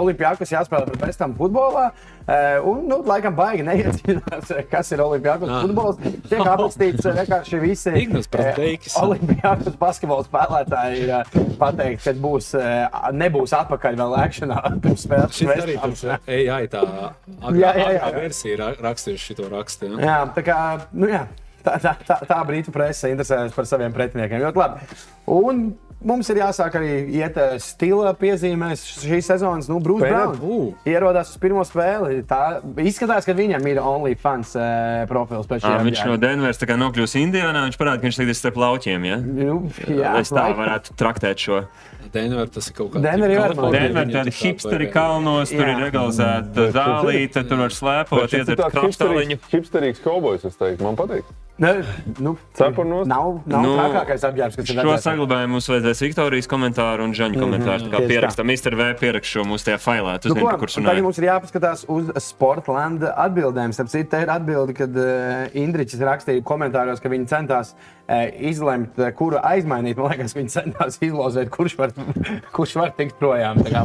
Olimpijākus 0.00 0.50
jāspēlē 0.50 0.88
pret 0.88 1.04
Vesthamu 1.06 1.38
futbolā. 1.38 1.92
Eh, 2.28 2.58
Un, 2.64 2.82
nu, 2.88 2.98
laikam, 3.06 3.34
baigi 3.36 3.64
neiedziļinās, 3.66 4.52
kas 4.72 4.92
ir 4.94 5.02
Olimpijākus 5.04 5.50
Ah. 5.52 5.60
futbols. 5.64 5.98
Tiek 6.30 6.40
aprakstīts 6.40 7.04
eh, 7.10 7.18
vienkārši 7.20 7.60
visi 7.62 7.94
Brazdeikis. 8.32 8.96
Olimpijākus 9.02 9.76
basketbola 9.80 10.24
spēlētāji 10.28 11.02
ir 11.04 11.14
eh, 11.18 11.38
pateikti, 11.60 12.02
ka 12.08 12.16
būs, 12.24 12.50
eh, 12.58 12.98
nebūs 13.12 13.54
atpakaļ 13.60 14.00
vēl 14.00 14.18
akšanā 14.24 14.60
pirms 14.84 15.06
spēles. 15.08 15.38
Šis 15.38 15.54
arī 15.54 15.78
Ham. 15.84 15.94
AI 16.26 16.66
tā 16.72 16.82
agrā, 17.48 17.72
versija 18.18 18.60
ra- 18.64 18.74
rakstījuši 18.90 19.38
šo 19.38 19.48
rakstu. 19.52 19.92
Ja? 19.94 20.04
Jā, 20.08 20.18
tā 20.36 20.44
kā 20.46 20.58
nu, 20.92 21.08
jā, 21.10 21.26
tā, 21.64 21.76
tā, 21.82 21.94
tā, 22.08 22.18
tā 22.28 22.40
brītu 22.48 22.72
presa 22.74 23.10
interesējas 23.12 23.54
par 23.56 23.68
saviem 23.68 23.92
pretiniekiem. 23.94 24.42
Ļoti 24.44 24.60
labi. 24.64 24.88
Un 25.34 25.62
mums 26.04 26.28
ir 26.32 26.38
jāsāk 26.42 26.76
arī 26.78 26.90
iet 27.18 27.36
eh, 27.40 27.54
stila 27.62 28.12
piezīmēs 28.18 28.82
šīs 29.02 29.30
sezonas. 29.32 29.68
Nu, 29.70 29.80
Spēlēt? 29.80 30.38
Browns 30.38 30.88
ierodās 30.88 31.32
uz 31.32 31.40
pirmo 31.42 31.64
spēli. 31.66 32.20
Tā 32.28 32.60
izskatās, 32.84 33.26
ka 33.28 33.34
viņam 33.36 33.64
ir 33.70 33.80
OnlyFans 33.82 34.54
eh, 34.60 35.06
profils 35.10 35.48
šī 35.64 35.72
Viņš 35.88 36.04
no 36.10 36.18
Denveras 36.20 36.60
tā 36.60 36.68
kā 36.70 36.78
nokļūs 36.80 37.16
Indiānā. 37.22 37.66
Viņš 37.68 37.80
parāda, 37.80 38.02
ka 38.02 38.08
viņš 38.08 38.20
tagad 38.20 38.34
ir 38.34 38.38
starp 38.38 38.60
lauķiem. 38.64 39.08
Ja? 39.10 39.18
Nu, 39.24 39.58
jā, 39.88 40.14
Lai 40.14 40.22
es 40.24 40.32
tā 40.32 40.46
laik- 40.46 40.60
varētu 40.62 40.96
traktēt 41.00 41.44
šo. 41.48 41.64
Denver 42.14 42.50
tas 42.52 42.68
ir 42.68 42.74
kaut 42.76 42.92
kāds. 42.92 43.02
Man 43.02 43.30
liekas. 43.32 43.72
Denver 43.74 44.10
tādi 44.12 44.34
hipsteri 44.38 44.90
kalnos, 44.92 45.50
tur 45.50 45.64
Jā. 45.64 45.72
ir 45.72 45.80
legalizēta 45.86 46.66
zālīte, 46.74 47.42
tur 47.48 47.62
var 47.64 47.72
slēpot, 47.74 48.28
iedzert 48.28 48.60
tāds 48.60 48.76
hipsterīgs- 48.84 49.48
hipsterīgs 49.50 50.04
kaubojs, 50.04 50.44
es 50.44 50.60
teiktu. 50.60 50.84
Man 50.84 50.98
patīk. 51.00 51.24
Ne, 51.56 51.84
nu, 52.18 52.32
Cepurnos? 52.58 53.06
nav 53.06 53.36
nav 53.46 53.62
Nu, 53.62 53.74
trakākais 53.78 54.24
apģērbs, 54.26 54.56
kas 54.58 54.66
ir 54.66 54.74
Šo 54.74 54.82
redzēts. 54.82 55.04
saglabājumu 55.06 55.54
mums 55.54 55.68
vajadzēs 55.70 56.00
Viktorijas 56.02 56.48
komentāru 56.50 57.04
un 57.06 57.12
Žaņa 57.14 57.38
komentāru. 57.38 57.84
Tā 57.86 57.90
kā 57.92 58.00
Tieši 58.00 58.02
tā. 58.02 58.10
pierakstam, 58.10 58.48
Mr. 58.50 58.74
V 58.80 58.88
pierakst 58.98 59.30
šo 59.30 59.44
mūsu 59.46 59.68
tajā 59.68 59.78
failā. 59.78 60.16
Tu 60.18 60.32
Nu, 60.32 60.34
zini, 60.34 60.58
kurš 60.58 60.78
un 60.80 60.88
tagad 60.90 61.06
mums 61.06 61.18
ir 61.22 61.28
jāpaskatās 61.30 61.84
uz 61.86 62.10
Sportlandes 62.26 63.06
atbildēm. 63.14 63.70
Starp 63.72 63.88
citu, 63.94 64.10
te 64.10 64.24
ir 64.26 64.32
atbilde, 64.34 64.74
kad 64.74 64.90
uh, 64.98 65.46
Indričs 65.54 65.94
rakstīja 66.02 66.42
komentāros, 66.42 66.98
ka 66.98 67.08
viņi 67.08 67.30
centās 67.30 67.70
uh, 67.78 68.03
izlemt, 68.50 68.98
uh, 69.00 69.08
kuru 69.16 69.38
aizmainīt. 69.40 69.96
Man 70.00 70.10
liekas, 70.12 70.34
viņi 70.36 70.52
centās 70.52 70.98
izlozēt, 71.02 71.48
kurš 71.54 71.76
var, 71.78 71.92
kurš 72.52 72.74
var 72.76 72.92
tikt 72.98 73.16
projām. 73.20 73.60
Tā 73.64 73.70
kā, 73.72 73.84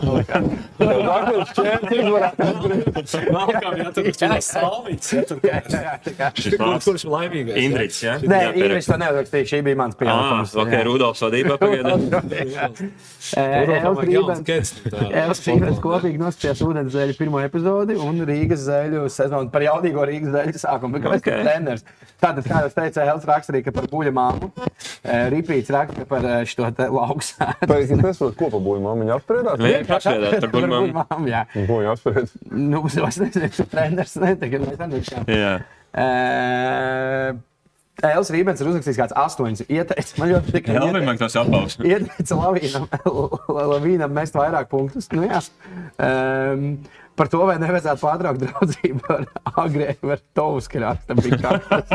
kā. 6.20 6.30
Šis 6.36 6.58
Kurš 6.60 6.88
kurš 6.90 7.06
laimīgais? 7.10 7.60
Indričs, 7.64 8.02
jā? 8.04 8.18
Nē, 8.24 8.40
Jā, 8.44 8.52
Indričs 8.60 8.90
to 8.90 8.98
neuzrakstīja. 9.02 9.50
Šī 9.54 9.62
bija 9.70 9.80
mans 9.80 9.96
Ah, 9.96 10.02
pielikums. 10.04 10.56
ok, 10.64 10.74
Rudolfs 10.88 11.24
vadībā 11.26 11.58
pagaidām. 11.62 12.00
Rībens 15.50 15.80
kopīgi 15.84 16.20
noskatījās 16.22 16.62
ūdens 16.66 16.94
zēļu 16.96 17.16
pirmo 17.20 17.42
epizodi 17.44 17.98
un 18.00 18.22
Rīgas 18.28 18.64
zēļu 18.68 19.06
sezonu 19.14 19.52
par 19.54 19.66
jaudīgo 19.66 20.06
Rīgas 20.10 20.34
zēļu 20.36 20.62
sākumu. 20.64 21.02
Tātad, 22.20 22.44
kā 22.44 22.64
jau 22.66 22.70
teicu, 22.76 23.00
Elvis 23.00 23.28
rakstīja, 23.30 23.64
ka 23.70 23.72
par 23.78 23.86
buļļu 24.10 24.16
māmu. 24.18 24.50
Rīpīts 25.34 25.70
raksta 25.74 26.06
par 26.10 26.26
eh, 26.26 26.42
šo. 26.50 26.70
Pēc 26.70 26.90
tam 27.66 27.76
es 27.80 27.92
nesaprotu, 27.94 28.36
ko 28.40 28.50
pa 28.54 28.62
buļbuļsāmu 28.66 29.04
viņi 29.06 29.14
apspriedās. 29.16 29.62
Vienkārši 29.64 30.12
apspriedāt 30.14 30.42
par 30.44 30.54
buļbuļmāmu. 30.56 30.94
buļļmāmu. 30.94 31.30
Jā, 31.34 31.44
Ko 31.60 31.80
viņi 31.82 31.92
apspried? 31.94 32.34
nu, 32.70 32.84
es 32.90 33.22
nezinu, 33.24 33.52
tu 33.58 33.68
treneris 33.74 34.18
neteikt, 34.22 34.66
mēs 34.66 34.82
analižām. 34.88 35.30
Elvis 38.00 38.32
Rībens 38.34 38.62
ir 38.64 38.70
uzrakstījis 38.72 39.00
kāds 39.00 39.16
astoņus. 39.20 39.66
Ieteicis, 39.68 40.16
man 40.20 40.32
ļoti 40.32 40.54
patīk. 40.54 40.72
Jā, 40.76 40.86
man 40.96 41.20
tas 41.20 41.36
apbalvs. 41.40 41.80
Ieteica 41.84 42.40
Lavīnam, 42.40 42.88
Lavīnam 43.74 44.16
mest 44.16 44.38
vairāk 44.40 44.70
punktus. 44.72 45.10
Nu, 45.16 45.26
jā. 45.28 45.42
um, 46.00 46.66
par 47.20 47.28
to, 47.32 47.42
vai 47.50 47.58
nevajadzētu 47.60 48.00
pārtraukt 48.04 48.46
draudzību 48.46 49.12
ar 49.12 49.26
Agrēnu, 49.66 50.14
ar 50.16 50.24
Tovsku 50.38 50.80
raksta. 50.84 51.18
Bija 51.20 51.42
kaktus, 51.44 51.90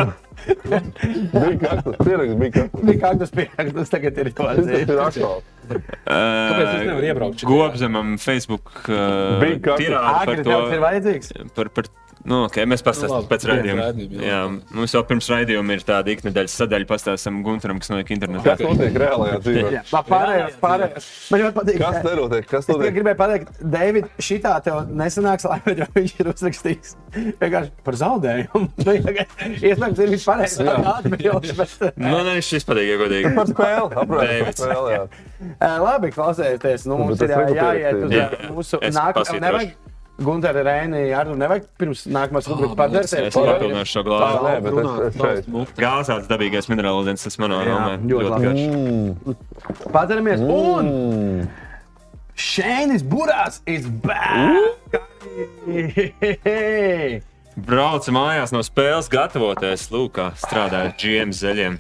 Bija 1.33 1.59
kaktus, 1.63 1.97
pieraksts, 2.05 2.37
bija 2.37 2.53
kaktus. 2.53 2.83
bija 2.85 3.01
kaktus 3.01 3.31
pierakstus, 3.33 3.93
tagad 3.93 4.19
ir 4.21 4.31
to 4.35 4.49
Tas 4.49 4.67
ir 4.75 4.91
aktuāli. 5.07 5.45
Kāpēc 5.71 6.67
es 6.67 6.83
nevaru 6.91 7.09
iebraukt? 7.09 7.45
Gobzemam 7.49 8.17
Facebook 8.21 8.73
uh, 8.91 9.39
Agri 9.41 10.43
to. 10.43 10.51
tev 10.51 10.75
ir 10.75 10.83
vajadzīgs. 10.85 11.33
Par, 11.57 11.71
par, 11.73 11.89
nu, 12.25 12.41
okay, 12.49 12.65
mēs 12.69 12.83
pastāstām 12.85 13.21
labi, 13.21 13.29
pēc 13.33 13.47
raidījuma. 13.51 13.87
raidījuma, 13.89 14.21
jā. 14.21 14.29
Jā, 14.35 14.39
mums 14.79 14.95
jau 14.97 15.03
pirms 15.09 15.29
raidījuma 15.33 15.77
ir 15.77 15.85
tāda 15.87 16.13
iknedēļas 16.15 16.57
sadaļa, 16.61 16.89
pastāstām 16.91 17.43
Gunteram, 17.47 17.81
kas 17.83 17.93
notiek 17.93 18.13
internetā. 18.17 18.55
Kas 18.55 18.65
notiek 18.65 18.99
reālajā 19.05 19.39
dzīvē? 19.45 19.65
Jā, 19.75 19.83
labi, 19.93 20.13
pārējais, 20.15 20.59
pārējais. 20.63 21.09
Man 21.31 21.43
ļoti 21.45 21.57
patīk. 21.61 21.79
Kas 21.85 21.99
nenotiek? 22.09 22.49
Kas 22.51 22.65
Es 22.65 22.73
notiek? 22.73 22.95
gribēju 22.99 23.19
pateikt, 23.21 23.63
Deivid, 23.75 24.09
šitā 24.25 24.55
tev 24.65 24.81
nesanāks 25.03 25.49
labi, 25.49 25.77
jo 25.81 25.89
viņš 25.95 26.15
ir 26.25 26.31
uzrakstījis 26.35 26.95
vienkārši 27.43 27.73
par 27.85 28.01
zaudējumu. 28.03 28.65
Nu, 28.85 28.93
Iespējams, 28.95 30.01
ir 30.05 30.11
vispār 30.13 30.43
atbildīgs. 30.95 31.57
Bet, 31.81 31.97
Man 32.01 32.29
arī 32.33 32.43
šis 32.45 32.67
patīk, 32.69 32.89
ja 32.91 32.99
godīgi. 33.01 33.33
Par 33.37 33.51
spēli. 33.51 34.05
Ē, 35.61 35.73
Labi, 35.87 36.11
klausieties, 36.15 36.87
nu, 36.89 36.99
mums 37.01 37.21
ir 37.25 37.35
es 37.35 37.57
jāiet 37.59 38.05
uz 38.07 38.15
mūsu 38.55 38.81
Es 38.85 38.97
nākamo. 38.97 39.65
Gunter 40.23 40.55
Reini, 40.55 41.09
arī 41.17 41.35
nevajag 41.35 41.65
pirms 41.81 42.05
nākamās 42.07 42.47
rubrikas 42.47 42.77
pārdērsēt. 42.79 43.25
Es 43.33 43.35
papildināšu 43.35 43.97
šo 43.97 44.03
glāzi. 44.07 45.43
Gāzāts 45.81 46.29
dabīgais 46.31 46.69
minerālu 46.71 47.03
ūdens, 47.03 47.25
tas 47.27 47.37
manā 47.43 47.59
nomē. 47.67 47.97
ļoti 48.07 48.31
labi. 48.31 48.45
garš. 48.47 48.63
Padaramies! 49.95 50.41
Un 50.47 50.93
Mm. 50.95 51.49
Šēnis 52.35 53.03
Burās 53.07 53.61
is 53.67 53.85
back! 54.03 54.99
Braucu 57.55 58.15
mājās 58.15 58.51
no 58.55 58.63
spēles, 58.67 59.07
gatavoties. 59.13 59.89
Lūk, 59.95 60.17
kā 60.19 60.31
strādāja 60.43 60.95
GM 60.99 61.35
zaļiem. 61.35 61.79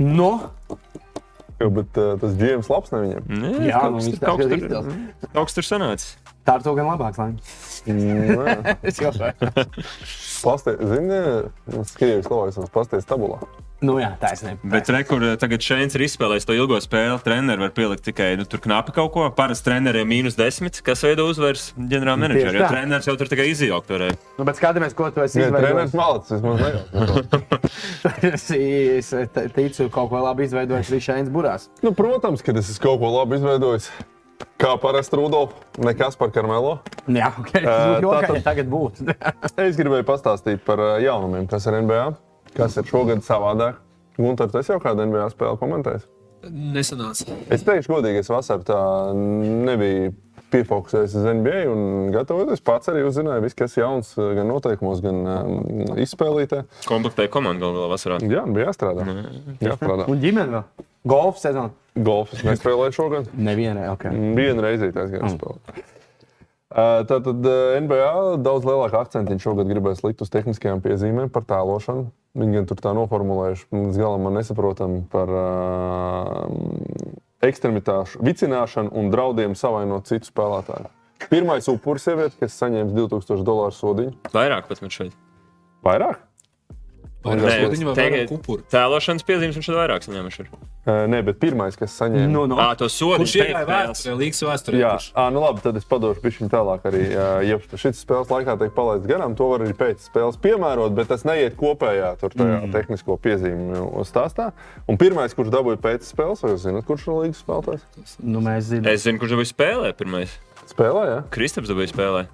Nu, 0.00 0.30
Jo, 1.56 1.70
bet 1.72 1.96
uh, 1.96 2.18
tas 2.20 2.34
GMs 2.36 2.66
labs 2.68 2.90
ne 2.92 2.98
viņam. 3.00 3.28
Nē, 3.32 3.50
Jā, 3.64 3.78
nu, 3.88 4.00
kaut 5.32 5.46
kas 5.48 5.54
tur 5.56 5.64
sanācis. 5.64 6.10
Tā 6.46 6.56
ir 6.58 6.66
to 6.66 6.74
gan 6.78 6.88
labāk, 6.88 7.20
lai. 7.20 7.30
Mm, 7.86 8.32
jā. 8.32 8.56
Es 8.88 9.02
jau 9.02 9.12
tādu. 9.14 9.52
Pastie, 10.46 10.76
zini, 10.80 11.22
skrievis 11.90 12.28
Slovākijas 12.28 12.74
pasties 12.74 13.08
tabulā. 13.08 13.40
Nu 13.84 13.98
jā, 14.00 14.08
taisnība. 14.16 14.64
Bet 14.72 14.88
re, 14.88 15.02
kur 15.04 15.20
tagad 15.36 15.60
Šēns 15.60 15.98
ir 15.98 16.06
izspēlējis 16.06 16.46
to 16.48 16.54
ilgo 16.56 16.78
spēli, 16.80 17.18
treneris 17.20 17.60
var 17.60 17.74
pielikt 17.76 18.06
tikai 18.08 18.30
nu, 18.40 18.46
tur 18.48 18.62
knapi 18.64 18.94
kaut 18.96 19.12
ko. 19.12 19.26
Parasti 19.36 19.68
treneriem 19.68 20.08
mīnus 20.08 20.38
desmit, 20.38 20.80
kas 20.86 21.04
veido 21.04 21.26
uzvaras 21.28 21.68
ģenerāla 21.76 22.22
menedžera. 22.22 22.54
Jo 22.56 22.64
tā. 22.64 22.70
treneris 22.72 23.10
jau 23.10 23.16
tur 23.20 23.28
tikai 23.28 23.50
izjaukt 23.52 23.92
varēja. 23.92 24.16
Nu, 24.38 24.48
bet 24.48 24.56
skatāmies, 24.62 24.96
ko 24.96 25.10
tu 25.12 25.20
esi 25.26 25.44
Nē, 25.44 25.52
treneris 25.52 25.92
nejauc. 25.92 26.24
Es 28.32 29.20
ticu, 29.60 29.90
kaut 29.92 30.08
ko 30.08 30.24
labi 30.24 30.48
izveidojis 30.48 30.94
arī 30.94 31.04
Šēnis 31.10 31.32
Burās. 31.36 31.68
Nu, 31.84 31.92
protams, 31.96 32.40
ka 32.46 32.56
es 32.56 32.72
esmu 32.72 32.88
kaut 32.88 33.04
ko 33.04 33.12
labi 33.18 33.42
izveidojis. 33.42 33.92
Kā 34.56 34.70
parasti 34.80 35.18
Rudolf, 35.20 35.52
nekas 35.84 36.16
par 36.16 36.30
Karmelo. 36.32 36.78
Jā, 37.12 37.28
ok. 37.36 37.50
Ē, 37.60 37.62
Tas 37.66 37.82
būtu 38.00 38.08
tātad- 38.08 38.28
jokai, 38.30 38.42
tagad 38.46 38.70
būtu. 38.72 39.06
Es 39.66 39.76
gribēju 39.76 40.06
pastāstīt 40.08 40.62
par 40.64 40.80
jaunumiem, 41.04 41.44
kas 41.50 41.66
ir 41.68 41.76
NBA, 41.84 42.04
kas 42.56 42.78
ir 42.80 42.88
šogad 42.88 43.20
savādāk. 43.26 43.82
Gunter, 44.16 44.48
tas 44.48 44.70
jau 44.72 44.78
kādu 44.80 45.04
NBA 45.04 45.26
spēli 45.34 45.58
komentējis. 45.60 46.06
Nesanāca. 46.46 47.34
Es 47.52 47.64
teikšu, 47.66 47.90
godīgi, 47.98 48.22
es 48.22 48.30
vasarā 48.32 48.62
tā 48.64 48.78
nebiju 49.12 50.14
piefokusējies 50.54 51.16
uz 51.18 51.24
NBA 51.36 51.62
un 51.68 51.80
gatavoties. 52.14 52.62
Pats 52.64 52.88
arī 52.92 53.02
uzzināju, 53.04 53.42
viss, 53.44 53.56
kas 53.58 53.74
jauns 53.76 54.12
gan 54.16 54.46
noteikumos, 54.48 55.02
gan 55.04 55.20
um, 55.26 55.56
izspēlītē. 56.00 56.62
Komplektēja 56.86 57.32
komandu 57.34 57.66
galu 57.66 57.80
galā 57.82 57.90
vasarā. 57.92 58.20
Jā, 58.24 58.44
bija 58.48 58.70
jāstrādā. 58.70 59.04
jāstrādā. 59.66 60.06
Un 60.12 60.22
ģimene 60.22 60.54
vēl? 60.54 60.86
Golf 61.06 61.38
sezona? 61.38 61.70
Golfs 61.96 62.42
nespēlēju 62.44 62.92
šogad. 62.92 63.28
Nevienai, 63.32 63.86
ok. 63.94 64.08
Vienu 64.36 64.60
reizi 64.64 64.90
tas 64.92 65.08
Mm. 65.10 65.36
spēlēt. 65.38 65.84
Uh, 66.76 67.06
Tātad 67.08 67.46
uh, 67.46 67.76
NBA 67.80 68.36
daudz 68.42 68.66
lielāku 68.66 68.98
akcentu 68.98 69.38
šogad 69.40 69.68
gribēs 69.70 70.02
likt 70.04 70.20
uz 70.20 70.28
tehniskajām 70.34 70.82
piezīmēm 70.84 71.30
par 71.32 71.46
tēlošanu. 71.48 72.08
Viņi 72.36 72.52
gan 72.58 72.66
tur 72.68 72.76
tā 72.84 72.92
noformulējuši, 72.92 73.64
līdz 73.72 73.96
galam 74.02 74.26
man 74.26 74.34
nesaprotam 74.36 74.98
par 75.08 75.30
uh, 75.30 76.44
ekstremitāšu, 77.46 78.20
vicināšanu 78.26 78.92
un 78.92 79.08
draudiem 79.14 79.54
savainot 79.56 80.04
citu 80.10 80.28
spēlētāju. 80.28 80.90
Pirmais 81.30 81.64
upuris 81.72 82.04
sieviete, 82.04 82.36
kas 82.42 82.58
saņēma 82.60 82.92
2000 82.92 83.46
dolāru 83.46 83.72
sodiņu. 83.72 84.12
Vairāk 84.34 84.68
pat 84.68 84.82
man 84.84 84.92
šeit. 84.92 85.14
Vairāk? 85.86 86.20
Pārējās 87.24 87.70
ūdeņi 87.70 87.86
vai 87.88 87.94
Tagad- 87.96 88.26
vairāk 88.28 88.36
upuri? 88.36 88.66
Tēlošanas 88.74 89.24
piezīmes 89.26 89.56
viņš 89.56 89.68
ir 89.72 89.78
vairāk 89.80 90.04
saņēmuši. 90.04 90.44
Nē, 90.86 91.18
bet 91.26 91.40
pirmais, 91.42 91.74
kas 91.74 91.96
saņēma. 91.98 92.28
Nu, 92.30 92.44
nu. 92.46 92.58
Ā, 92.62 92.68
to 92.78 92.86
sodu 92.92 93.24
Kurš 93.24 93.32
pēc 93.40 93.48
spēles. 93.50 94.02
vēsturē? 94.46 94.78
Jā, 94.78 94.92
à, 95.18 95.24
nu 95.34 95.42
labi, 95.42 95.64
tad 95.64 95.80
es 95.80 95.88
padošu 95.88 96.22
pišķiņu 96.22 96.50
tālāk 96.52 96.86
arī. 96.86 97.00
Ja 97.42 97.58
šis 97.74 98.04
spēles 98.04 98.30
laikā 98.30 98.54
tiek 98.60 98.70
palaists 98.76 99.10
garām, 99.10 99.34
to 99.34 99.48
var 99.50 99.64
arī 99.66 99.74
pēc 99.74 100.06
spēles 100.06 100.38
piemērot, 100.44 100.94
bet 100.94 101.10
tas 101.10 101.26
neiet 101.26 101.58
kopējā 101.58 102.12
tur 102.22 102.38
tajā 102.38 102.60
mm. 102.60 102.70
tehnisko 102.76 103.18
piezīmju 103.26 104.06
stāstā. 104.06 104.52
Un 104.86 105.02
pirmais, 105.02 105.34
kurš 105.34 105.50
dabūja 105.56 105.82
pēc 105.82 106.06
spēles, 106.06 106.46
vai 106.46 106.54
jūs 106.54 106.66
zināt, 106.68 106.86
kurš 106.86 107.10
ir 107.10 107.18
līgas 107.18 107.42
spēlētājs? 107.42 108.18
Nu, 108.22 108.46
mēs 108.46 108.70
zinām. 108.70 108.90
Es 108.94 109.08
zinu, 109.08 109.18
kurš 109.18 109.34
dabūja 109.34 109.54
spēlē 109.56 109.94
pirmais. 109.98 110.38
Spēlē, 110.70 111.06
jā? 111.10 111.22
Kristaps 111.34 111.70
dabūja 111.72 111.90
spēlē. 111.90 112.28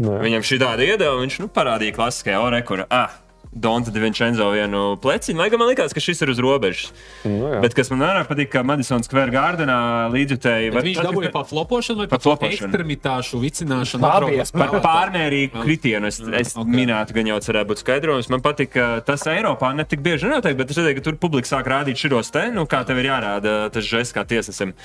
Nē. 0.00 0.16
Viņam 0.24 0.44
šī 0.48 0.56
tāda 0.62 0.86
iedeva, 0.86 1.18
viņš 1.20 1.42
nu, 1.42 1.50
parādīja 1.52 1.92
klasiskajā 1.98 2.40
orē, 2.40 2.62
kur 2.64 2.86
ah, 2.88 3.20
Donta 3.50 3.90
Divinčenzo 3.90 4.46
vienu 4.54 4.94
pleciņu. 5.02 5.40
Lai 5.40 5.48
gan 5.50 5.58
man 5.58 5.72
liekas, 5.72 5.90
ka 5.90 5.98
šis 6.02 6.22
ir 6.22 6.30
uz 6.30 6.38
robežas. 6.38 6.92
Nu, 7.26 7.48
jā. 7.50 7.58
Bet 7.64 7.74
kas 7.74 7.88
man 7.90 8.04
vairāk 8.04 8.28
patīk, 8.28 8.50
ka 8.52 8.62
Madison 8.62 9.02
Square 9.02 9.34
Gardenā 9.34 9.78
līdzjutēji 10.14 10.70
Bet 10.76 10.86
Viņš 10.86 11.00
dabūja 11.02 11.32
pa 11.34 11.42
flopošanu 11.48 12.04
vai 12.04 12.08
Pa 12.12 12.20
pa 12.22 12.46
ekstremitāšu 12.46 13.40
vicināšanu? 13.42 14.06
Atrokos 14.06 14.54
Par 14.54 14.76
pārmērīgu 14.84 15.64
kritienu 15.64 16.06
es, 16.12 16.20
es 16.22 16.54
ok. 16.54 16.62
okay. 16.62 16.76
minētu, 16.78 17.16
gan 17.18 17.32
jau 17.32 17.40
cerēju 17.48 17.70
būt 17.72 17.82
skaidrojums. 17.82 18.30
Man 18.30 18.44
patīk, 18.44 18.70
ka 18.76 18.86
tas 19.06 19.26
Eiropā 19.34 19.72
ne 19.74 19.86
tik 19.88 20.04
bieži 20.06 20.30
nenotiek, 20.30 20.54
bet 20.60 20.70
es 20.70 20.78
redzēju, 20.78 21.00
ka 21.00 21.06
tur 21.08 21.18
publika 21.26 21.50
sāk 21.50 21.66
rādīt 21.74 21.98
šos 21.98 22.30
te, 22.30 22.46
nu, 22.54 22.68
kā 22.70 22.84
tev 22.86 23.02
ir 23.02 23.10
jārāda 23.10 23.56
tas 23.74 23.82
žests 23.86 24.14
kā 24.14 24.22
tiesnesim. 24.30 24.76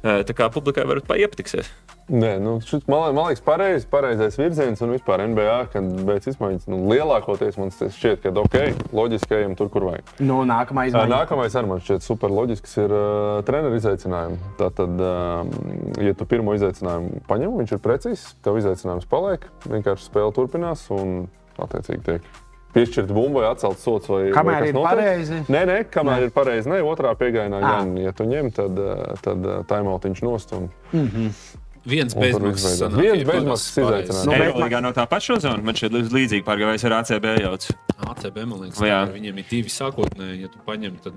Tā 0.00 0.32
kā 0.32 0.48
publikai 0.54 0.88
varat 0.88 1.04
paieptiksies. 1.10 1.68
Nē, 2.08 2.38
nu, 2.40 2.54
šis, 2.64 2.86
man, 2.88 3.12
man 3.12 3.26
liekas, 3.28 3.42
pareiz, 3.44 3.82
pareizais 3.84 4.38
virziens 4.40 4.80
un 4.80 4.94
vispār 4.94 5.20
NBA, 5.28 5.56
kad 5.74 5.90
beidz 6.08 6.30
izmaiņas. 6.32 6.64
Nu, 6.72 6.78
lielākoties 6.88 7.58
man 7.60 7.68
šķiet, 7.68 8.22
ka 8.24 8.32
ok, 8.32 8.56
loģiski 8.96 9.36
ejam 9.36 9.52
tur, 9.58 9.68
kur 9.72 9.84
vajag. 9.90 10.08
Nu, 10.24 10.38
nākamā 10.48 10.86
izmaiņa. 10.88 11.10
Nākamais 11.12 11.58
arī 11.60 11.68
man 11.68 11.82
šķiet 11.84 12.06
super 12.06 12.32
loģisks 12.32 12.78
ir 12.80 12.94
uh, 12.96 13.42
treneru 13.44 13.76
izaicinājums. 13.76 14.40
Tātad, 14.56 14.96
uh, 14.96 16.00
ja 16.00 16.16
tu 16.16 16.24
pirmo 16.32 16.56
izaicinājumu 16.56 17.20
paņem, 17.28 17.60
viņš 17.60 17.76
ir 17.76 17.84
precīzs, 17.84 18.24
tev 18.40 18.56
izaicinājums 18.62 19.04
paliek, 19.12 19.44
vienkārši 19.68 20.08
spēle 20.08 20.32
turpinās 20.40 20.88
un 20.96 21.26
attiecīgi 21.60 22.04
tiek. 22.08 22.32
Piešķirt 22.72 23.08
bumbu, 23.12 23.40
vai 23.40 23.46
atcelt 23.52 23.80
sots, 23.80 24.08
vai 24.12 24.26
Kamēr 24.32 24.60
vai 24.64 24.72
ir 24.72 24.74
notiek. 24.76 24.90
pareizi? 24.90 25.38
Nē, 25.48 25.62
nē, 25.68 25.78
kamēr 25.92 26.20
nē. 26.20 26.26
ir 26.28 26.34
pareizi. 26.36 26.68
Nē, 26.72 26.82
otrā 26.88 27.12
piegājienā, 27.16 27.60
Ā. 27.64 27.70
gan, 27.72 27.94
ja 28.00 28.12
tu 28.16 28.26
ņem, 28.28 28.50
tad, 28.56 28.76
tad 29.24 29.48
ā, 29.48 29.62
timeoutiņš 29.72 30.20
nost. 30.24 30.52
Un, 30.56 30.68
Viens 30.92 31.16
Un 31.16 31.67
Viens 31.88 32.14
bezmaksas 32.18 32.78
sanāk. 32.82 33.00
Viens 33.00 33.24
bezmaksas 33.28 33.72
izaicinājums. 33.72 34.28
Nu, 34.28 34.36
Eirolandā 34.36 34.82
no 34.84 34.92
tā 34.96 35.06
paša 35.08 35.40
zona 35.46 35.64
man 35.64 35.78
šeit 35.78 35.94
līdzīgi 35.94 36.44
pārgājis 36.46 36.86
ar 36.88 36.98
ACB 37.00 37.32
jauc. 37.44 37.66
ACB, 37.98 38.44
man 38.44 38.66
liekas, 38.66 38.78
nu, 38.82 38.88
jā. 38.90 39.02
viņiem 39.14 39.42
ir 39.42 39.50
divi 39.50 39.72
sākotnēji, 39.72 40.40
ja 40.44 40.52
tu 40.52 40.62
paņem, 40.66 41.00
tad 41.04 41.16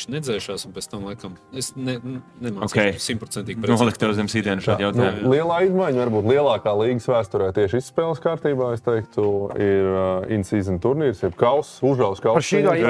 viņš 0.00 0.06
nedzēšās, 0.14 0.64
un 0.64 0.74
pēc 0.76 0.88
tam, 0.88 1.04
laikam, 1.10 1.34
es 1.56 1.72
ne, 1.76 1.98
nemācījos 2.40 3.04
simtprocentīgi 3.04 3.60
nu, 3.60 3.66
okay. 3.68 3.80
nolikt 3.82 4.00
tev 4.00 4.14
zem 4.16 4.30
sīdienas 4.32 4.64
šādu 4.64 4.86
jautājumu. 4.86 5.24
Nu, 5.26 5.34
lielā 5.34 5.58
izmaiņa, 5.66 6.00
varbūt 6.06 6.28
lielākā 6.30 6.74
līnijas 6.80 7.08
vēsturē 7.10 7.50
tieši 7.58 7.82
izspēles 7.82 8.22
kārtībā, 8.24 8.72
es 8.76 8.84
teiktu, 8.86 9.26
ir 9.60 9.90
uh, 9.90 10.32
in-season 10.32 10.80
turnīrs, 10.80 11.20
jeb 11.26 11.36
kauss, 11.40 11.82
užraus 11.84 12.22
kauss. 12.24 12.40
Par 12.40 12.48
šī 12.48 12.62
gada 12.64 12.88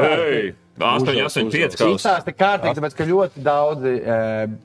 8,85 0.81 1.79
kaut 1.79 2.01
kas 2.01 2.07
tāds. 2.07 2.37
kārtīgi, 2.41 2.77
tāpēc, 2.79 2.97
ka 2.99 3.07
ļoti 3.09 3.45
daudzi 3.45 3.95
e, 4.01 4.19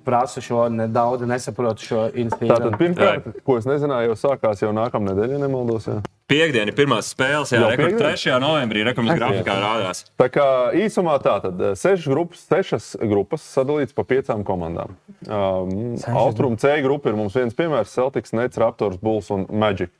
prasa 0.07 0.43
šo, 0.43 0.65
ne, 0.73 0.87
daudzi 0.91 1.29
nesaprot 1.29 1.83
šo 1.83 2.07
instinktu. 2.13 2.51
Tātad 2.53 2.77
pirmkārt, 2.81 3.29
jā. 3.29 3.45
ko 3.45 3.59
es 3.61 3.69
nezināju, 3.69 4.13
jau 4.13 4.19
sākās 4.25 4.63
jau 4.63 4.73
nākamā 4.75 5.11
nedēļa, 5.11 5.37
ja 5.37 5.41
nemaldos. 5.45 5.89
Jā. 5.91 6.01
Piekdiena 6.25 6.71
ir 6.71 6.77
pirmā 6.77 6.97
spēle, 7.05 7.45
jau 7.45 7.67
3. 7.77 8.37
novembrī 8.41 8.81
rekomendācijā 8.87 9.43
grafikā 9.43 9.57
rādās. 9.61 9.99
Tā 10.17 10.29
kā 10.33 10.45
īsumā 10.73 11.19
tā 11.21 11.35
tad 11.43 11.59
e, 11.61 11.73
sešas 11.77 12.07
grupas, 12.09 12.45
sešas 12.49 12.87
grupas 13.05 13.45
sadalīts 13.45 13.93
pa 13.93 14.07
piecām 14.09 14.41
komandām. 14.47 14.95
Um, 15.25 15.93
Austrum 16.17 16.57
C 16.61 16.73
grupa 16.85 17.11
ir 17.11 17.19
mums 17.19 17.37
viens 17.37 17.53
piemērs- 17.53 17.93
Celtics, 17.97 18.33
Nets, 18.33 18.57
Raptors, 18.57 18.97
Bulls 19.01 19.29
un 19.35 19.45
Magic. 19.53 19.93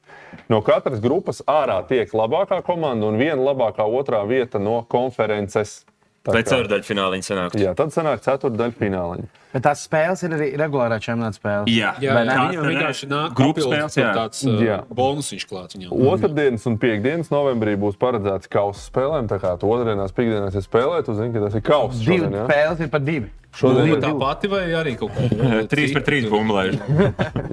No 0.49 0.61
katras 0.65 1.01
grupas 1.01 1.41
ārā 1.49 1.77
tiek 1.89 2.09
labākā 2.09 2.61
komanda 2.65 3.07
un 3.09 3.19
viena 3.21 3.39
labākā 3.41 3.85
otrā 3.85 4.23
vieta 4.27 4.61
no 4.61 4.81
konferences. 4.89 5.83
Ceturdaļu 6.25 6.85
finālī 6.87 7.19
sanāktu. 7.25 7.59
Jā, 7.61 7.73
tad 7.77 7.93
sanāk 7.93 8.23
ceturdaļa 8.25 8.73
fināliņa. 8.79 9.27
Bet 9.55 9.63
tās 9.63 9.85
spēles 9.85 10.19
ir 10.25 10.33
arī 10.35 10.47
regulārā 10.59 10.97
čempionāta 10.99 11.37
spēle. 11.37 11.69
Jā, 11.71 11.93
Jā, 12.03 12.15
Vai 12.17 12.23
jā, 12.25 12.35
viņam 12.49 12.65
vienkārši 12.73 13.07
nāk 13.11 13.35
grupas 13.37 13.67
spēles, 13.69 13.95
jā. 14.01 14.09
tāds 14.17 14.41
uh, 14.49 14.83
bonusiņš 14.97 15.45
klāts 15.47 15.77
viņam. 15.77 15.93
Otradienas 16.11 16.65
un 16.67 16.75
piekdienas 16.81 17.31
novembrī 17.31 17.77
būs 17.79 17.95
paredzēts 18.01 18.51
kausa 18.51 18.83
spēlēm. 18.89 19.29
Tā 19.31 19.39
kā 19.39 19.53
tu 19.61 19.69
otrdienās, 19.71 20.11
piekdienās 20.17 20.57
ir 20.59 20.65
spēlē, 20.65 20.99
tu 21.07 21.15
zini, 21.15 21.31
ka 21.37 21.45
tas 21.45 21.55
ir 21.55 21.63
kausa. 21.69 22.01
Divi 22.01 22.19
šodien, 22.25 22.39
spēles 22.49 22.83
ir 22.83 22.91
par 22.97 23.05
divi. 23.07 23.31
Šodien 23.55 23.93
ir 23.93 24.01
tā 24.03 24.11
pati 24.19 24.49
vai 24.51 24.65
arī 24.75 24.97
kaut 24.99 25.15
kāda 25.15 25.61
3 25.71 25.93
pret 25.95 26.09
3 26.11 26.27
bumbuļs. 26.33 26.81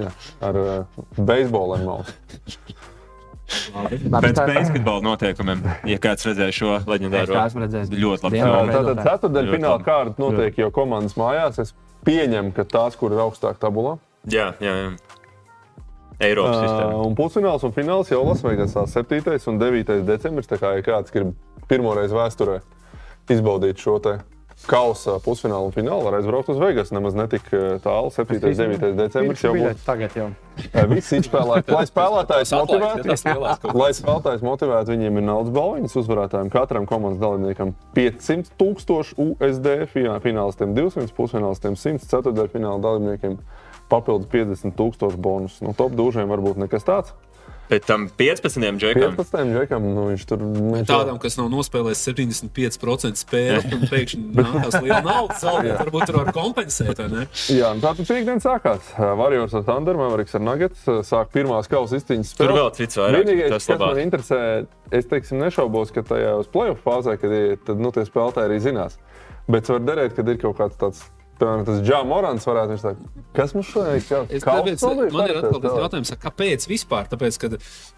jā, 0.02 0.10
ar 0.48 0.58
uh, 0.58 1.02
beisbolu 1.22 1.78
malu. 1.84 2.08
Pēc 4.22 4.38
basketbola 4.40 5.02
noteikumiem, 5.04 5.62
ja 5.88 5.98
kāds 6.02 6.26
redzēja 6.28 6.54
šo 6.56 6.72
leģendāro, 6.88 7.36
redzējis. 7.62 7.90
ļoti 7.92 8.26
labi. 8.28 8.42
Tātad 8.72 9.02
ceturtdaļa 9.06 9.46
Ļoti 9.48 9.56
fināla 9.56 9.74
labi. 9.78 9.86
kārta 9.88 10.22
notiek 10.24 10.58
jau 10.62 10.70
komandas 10.74 11.16
mājās. 11.20 11.58
Es 11.62 11.74
pieņemu, 12.06 12.52
ka 12.56 12.64
tās, 12.64 12.96
kur 12.98 13.12
ir 13.12 13.22
augstāk 13.24 13.58
tabulā. 13.62 13.98
Jā, 14.30 14.52
jā, 14.62 14.74
jā. 14.86 14.92
Eiropas 16.22 16.56
Uh, 16.56 16.62
sistēma. 16.62 16.98
un 17.06 17.14
pusfināls 17.18 17.64
un 17.66 17.72
fināls 17.74 18.10
jau 18.12 18.20
Lasvegasā 18.28 18.84
7. 18.86 19.48
un 19.50 19.58
9. 19.58 20.02
decembris. 20.06 20.46
Tā 20.46 20.58
kā 20.60 20.76
ja 20.76 20.82
kāds 20.86 21.10
grib 21.10 21.32
pirmoreiz 21.68 22.12
vēsturē 22.14 22.60
izbaudīt 23.32 23.78
šo 23.82 23.98
te 24.02 24.18
kausa 24.68 25.18
pusfinālu 25.24 25.70
un 25.70 25.74
finālu, 25.74 26.04
var 26.06 26.16
aizbraukt 26.18 26.50
uz 26.52 26.60
Vegas. 26.60 26.92
Nemaz 26.94 27.16
netik 27.18 27.48
uh, 27.52 27.76
tālu. 27.82 28.12
7. 28.14 28.38
un 28.38 28.54
9. 28.58 28.92
decembris 28.98 29.44
jau 29.44 29.52
būs. 29.56 29.80
Tagad 29.86 30.16
jau. 30.18 30.28
Uh, 30.62 30.84
Visi 30.92 31.18
izspēlēti. 31.22 31.74
Lai 31.74 31.84
spēlētājs 31.88 32.54
motivētu. 32.56 33.72
Lai 33.78 33.90
spēlētājs 33.96 34.44
motivētu, 34.46 34.94
viņiem 34.94 35.18
ir 35.20 35.26
naudas 35.26 35.54
balviņas 35.56 35.98
uzvarētājiem. 36.02 36.52
Katram 36.52 36.86
komandas 36.90 37.22
dalībniekam 37.22 37.74
500 37.96 38.54
tūkstoši 38.60 39.18
USD, 39.26 39.68
finālistiem 39.92 40.76
200, 40.78 41.12
pusfinālistiem 41.16 41.78
100, 41.78 42.08
ceturtdaļfināla 42.12 42.82
dalībniekiem 42.84 43.38
papildus 43.92 44.30
50 44.32 44.76
tūkstoši 44.78 45.20
bonus. 45.20 45.60
No 45.64 45.74
top 45.76 45.96
dūžiem 45.98 46.30
varbūt 46.32 46.60
nekas 46.62 46.86
tāds. 46.88 47.16
Pēc 47.72 47.86
tam 47.88 48.02
15. 48.20 48.66
džekam. 48.82 49.14
15. 49.16 49.52
džekam, 49.56 49.84
nu 49.96 50.02
viņš 50.10 50.24
tur 50.28 50.42
viņš 50.44 50.88
Tādam, 50.90 51.16
kas 51.22 51.38
nav 51.40 51.46
nospēlējis 51.54 52.02
75% 52.10 53.20
spēles, 53.22 53.64
un 53.72 53.86
pēkšņi 53.88 54.20
nākās 54.36 54.76
liela 54.84 54.98
nauda, 55.06 55.38
zaudēt, 55.44 55.78
varbūt 55.80 56.04
tur 56.10 56.18
var 56.20 56.30
kompensēt, 56.36 57.00
vai 57.00 57.08
ne? 57.14 57.24
Jā, 57.52 57.70
nu 57.78 57.80
tā 57.84 57.94
tad 57.96 58.10
piekdiena 58.10 58.44
sākās. 58.44 58.90
Warriors 59.22 59.56
ar 59.56 59.64
Thunder, 59.70 59.96
Mavericks 60.00 60.36
ar 60.36 60.44
Nuggets 60.44 60.84
sāk 61.08 61.32
pirmās 61.32 61.70
kausa 61.72 61.96
izcīņas 62.02 62.34
Tur 62.36 62.50
spēles. 62.50 62.60
vēl 62.60 62.70
cits 62.82 63.00
vairāk. 63.00 63.24
Vienīgais, 63.24 63.54
Tas 63.56 63.64
kas 63.66 63.72
man 63.72 63.82
labāk. 63.86 64.02
interesē, 64.04 64.42
es 65.00 65.08
teiksim, 65.08 65.40
nešaubos, 65.40 65.94
ka 65.96 66.04
tajā 66.12 66.36
uz 66.42 66.52
playoff 66.52 66.84
fāzē, 66.84 67.16
kad 67.22 67.32
ir, 67.32 67.56
tad 67.64 67.80
nu, 67.80 67.88
tie 67.96 68.04
spēlētāji 68.08 68.50
arī 68.50 68.60
zinās. 68.68 69.00
Bet 69.48 69.72
var 69.72 69.80
derēt, 69.88 70.12
kad 70.20 70.28
ir 70.28 70.36
kaut 70.44 70.60
kāds 70.60 70.76
tāds. 70.80 71.00
Piemēram, 71.40 71.62
tas 71.66 71.80
Džāns 71.82 72.06
Morants 72.06 72.44
varētu 72.46 72.76
būt. 72.76 72.98
Kas 73.34 73.54
mums 73.56 73.70
šodien 73.72 73.96
ir? 73.98 74.42
Tāpēc, 74.44 74.82
man 75.14 75.30
ir 75.30 75.38
atkal 75.40 75.62
tas 75.64 75.78
jautājums, 75.80 76.12
kāpēc 76.22 76.66
vispār? 76.70 77.08
Tāpēc, 77.10 77.38
kad 77.42 77.56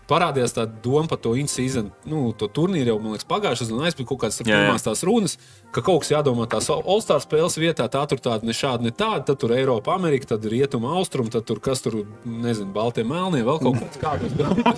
parādījās 0.08 0.54
tā 0.56 0.64
doma 0.84 1.10
par 1.10 1.18
to 1.24 1.34
in-season, 1.40 1.90
nu, 2.08 2.22
to 2.38 2.48
turnīru 2.54 2.94
jau, 2.94 2.96
man 3.02 3.16
liekas, 3.16 3.26
pagājušas 3.28 3.72
un 3.74 3.82
aizpildīja 3.84 4.10
kaut 4.12 4.20
kādas 4.22 4.40
pirmās 4.40 4.86
tās 4.86 5.02
runas, 5.04 5.36
ka 5.74 5.82
kaut 5.84 6.04
kas 6.04 6.12
jādomā 6.14 6.46
tās 6.54 6.70
All-Star 6.72 7.20
spēles 7.24 7.58
vietā, 7.60 7.88
tā 7.92 8.04
tur 8.08 8.22
tāda 8.24 8.48
ne 8.48 8.54
šāda, 8.56 8.86
ne 8.86 8.94
tāda, 8.94 9.24
tad 9.32 9.42
tur 9.42 9.52
Eiropa, 9.56 9.98
Amerika, 9.98 10.30
tad 10.34 10.46
Rietuma, 10.48 10.94
Austrum, 11.00 11.28
tad 11.32 11.44
tur 11.48 11.60
kas 11.64 11.84
tur, 11.84 12.00
nezinu, 12.24 12.70
Baltie 12.76 13.04
melnie, 13.08 13.42
vēl 13.44 13.60
kaut 13.64 13.80
kāds 13.98 14.30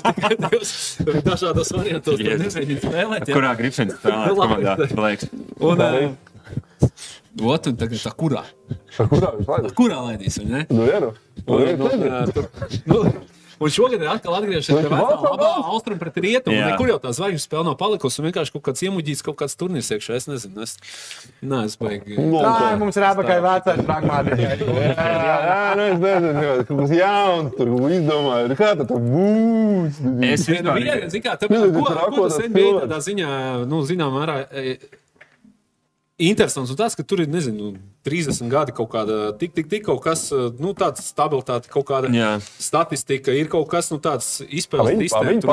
tikai 0.08 0.38
tajos 0.46 0.72
dažādos 1.26 1.74
variantos, 1.76 2.22
nezinu, 2.22 2.80
spēlēt. 2.82 3.30
Kurā 3.30 3.52
gribsim 3.58 3.92
spēlēt? 3.98 5.28
Un, 5.60 5.84
Ot, 7.36 7.66
un 7.68 7.76
tagad 7.76 8.00
tā 8.00 8.12
kurā? 8.16 8.44
Kurā 8.96 9.32
viņš 9.36 9.48
laidās? 9.50 9.72
Kurā 9.76 10.02
laidīs, 10.08 10.38
vai 10.40 10.46
ne? 10.48 10.66
Nu, 10.72 10.86
jā, 10.88 11.00
nu. 11.04 11.12
Nu, 11.46 11.56
Un, 11.56 11.82
un, 11.86 13.02
nu, 13.60 13.66
un 13.68 13.70
šogad 13.72 14.00
ir 14.02 14.08
atkal 14.10 14.34
atgriežies 14.38 14.66
pie 14.68 14.88
vecā 14.88 15.18
labā 15.20 15.50
austrumu 15.70 16.00
pret 16.00 16.16
rietumu. 16.24 16.56
Jā. 16.56 16.72
Kur 16.80 16.90
jau 16.90 16.96
tā 17.00 17.12
zvaigžņu 17.16 17.40
spēle 17.44 17.64
nav 17.68 17.76
palikusi, 17.80 18.18
un 18.20 18.26
vienkārši 18.28 18.52
kaut 18.56 18.64
kāds 18.66 18.82
iemuģīts, 18.88 19.22
kaut 19.24 19.38
kāds 19.40 19.54
turnīrs 19.60 19.88
iekšā. 19.94 20.16
Es 20.18 20.26
nezinu, 20.28 20.64
es 20.64 20.74
neesmu 21.44 21.86
baigi. 21.86 22.18
Nu, 22.18 22.40
Tā 22.42 22.72
mums 22.80 22.98
ir 23.00 23.06
apakai 23.08 23.38
vecais 23.44 23.80
pragmātiski. 23.86 24.48
Jā, 24.66 25.06
jā, 25.46 25.62
nu, 25.78 25.86
es 25.92 26.02
nezinu, 26.02 26.44
kaut 26.68 26.82
kas 26.82 26.94
jauns, 26.98 27.56
tur 27.60 27.72
izdomāju. 28.00 28.50
Nu, 28.52 28.58
Kā 28.60 28.72
tad 28.80 28.86
tā 28.90 29.00
būs? 29.06 29.96
Es 29.96 30.02
Nu, 30.02 30.18
vispār 30.26 30.82
viena, 30.82 31.10
zin 31.12 31.24
kā, 31.24 31.36
tāpēc, 31.40 31.66
Nu, 31.68 31.72
ko, 31.80 31.88
tas 31.92 32.12
ko 32.16 32.28
tas 32.28 32.44
NBA 32.48 32.68
tādā 32.82 33.02
ziņā, 33.08 33.32
nu, 33.70 33.84
zinām, 33.88 34.16
mērā, 34.20 34.40
e, 34.52 34.78
interesants 36.18 36.70
un 36.72 36.76
tas, 36.78 36.94
ka 36.96 37.02
tur 37.04 37.20
ir, 37.20 37.28
nezinu, 37.28 37.74
30 38.06 38.48
gadi 38.48 38.72
kaut 38.72 38.88
kāda, 38.94 39.36
tik, 39.38 39.52
tik, 39.52 39.68
tik 39.68 39.84
kaut 39.84 40.00
kas, 40.04 40.30
nu, 40.32 40.72
tāds 40.72 41.04
stabilitāte, 41.04 41.68
kaut 41.68 41.84
kāda 41.88 42.08
Jā. 42.08 42.30
statistika, 42.60 43.34
ir 43.36 43.50
kaut 43.52 43.68
kas, 43.68 43.90
nu, 43.92 43.98
tāds 44.00 44.40
sistēma. 44.40 45.28
viņi 45.28 45.42
tur. 45.44 45.52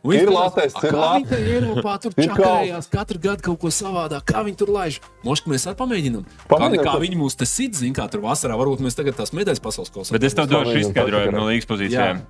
Un 0.00 0.14
viņi 0.14 0.22
Ir 0.22 0.28
skatās, 0.30 0.36
latēs, 0.38 0.72
"A, 0.74 0.80
ir 0.86 0.92
kā 0.92 0.96
lat- 0.96 1.20
viņi 1.20 1.28
te 1.28 1.36
Eiropā 1.36 2.00
tur 2.00 2.12
Ir 2.16 2.24
čakarējās 2.28 2.86
katru 2.90 3.18
gadu 3.20 3.42
kaut 3.42 3.58
ko 3.60 3.68
savādāk, 3.68 4.24
kā 4.24 4.40
viņi 4.46 4.56
tur 4.56 4.68
laiž. 4.68 4.98
Moška 5.22 5.44
mēs 5.52 5.66
arī 5.68 5.76
pamēģinām. 5.76 6.24
Kā, 6.24 6.56
Pamēģinām, 6.56 6.84
kā 6.86 6.92
ka- 6.96 7.00
viņi 7.04 7.16
mūs 7.20 7.36
te 7.36 7.44
sit, 7.44 7.74
zin, 7.74 7.92
kā 7.92 8.10
tur 8.10 8.22
vasarā, 8.22 8.56
varbūt 8.56 8.80
mēs 8.80 8.96
tagad 8.96 9.12
tās 9.14 9.30
medaļas 9.36 9.60
pasaules 9.60 9.90
kausā. 9.92 10.12
Bet 10.12 10.24
es 10.24 10.32
tev 10.32 10.46
došu 10.48 10.80
izskaidrojumu 10.80 11.32
no 11.32 11.44
līgas 11.52 11.66
pozīcijām. 11.66 12.22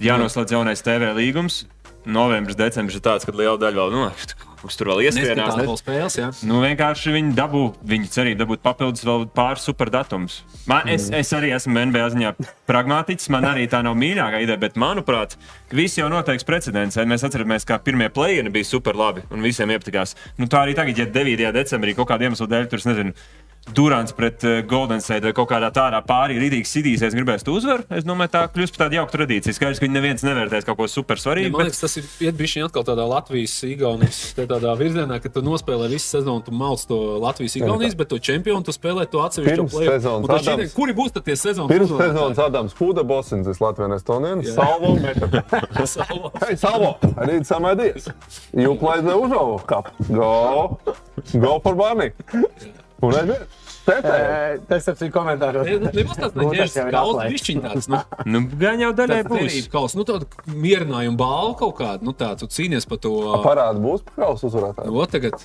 Jānoslēdz 0.00 0.48
jaunais 0.56 0.80
TV 0.82 1.12
līgums. 1.14 1.64
Novembris, 2.06 2.56
decembris 2.56 2.94
ir 2.96 3.02
tāds, 3.02 3.26
kad 3.26 3.34
liela 3.34 3.58
daļa 3.58 3.74
vēl, 3.76 3.90
nu, 3.92 4.10
uz 4.66 4.76
tur 4.78 4.90
vēl 4.92 5.02
Neskatās 5.06 5.28
iespējams. 5.30 5.68
vēl 5.68 5.78
spēles, 5.80 6.16
jā. 6.18 6.28
Nu, 6.48 6.60
vienkārši 6.64 7.14
viņi 7.14 7.34
dabū, 7.36 7.62
viņi 7.92 8.10
cerīja 8.14 8.40
dabūt 8.42 8.62
papildus 8.64 9.04
vēl 9.06 9.26
pāris 9.34 9.66
superdatumus. 9.68 10.40
Man, 10.70 10.88
es, 10.92 11.08
es 11.14 11.32
arī 11.36 11.52
esmu 11.56 11.86
NBA 11.90 12.06
ziņā 12.14 12.34
pragmātiķis, 12.68 13.30
man 13.34 13.48
arī 13.52 13.68
tā 13.70 13.82
nav 13.86 13.96
mīļākā 13.98 14.42
ideja, 14.44 14.60
bet 14.60 14.78
manuprāt, 14.80 15.38
viss 15.72 15.98
jau 16.00 16.10
noteiks 16.12 16.46
precedents. 16.48 16.98
Mēs 17.08 17.26
atceramies, 17.26 17.66
kā 17.68 17.80
pirmie 17.82 18.10
plēni 18.12 18.52
bija 18.52 18.68
super 18.68 18.98
labi 18.98 19.24
un 19.30 19.44
visiem 19.44 19.70
iepatikās. 19.74 20.16
Nu, 20.38 20.50
tā 20.50 20.66
arī 20.66 20.76
tagad, 20.78 20.98
ja 20.98 21.08
9. 21.08 21.52
decembrī 21.56 21.96
kaut 21.98 22.10
kāda 22.12 22.28
iemesla 22.28 22.50
dēļ 22.50 22.70
tur, 22.70 22.82
es 22.82 22.88
nezinu, 22.88 23.14
Durants 23.74 24.12
pret 24.16 24.42
uh, 24.44 24.60
Golden 24.66 25.00
State 25.00 25.22
vai 25.28 25.32
kaut 25.36 25.48
kādā 25.50 25.68
tādā 25.74 26.00
pārī 26.06 26.38
rītīgi 26.40 26.66
sidīsies, 26.66 27.14
gribēs 27.14 27.44
to 27.46 27.52
uzvaru. 27.58 27.84
Es 27.94 28.04
domāju, 28.06 28.32
tā 28.34 28.42
kļūst 28.50 28.74
par 28.74 28.86
tādu 28.86 28.96
jauku 28.98 29.12
tradīciju. 29.14 29.54
Skaidrs, 29.54 29.78
ka 29.78 29.86
viņi 29.86 29.94
neviens 29.94 30.24
nevērtēs 30.26 30.66
kaut 30.66 30.78
ko 30.80 30.86
super 30.90 31.16
Ja, 31.18 31.22
svarīgu. 31.22 31.52
man 31.52 31.62
bet- 31.62 31.68
liekas, 31.70 31.80
tas 31.84 31.96
ir 32.00 32.04
iet 32.26 32.38
bišķiņ 32.38 32.64
atkal 32.68 32.86
tādā 32.88 33.04
Latvijas, 33.08 33.54
Igaunijas 33.68 34.20
te 34.34 34.46
tādā 34.50 34.72
virzienā, 34.80 35.20
ka 35.22 35.28
tu 35.28 35.42
nospēlē 35.46 35.88
visu 35.92 36.08
sezonu, 36.16 36.44
tu 36.44 36.50
mauc 36.52 36.80
to 36.88 36.96
Latvijas, 37.22 37.56
Igaunijas, 37.60 37.94
bet 37.96 38.08
to 38.08 38.18
čempionu 38.18 38.64
tu 38.64 38.72
spēlē 38.72 39.06
to 39.10 39.18
Adams- 39.20 39.76
ideja, 39.78 40.72
Kuri 40.74 40.92
būs 40.94 41.12
tad 41.12 41.24
tie 41.24 41.36
sezonas? 41.36 41.70
Pirms 41.70 41.88
sezonas 41.92 42.38
Adams 42.38 42.72
Fuda 42.72 43.02
Bosins, 43.04 43.46
Latvijas 43.60 44.00
Estonijas, 44.02 44.44
Jā. 44.48 44.54
Salvo 44.58 44.94
Meta. 45.02 45.86
Salvo. 45.86 46.32
Hey, 46.40 46.56
Salvo, 46.56 46.96
I 47.20 47.26
need 47.26 47.46
some 47.46 47.64
ideas. 47.66 48.08
You 48.52 48.74
play 48.76 49.00
the 49.02 49.12
Uzo 49.14 49.58
Cup. 49.66 49.92
Go, 50.08 50.78
go 51.38 51.60
for 51.60 51.74
money. 51.74 52.10
Aiziet. 52.98 53.48
Tepē. 53.88 54.58
Tas 54.68 54.84
ir 54.90 55.80
ne- 55.80 55.92
Nebūs 55.96 56.18
tāds 56.18 56.34
kauls, 56.92 57.14
atlaidis. 57.14 57.32
bišķiņ 57.32 57.60
tāds, 57.64 57.86
nu, 57.88 58.00
Nu, 58.34 58.40
gan 58.60 58.82
jau 58.82 58.90
daļai 58.92 59.20
būs. 59.24 59.38
cerību 59.46 59.70
kauls, 59.72 59.94
nu, 59.96 60.04
tādu 60.04 60.26
mierinājumu 60.52 61.16
balvu 61.16 61.54
kaut 61.62 61.74
kādu, 61.78 62.04
nu, 62.04 62.12
tāds, 62.12 62.42
tu 62.42 62.50
cīnies 62.52 62.84
par 62.90 63.00
to. 63.00 63.12
Parādi 63.46 63.80
būs 63.80 64.04
pakauts 64.10 64.44
uzvarētājs. 64.44 64.90
Nu, 64.90 64.98
ot 65.00 65.14
tagad 65.14 65.40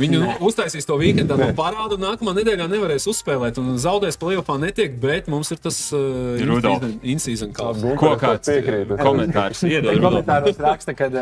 Viņu 0.00 0.24
nu, 0.24 0.32
uztaisīs 0.48 0.88
to 0.88 0.96
weekendā, 0.98 1.36
to 1.38 1.50
parādu, 1.54 2.00
nākamā 2.02 2.34
nedēļā 2.40 2.66
nevarēs 2.72 3.06
uzspēlēt. 3.12 3.60
Un 3.62 3.76
zaudēs 3.78 4.18
plēsoņā 4.18 4.58
netiek, 4.64 4.98
bet 4.98 5.30
mums 5.30 5.52
ir 5.54 5.62
tas 5.62 5.78
uh, 5.94 6.98
in-season 7.04 7.54
kauls. 7.54 7.84
Ko 8.00 8.16
kāds 8.18 8.50
piekrīt? 8.50 8.90
komentārs 8.98 9.62
iedod? 9.70 9.94
Komentāros 10.02 10.58
raksta, 10.58 10.96
ka 10.98 11.12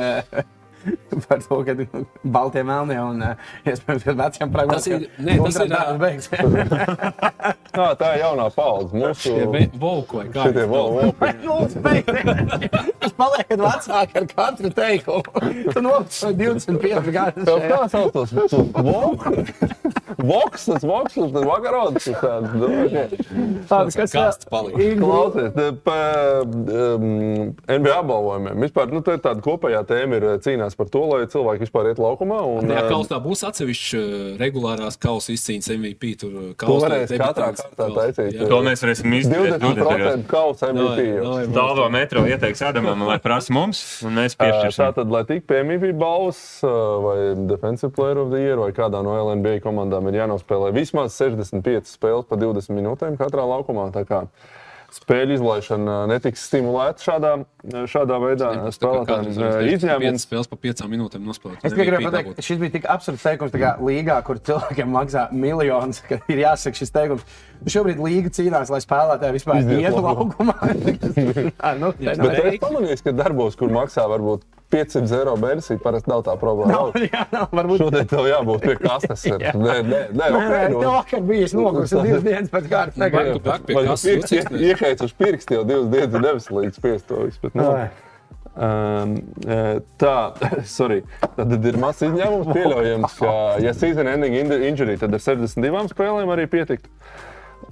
par 1.28 1.42
to, 1.42 1.58
ka 1.66 2.02
baltie 2.24 2.62
melnie 2.66 2.98
un 3.02 3.22
eh, 3.26 3.36
iespējams, 3.72 4.06
ka 4.06 4.14
veciem 4.22 4.52
nē, 5.22 5.38
tas 5.44 5.58
ir, 5.62 5.74
ā, 5.76 5.82
beigas. 6.00 6.28
Tā, 7.72 7.86
tā 7.96 8.08
ir 8.16 8.20
jaunā 8.20 8.48
paudze. 8.52 8.92
Mūsu 9.00 9.32
kā? 10.28 10.44
šitie 10.44 10.66
beidziet. 11.86 12.74
Tas 13.00 13.14
paliek, 13.16 13.46
kad 13.48 13.64
vecāki 13.64 14.20
ar 14.20 14.26
katru 14.34 14.72
teikumu. 14.76 15.44
Tu 15.72 15.84
novecoji 15.84 16.36
25 16.42 17.10
gadus. 17.16 17.48
Tev 17.48 17.64
kā 17.70 17.80
sauc 17.92 18.12
tos 18.12 18.34
voks, 20.22 20.66
tas 20.66 20.84
voks, 20.84 21.14
tas 21.14 21.32
vakarods. 21.48 22.04
tas 22.04 22.52
tāds, 23.70 23.96
kas 23.96 24.12
Kasts 24.12 24.48
palika. 24.50 24.84
Klausies, 25.00 25.56
pa 25.84 25.96
um, 26.44 27.54
NBA 27.66 27.98
balvojumiem. 28.08 28.60
Vispār, 28.66 28.92
nu, 28.92 29.02
tā 29.04 29.16
ir 29.16 29.24
tāda 29.24 29.44
kopējā 29.44 29.82
tēma, 29.88 30.18
ir 30.18 30.28
eh, 30.34 30.38
cīnās 30.72 30.76
par 30.76 30.88
to, 30.90 31.02
lai 31.10 31.26
cilvēki 31.26 31.66
vispār 31.66 31.90
iet 31.90 31.98
laukumā. 32.00 32.40
Un, 32.42 32.68
Tajā 32.68 32.84
eh, 32.84 32.90
kausā 32.90 33.18
būs 33.22 33.42
atsevišķi 33.48 33.98
uh, 33.98 34.38
regulārās 34.40 34.98
kausa 34.98 35.32
izcīņas 35.32 35.70
MVP. 35.76 36.16
Tur 36.20 36.32
uh, 36.32 36.48
To 36.52 36.66
kausa 36.66 36.88
varēs 36.88 37.12
katrā 37.12 37.50
kārtā 37.56 37.88
taisīt. 37.96 38.36
Jā. 38.36 38.48
To 38.48 38.60
mēs 38.64 38.82
varēsim 38.84 39.16
izdarīt. 39.18 39.58
20% 39.62 40.26
kausa 40.30 40.72
MVP. 40.72 41.52
Dāvā 41.52 41.88
metro 41.92 42.24
ieteiks 42.26 42.62
Adamam, 42.66 43.04
lai 43.08 43.18
prasa 43.22 43.52
mums, 43.52 43.82
un 44.06 44.16
mēs 44.20 44.36
piešķirsim. 44.38 44.82
Tātad, 44.82 45.12
lai 45.12 45.24
tiktu 45.28 45.48
pie 45.52 45.62
MVP 45.66 45.92
balvas 45.98 46.40
vai 46.62 47.18
Defensive 47.50 47.92
Player 47.96 48.22
of 48.22 48.32
the 48.32 48.40
Year 48.40 48.60
vai 48.60 48.72
kādā 48.76 49.02
no 49.04 49.14
LNB 49.18 49.60
komandām, 49.64 50.08
ir 50.10 50.22
jānospēlē 50.22 50.72
vismaz 50.74 51.16
65 51.18 51.90
spēles 51.90 52.28
pa 52.28 52.38
20 52.40 52.74
minūtēm 52.78 53.20
katrā 53.20 53.46
laukumā. 53.48 53.90
Spēļu 54.92 55.38
izlaišana 55.38 55.94
netiks 56.10 56.42
stimulēta 56.50 57.00
šādā, 57.00 57.30
šādā 57.88 58.18
veidā 58.20 58.50
spēlētājiem. 58.76 59.70
Izņēmums 59.72 60.26
spēles 60.26 60.50
pa 60.50 60.58
piecām 60.60 60.92
minūtēm 60.92 61.24
nospēlēt. 61.24 61.62
Es 61.64 61.72
tikai 61.72 61.86
gribēju 61.88 62.10
pateikt, 62.10 62.34
ka 62.36 62.44
šis 62.44 62.60
bija 62.60 62.74
tik 62.76 62.88
absurds 62.92 63.24
teikums, 63.24 63.56
kā 63.56 63.72
līgā, 63.80 64.18
kur 64.26 64.40
cilvēkiem 64.44 64.92
maksā 64.92 65.26
miljonus, 65.32 66.02
ka 66.04 66.20
ir 66.28 66.44
jāsaka 66.44 66.82
šis 66.82 66.92
teikums. 66.92 67.24
Nu, 67.62 67.72
Šobrīd 67.72 68.02
līga 68.04 68.32
cīnās, 68.36 68.72
lai 68.74 68.82
spēlētāji 68.84 69.38
vispār 69.38 69.72
ietu 69.78 70.04
laukumā. 70.04 70.58
nu, 71.80 71.92
Bet 72.02 72.42
es 72.42 72.60
pamanīju, 72.60 72.98
ka 73.06 73.16
darbos, 73.16 73.56
kur 73.56 73.72
maksā 73.72 74.04
varbūt 74.12 74.44
500 74.72 75.12
eiro 75.18 75.34
mēnesī, 75.40 75.76
parasti 75.82 76.10
nav 76.10 76.22
tā 76.26 76.34
problēma. 76.40 76.72
Nav, 76.72 76.96
jā, 77.12 77.24
nav, 77.32 77.48
varbūt. 77.54 77.82
Šodien 77.84 78.08
tev 78.10 78.28
jābūt 78.30 78.64
pie 78.66 78.76
kastes. 78.80 79.24
Jā. 79.32 79.52
Nē, 79.52 79.76
nē, 79.86 80.00
nē, 80.16 80.28
Nē, 80.32 80.44
nē, 80.52 80.62
nu. 80.72 80.80
tev 80.82 80.94
vakar 80.96 81.26
bija 81.28 81.48
noguris 81.58 81.92
divas 81.96 82.24
dienas 82.28 82.52
pēc 82.52 82.70
kārtas. 82.72 83.00
Tagad- 83.04 83.32
to 83.36 83.42
back 83.50 83.66
pie 83.68 83.76
ie- 84.38 84.70
iekaic 84.72 85.04
uz 85.06 85.12
pirkstu 85.20 85.60
jau 85.60 85.66
divas 85.68 85.90
dienas, 85.92 86.16
spiest 86.80 87.06
to 87.12 87.26
visu. 87.26 87.38
bet, 87.44 87.54
nu. 87.60 87.68
Um, 88.52 89.14
tā, 89.96 90.14
sorry. 90.68 90.98
Tad 91.38 91.54
ir 91.56 91.78
mazs 91.80 92.02
izņēmums, 92.04 92.50
pieļaujams, 92.52 93.14
ka, 93.16 93.30
ja 93.64 93.72
season 93.72 94.10
ending 94.12 94.34
in- 94.36 94.52
injury, 94.68 94.98
tad 95.00 95.14
ar 95.16 95.22
62 95.24 95.88
spēlēm 95.94 96.32
arī 96.34 96.44
pietiktu. 96.52 96.90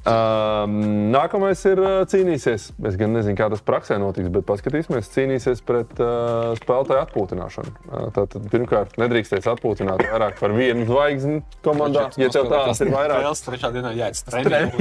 Um, 0.00 0.76
nākamais 1.12 1.60
ir 1.68 1.80
uh, 1.82 1.90
cīnīsies. 2.08 2.70
Es 2.88 2.96
gan 3.00 3.12
nezinu, 3.12 3.36
kā 3.36 3.50
tas 3.52 3.60
praksē 3.64 3.98
notiks, 4.00 4.30
bet 4.32 4.46
paskatīsimies. 4.48 5.10
Cīnīsies 5.12 5.60
pret 5.66 5.92
uh, 6.00 6.54
spēlētāju 6.56 7.02
atpūtināšanu. 7.04 7.74
Uh, 7.90 8.06
Tātad, 8.16 8.46
pirmkārt, 8.52 8.96
nedrīkstēs 9.00 9.48
atpūtināt 9.52 10.00
vairāk 10.08 10.38
par 10.40 10.54
vienu 10.56 10.86
zvaigzni 10.88 11.42
komandā. 11.66 12.06
Ja 12.20 12.30
tev 12.32 12.48
tādas 12.48 12.80
ir 12.80 12.92
vairāk, 12.94 13.20
Spēles 13.20 13.44
trešā 13.44 13.72
dienā 13.74 13.92
jāiet 13.98 14.20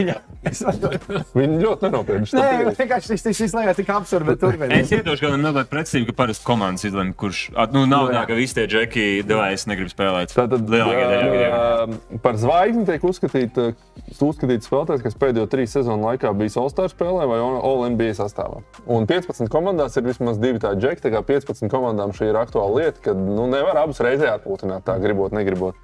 Jā, 0.10 0.16
es 0.48 0.62
saprotu. 0.64 1.20
viņi 1.40 1.60
ļoti 1.66 1.88
nenopietni 1.90 2.32
Nē, 2.40 2.74
vienkārši 2.80 3.12
šis- 3.12 3.58
liekas 3.60 3.80
tik 3.82 3.92
turpiniet. 4.40 4.86
Es 4.86 4.96
iedošu 4.96 5.28
gan 5.28 5.44
mazliet 5.44 5.72
precīzi, 5.74 6.06
ka 6.08 6.16
parasti 6.22 6.48
komandas 6.48 6.88
izlemj, 6.88 7.12
kurš. 7.20 7.44
Nu, 7.76 7.84
nav 7.90 8.08
tā, 8.14 8.24
ka 8.30 8.38
visi 8.40 8.56
tie 8.62 8.68
džeki, 8.72 9.06
devai, 9.28 9.52
es 9.58 9.68
negribu 9.70 9.92
spēlēt. 9.92 10.32
Tātad 10.38 10.72
lielākajā 10.72 11.12
daļā 11.12 12.20
par 12.24 12.40
zvaigzni 12.40 12.88
tiek 12.88 13.04
uzskatīta, 13.10 13.70
uzskatīts 14.16 14.70
spēlētājs, 14.70 15.04
kas 15.10 15.20
pēdējo 15.20 15.48
trīs 15.52 15.74
sezonu 15.76 16.08
laikā 16.12 16.32
bijis 16.38 16.58
All-Star 16.62 16.92
spēlē 16.92 17.26
vai 17.30 17.40
All-NBA 17.42 18.14
sastāvā. 18.18 18.62
Un 18.86 19.10
15 19.10 19.50
komandās 19.52 19.98
ir 20.00 20.08
vismaz 20.08 20.40
divi 20.42 20.62
tādi 20.62 20.86
džeki, 20.86 21.04
tā 21.06 21.14
kā 21.18 21.24
15 21.26 21.72
komandām 21.74 22.14
šī 22.16 22.30
ir 22.32 22.40
aktuāla 22.40 22.84
lieta, 22.84 23.04
kad 23.10 23.20
nu, 23.20 23.50
nevar 23.52 23.84
abas 23.84 24.00
reizē 24.06 24.32
atpūtināt, 24.38 24.86
tā 24.88 25.00
gribot, 25.02 25.36
negribot. 25.36 25.76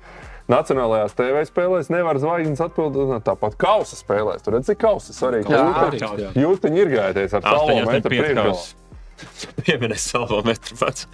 Nacionālajās 0.51 1.15
TV 1.17 1.41
spēlēs 1.49 1.87
nevar 1.89 2.19
zvaigznes 2.21 2.61
atpildīt. 2.61 3.15
Tāpat 3.25 3.55
kausa 3.57 3.97
spēlēs. 3.97 4.45
Tur 4.45 4.53
redzat, 4.53 4.75
cik 4.75 4.83
kausa 4.83 5.15
jā. 6.21 6.33
Jūtiņi 6.37 6.83
ir 6.83 6.91
gājēties 6.93 7.33
ar 7.39 7.47
Astoņos 7.49 7.89
metru 7.89 8.11
priekšgalā. 8.13 8.57
Pieminēs 9.65 10.05
salvo 10.11 10.41
metru 10.45 10.77
pats. 10.79 11.07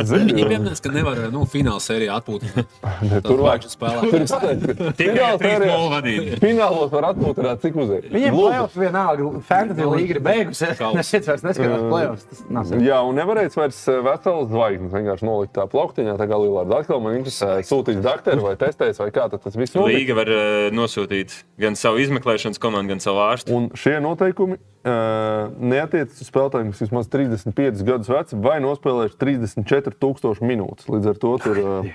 Es 0.00 0.10
zinu, 0.10 0.30
Viņi 0.30 0.44
pieminēs, 0.46 0.80
ka 0.84 0.92
nevar 0.92 1.18
nu, 1.32 1.42
fināla 1.48 1.80
sērijā 1.82 2.16
atpūtināt. 2.20 2.74
Tur 3.26 3.42
vajag 3.44 3.66
spēlēt. 3.72 4.42
Tikai 5.00 5.30
trīs 5.40 5.64
mūlu 5.64 5.88
vadība. 5.94 6.38
Finālos 6.42 6.92
var 6.92 7.08
atpūtināt, 7.10 7.62
cik 7.64 7.78
uziet. 7.80 8.08
Viņiem 8.12 8.36
plēsoņš 8.36 8.78
vienalga. 8.84 9.30
Fantasy 9.48 9.88
līga 9.90 10.16
ir 10.16 10.22
beigusies. 10.24 10.82
Es 11.00 11.28
vairs 11.30 11.44
neskatās 11.46 11.84
svarīgi. 11.88 12.86
Jā, 12.86 13.00
un 13.06 13.18
nevarēs 13.18 13.56
vairs 13.58 13.80
veselas 13.88 14.50
zvaigznes 14.52 14.94
vienkārši 14.94 15.28
nolikt 15.28 15.54
tā 15.56 15.66
plauktiņā, 15.70 16.16
tā 16.20 16.28
kā 16.30 16.40
Lillarda 16.40 16.80
atkal 16.84 17.02
man 17.04 17.18
interesē, 17.18 17.60
sūtīt 17.66 18.02
doktoru 18.04 18.48
vai 18.48 18.56
testēs 18.60 19.00
vai 19.02 19.10
kā 19.14 19.26
tad 19.32 19.44
tas 19.44 19.58
viss 19.58 19.76
notiek. 19.76 20.00
Līga 20.00 20.18
var 20.20 20.32
nosūtīt 20.76 21.40
gan 21.60 21.78
savu 21.78 22.02
izmeklēšanas 22.04 22.60
komandu, 22.62 22.94
gan 22.94 23.02
savu 23.04 23.24
ārstu. 23.24 23.56
Un 23.56 23.70
šie 23.78 23.98
noteikumi 24.04 24.58
uh, 24.60 25.50
neatiecas 25.60 26.20
uz 26.22 26.30
spēlētājiem, 26.30 26.72
kas 26.74 26.89
vismaz 26.90 27.08
35 27.08 27.84
gadus 27.86 28.10
veci 28.10 28.36
vai 28.42 28.58
nospēlējuši 28.66 29.20
34,000 29.22 30.42
minūtes. 30.50 30.90
Līdz 30.90 31.12
ar 31.14 31.20
to 31.22 31.36
tur 31.46 31.62
uh, 31.64 31.92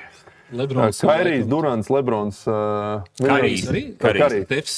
Lebrons. 0.56 1.00
Kairijs, 1.02 1.48
Durants, 1.50 1.88
Lebrons. 1.90 2.44
Uh, 2.48 3.02
Kairijs. 3.20 3.66
Arī 3.72 3.82
Kairijs. 3.98 4.22
Kairijs. 4.22 4.48
Tefs. 4.48 4.76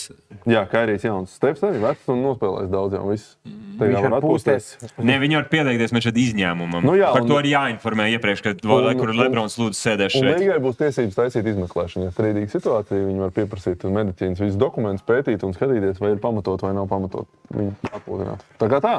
Jā, 0.48 0.62
Kairijs 0.72 1.04
jauns. 1.04 1.34
Stefs 1.36 1.60
arī 1.68 1.82
vecs 1.84 2.06
un 2.14 2.22
nospēlējis 2.24 2.70
daudz 2.72 2.96
jau 2.96 3.02
viss. 3.10 3.34
Tagad 3.78 3.92
Viņš 3.98 4.06
var 4.08 4.14
atpūsties. 4.22 4.68
pūsties. 4.80 4.94
Ne, 5.06 5.18
viņi 5.22 5.36
var 5.38 5.50
pieteikties 5.52 5.92
man 5.94 6.02
šeit 6.06 6.16
izņēmumam. 6.18 6.86
Nu 6.88 6.96
jā, 6.98 7.10
Par 7.14 7.26
un- 7.26 7.28
to 7.30 7.40
ir 7.44 7.50
jāinformē 7.52 8.08
iepriekš, 8.16 8.42
kad 8.46 8.62
vēl, 8.64 8.88
Un- 8.94 9.02
kur 9.02 9.12
Lebrons 9.14 9.58
lūdzu 9.60 9.76
sēdēs 9.78 10.16
Un 10.16 10.24
šeit. 10.24 10.40
Līgai 10.40 10.58
būs 10.64 10.80
tiesības 10.80 11.20
taisīt 11.20 11.52
izmeklēšanu. 11.52 12.08
Ja 12.08 12.12
strīdīga 12.16 12.50
situācija, 12.56 13.04
viņi 13.12 13.20
var 13.26 13.36
pieprasīt 13.36 13.84
medicīnas 13.92 14.40
visus 14.42 14.58
dokumentus, 14.58 15.04
pētīt 15.06 15.44
un 15.44 15.54
skatīties, 15.54 16.00
vai 16.00 16.16
ir 16.16 16.24
pamatot 16.24 16.64
vai 16.64 16.72
nav 16.74 16.88
pamatot. 16.88 17.28
Viņi 17.54 17.76
atpūtināt. 17.92 18.48
Tā 18.58 18.72
kā 18.72 18.80
tā. 18.82 18.96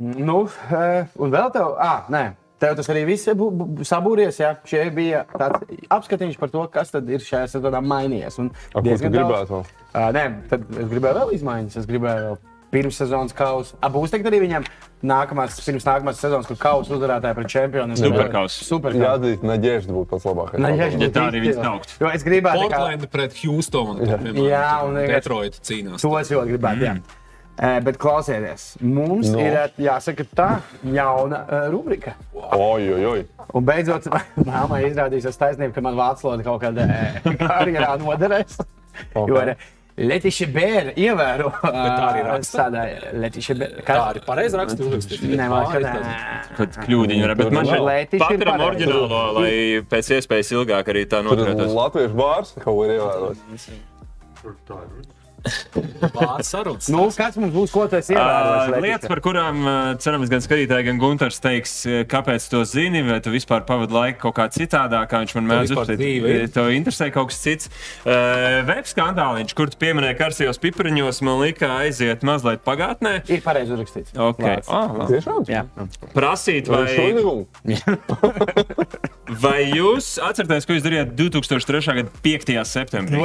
Nu, 0.00 0.46
eh, 0.72 1.04
un 1.20 1.32
vēl 1.32 1.50
tev, 1.52 1.74
ah, 1.78 2.06
nē. 2.08 2.30
Tev 2.60 2.74
tas 2.76 2.88
arī 2.92 3.06
viss 3.08 3.28
sabūries. 3.88 4.36
Ja? 4.40 4.54
Šie 4.68 4.82
bija 4.92 5.22
tāds 5.32 5.64
apskatiņš 5.92 6.36
par 6.40 6.50
to, 6.52 6.64
kas 6.72 6.92
tad 6.92 7.08
ir 7.08 7.22
šajā 7.24 7.46
sezonā 7.54 7.80
mainījies. 7.84 8.36
Un 8.42 8.50
A, 8.52 8.74
ko 8.74 8.82
tu 8.82 8.88
diezgan 8.88 9.14
gribētu 9.14 9.54
vēl? 9.54 9.62
Uh, 9.94 10.08
nē, 10.16 10.24
tad 10.50 10.66
es 10.76 10.88
gribēju 10.90 11.20
vēl 11.22 11.32
izmaiņas. 11.38 11.78
Es 11.80 11.88
gribēju 11.88 12.26
vēl 12.26 12.36
pirmssezonas 12.70 13.32
kausu. 13.36 13.76
A, 13.80 13.88
būs 13.92 14.12
teikt 14.12 14.28
arī 14.28 14.42
viņam 14.44 14.66
nākamās, 15.04 15.56
pirms 15.64 15.86
nākamās 15.88 16.20
sezonas, 16.20 16.48
kur 16.48 16.58
kausa 16.60 16.94
uzvarētāji 16.96 17.38
pret 17.38 17.52
čempionu. 17.54 17.96
Superkauss. 17.98 18.60
Superkauss. 18.68 19.06
Jāatzīst, 19.06 19.46
Naģēžs 19.48 19.88
būtu 19.88 20.10
pats 20.12 20.28
labākais. 20.28 20.60
Jā, 20.60 20.90
Ja 21.00 21.08
tā 21.16 21.24
arī 21.30 21.40
viņas 21.46 21.62
saukt. 21.64 21.96
Jo 22.00 22.12
es 22.12 22.26
gribētu, 22.26 22.66
tā 22.66 22.68
kā, 22.68 22.82
Portland 22.84 23.08
pret 23.10 23.40
Houstonu. 23.40 24.04
Jā, 24.04 24.84
un 24.84 25.00
vienkārši- 25.00 25.14
Detroit 25.16 25.58
cīnās. 25.64 26.04
to 26.04 26.12
es 26.20 26.30
ļoti 26.30 26.56
gribētu. 26.56 26.92
Mm. 26.92 27.00
Uh, 27.00 27.19
bet 27.84 27.98
klausieties, 28.00 28.62
mums 28.80 29.28
Nu. 29.28 29.36
no. 29.36 29.40
ir 29.44 29.56
eh, 29.60 29.72
jāsaka 29.84 30.24
tā 30.36 30.46
jauna 30.96 31.42
uh, 31.44 31.66
rubrika. 31.72 32.14
Oi, 32.56 32.86
oi, 32.94 33.02
oi. 33.04 33.24
Un 33.52 33.66
beidzot, 33.68 34.06
māmai 34.48 34.86
izrādīsies 34.88 35.36
taisnība, 35.36 35.74
ka 35.76 35.82
man 35.84 35.98
vācu 35.98 36.24
valoda 36.30 36.46
kaut 36.46 36.62
kādā 36.64 36.86
eh, 36.88 37.20
karjerā 37.42 37.98
noderēs. 38.00 38.56
Ok. 39.12 39.28
Jo 39.28 39.42
ar 39.42 39.52
Letiša 40.00 40.46
Bēra 40.54 40.94
ievēro 40.96 41.50
tā? 41.60 41.84
Tādā 42.48 42.86
Letiša 43.20 43.56
Bēra. 43.60 43.84
Tā 43.84 43.98
arī 44.14 44.22
pareizi 44.24 44.56
rakstīts. 44.56 45.20
Nē, 45.28 45.50
man 45.52 45.66
liekas, 45.74 46.48
ka 46.56 46.68
kļūdiņi 46.86 47.20
ir, 47.26 47.34
bet 47.42 47.52
man 47.52 47.68
Tur 47.68 47.74
šeit 47.74 47.84
Lētiši 47.90 48.32
ir 48.38 48.44
pareizi. 48.46 48.66
oriģinālo, 48.70 49.20
lai 49.36 49.52
pēc 49.92 50.12
iespējas 50.16 50.54
ilgāk 50.56 50.88
arī 50.94 51.04
tā 51.04 51.20
Tur 51.20 51.26
ir 51.26 51.30
noturētos. 51.44 51.76
latviešu 51.76 52.16
bārs, 52.22 52.54
kaut 52.56 52.70
ko 52.70 52.88
ir 52.88 52.96
ievērojis. 52.96 53.70
Vārds 54.40 55.19
sarunas. 56.46 56.88
Nu, 56.92 57.06
kas 57.16 57.38
mums 57.40 57.54
būs, 57.54 57.72
ko 57.74 57.86
esi 57.88 58.14
ievērojis? 58.14 58.74
Uh, 58.74 58.84
lietas, 58.84 59.08
par 59.10 59.22
kurām 59.24 59.62
uh, 59.64 59.78
cerams, 60.02 60.30
gan 60.32 60.44
skatītāji, 60.44 60.86
gan 60.90 61.00
Gunārs 61.00 61.40
teiks, 61.42 61.74
kāpēc 62.10 62.46
to 62.52 62.62
zini, 62.68 63.02
vai 63.06 63.20
tu 63.24 63.32
vispār 63.34 63.64
pavadi 63.68 63.96
laiku 63.96 64.26
kaut 64.26 64.36
kā 64.38 64.48
citādāk, 64.52 65.10
kā 65.12 65.22
viņš 65.24 65.36
man 65.38 65.50
mēdz 65.50 65.74
ir. 65.96 66.46
Tev 66.54 66.70
interesē 66.74 67.10
kaut 67.14 67.32
kas 67.32 67.40
cits. 67.44 67.70
Uh, 68.04 68.60
Web 68.68 68.88
skandāliņš, 68.90 69.56
kur 69.56 69.72
tu 69.72 69.80
pieminēji 69.80 70.18
karstajos 70.20 70.60
pipariņos, 70.62 71.22
man 71.26 71.40
lika 71.44 71.72
aiziet 71.80 72.24
mazliet 72.26 72.64
pagātnē. 72.66 73.20
Ir 73.30 73.44
pareizi 73.44 73.74
uzrakstīts. 73.76 74.16
Okay. 74.30 74.60
Oh, 74.68 75.04
Tiešām? 75.10 75.44
Jā. 75.50 75.64
prasīt, 76.14 76.68
Vai 76.70 76.86
vai, 79.40 79.58
jūs 79.70 80.14
atceraties, 80.22 80.66
ko 80.66 80.76
jūs 80.76 80.84
darījāt 80.84 81.14
2003. 81.18 81.96
gada 82.00 82.22
5. 82.24 82.54
septembrī? 82.68 83.20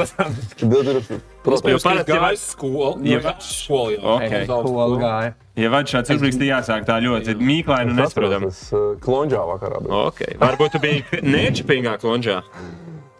Protams, 1.46 1.84
parasti 1.86 2.05
ka 2.06 2.16
jau- 2.20 2.38
skolu. 2.40 2.92
Ja- 3.06 3.20
Jā, 3.20 3.34
skolu 3.42 3.96
jau. 3.96 4.14
Ok. 4.16 4.22
Uz 4.30 4.32
augstu 4.48 4.62
Ko 4.62 4.72
skolu. 4.72 4.98
gāja? 5.02 5.34
Ja 5.56 5.70
vajag 5.72 5.92
šāds 5.94 6.10
uzbrīks, 6.16 6.38
tad 6.40 6.48
jāsāk 6.52 6.84
tā 6.88 6.96
ļoti 7.04 7.34
mīklaini 7.40 7.90
un 7.94 7.96
nesaprotami. 8.02 8.50
Es 8.52 8.72
uh, 8.76 8.94
klonģā 9.00 9.40
vakarā 9.52 9.78
biju. 9.84 10.00
Okay. 10.10 10.36
Varbūt 10.40 10.76
tu 10.76 10.78
biji 10.82 11.04
nečipīgāk 11.36 12.04
lonžā. 12.04 12.42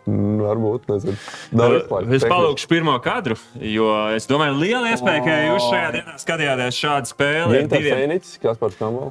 Mm, 0.06 0.36
Varbūt, 0.38 0.84
nezinu. 0.86 1.16
Daudz 1.50 1.86
klāt. 1.88 2.12
Es 2.14 2.22
palūkšu 2.30 2.68
pirmo 2.70 2.92
kadru, 3.02 3.34
jo 3.58 3.88
es 4.14 4.28
domāju, 4.30 4.54
liela 4.60 4.92
iespēja, 4.94 5.22
ka 5.24 5.38
jūs 5.48 5.64
šajā 5.66 5.88
dienā 5.96 6.14
skatījāties 6.22 6.78
šādu 6.78 7.10
spēli 7.10 7.62
diviem 7.72 7.96
Fēnicis, 8.04 8.36
Kaspars 8.44 8.76
Kambal. 8.78 9.10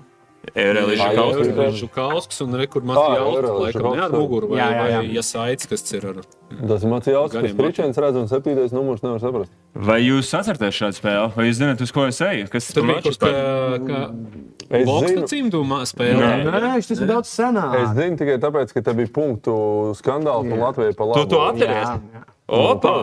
Kausiem. 1.15 1.55
jā. 1.57 1.67
Žukauskas 1.81 2.41
un 2.45 2.53
rekur 2.59 2.83
Euro, 2.85 3.53
laikam, 3.63 3.95
ne 3.95 4.01
ar 4.05 4.11
muguru, 4.13 4.49
vai, 4.51 4.59
Jā, 4.59 4.67
jā, 4.71 4.85
jā. 4.91 4.99
vai 5.01 5.15
Jasaitis, 5.15 5.67
kas 5.71 5.93
ir 5.93 6.05
ar... 6.11 6.21
Tas 6.67 6.83
Macijāls, 6.85 7.31
kas 7.33 7.55
priekšēns 7.57 7.97
redz 8.05 8.19
un 8.21 8.27
septītais 8.31 8.71
numurs 8.75 9.01
nevar 9.03 9.19
saprast. 9.23 9.51
Vai 9.75 9.99
jūs 10.05 10.29
atceraties 10.37 10.77
šādu 10.77 10.99
spēli, 10.99 11.31
vai 11.35 11.47
jūs 11.49 11.59
zināt, 11.59 11.81
uz 11.81 11.91
ko 11.95 12.05
es 12.07 12.21
eju? 12.21 12.47
Kas 12.53 12.69
Tur 12.75 12.85
bija 12.85 13.01
par- 13.19 13.79
kā 13.89 14.01
Es 14.65 14.85
Boksta 14.87 15.09
zinu, 15.11 15.27
cimdumā 15.29 15.81
spēlē. 15.85 16.29
Nē. 16.41 16.45
Nē, 16.49 16.71
tas 16.87 16.97
ir 17.01 17.05
daudz 17.09 17.27
es 17.29 17.35
senāk. 17.37 17.75
zinu 17.93 18.17
tikai 18.17 18.37
tāpēc, 18.41 18.71
ka 18.73 18.81
te 18.81 18.93
bija 18.97 19.11
punktu 19.13 19.53
skandāls 19.99 20.49
un 20.49 20.57
Latvija 20.57 20.95
pa 20.97 21.05
labu. 21.05 21.21
Tu 21.21 21.29
to 21.35 21.41
atceries? 21.45 21.91
Jā, 21.91 21.99
jā. 22.15 22.23
Opa! 22.49 22.95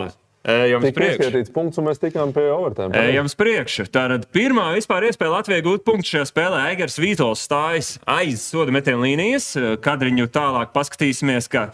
Ejam 0.43 0.81
uz 0.83 0.89
Tika 0.89 0.99
priekšu! 0.99 1.21
ieskaitīts 1.21 1.51
punkts 1.55 1.79
un 1.79 1.85
mēs 1.87 2.01
tikām 2.01 2.33
pie 2.35 2.49
overtime. 2.51 2.91
Ejam 2.99 3.29
uz 3.29 3.35
priekšu. 3.39 3.85
Tātad 3.93 4.25
pirmā 4.35 4.65
vispār 4.75 5.07
iespēja 5.07 5.37
Latvijai 5.37 5.63
gūt 5.63 5.85
punktu 5.87 6.17
šajā 6.17 6.25
spēlē. 6.27 6.57
Eigars 6.73 6.99
Vītols 6.99 7.45
stājas 7.47 7.93
aiz 8.11 8.43
soda 8.43 8.75
metiena 8.75 8.99
līnijas. 9.05 9.53
Kadriņu 9.85 10.27
tālāk 10.35 10.73
paskatīsimies, 10.75 11.47
ka, 11.53 11.69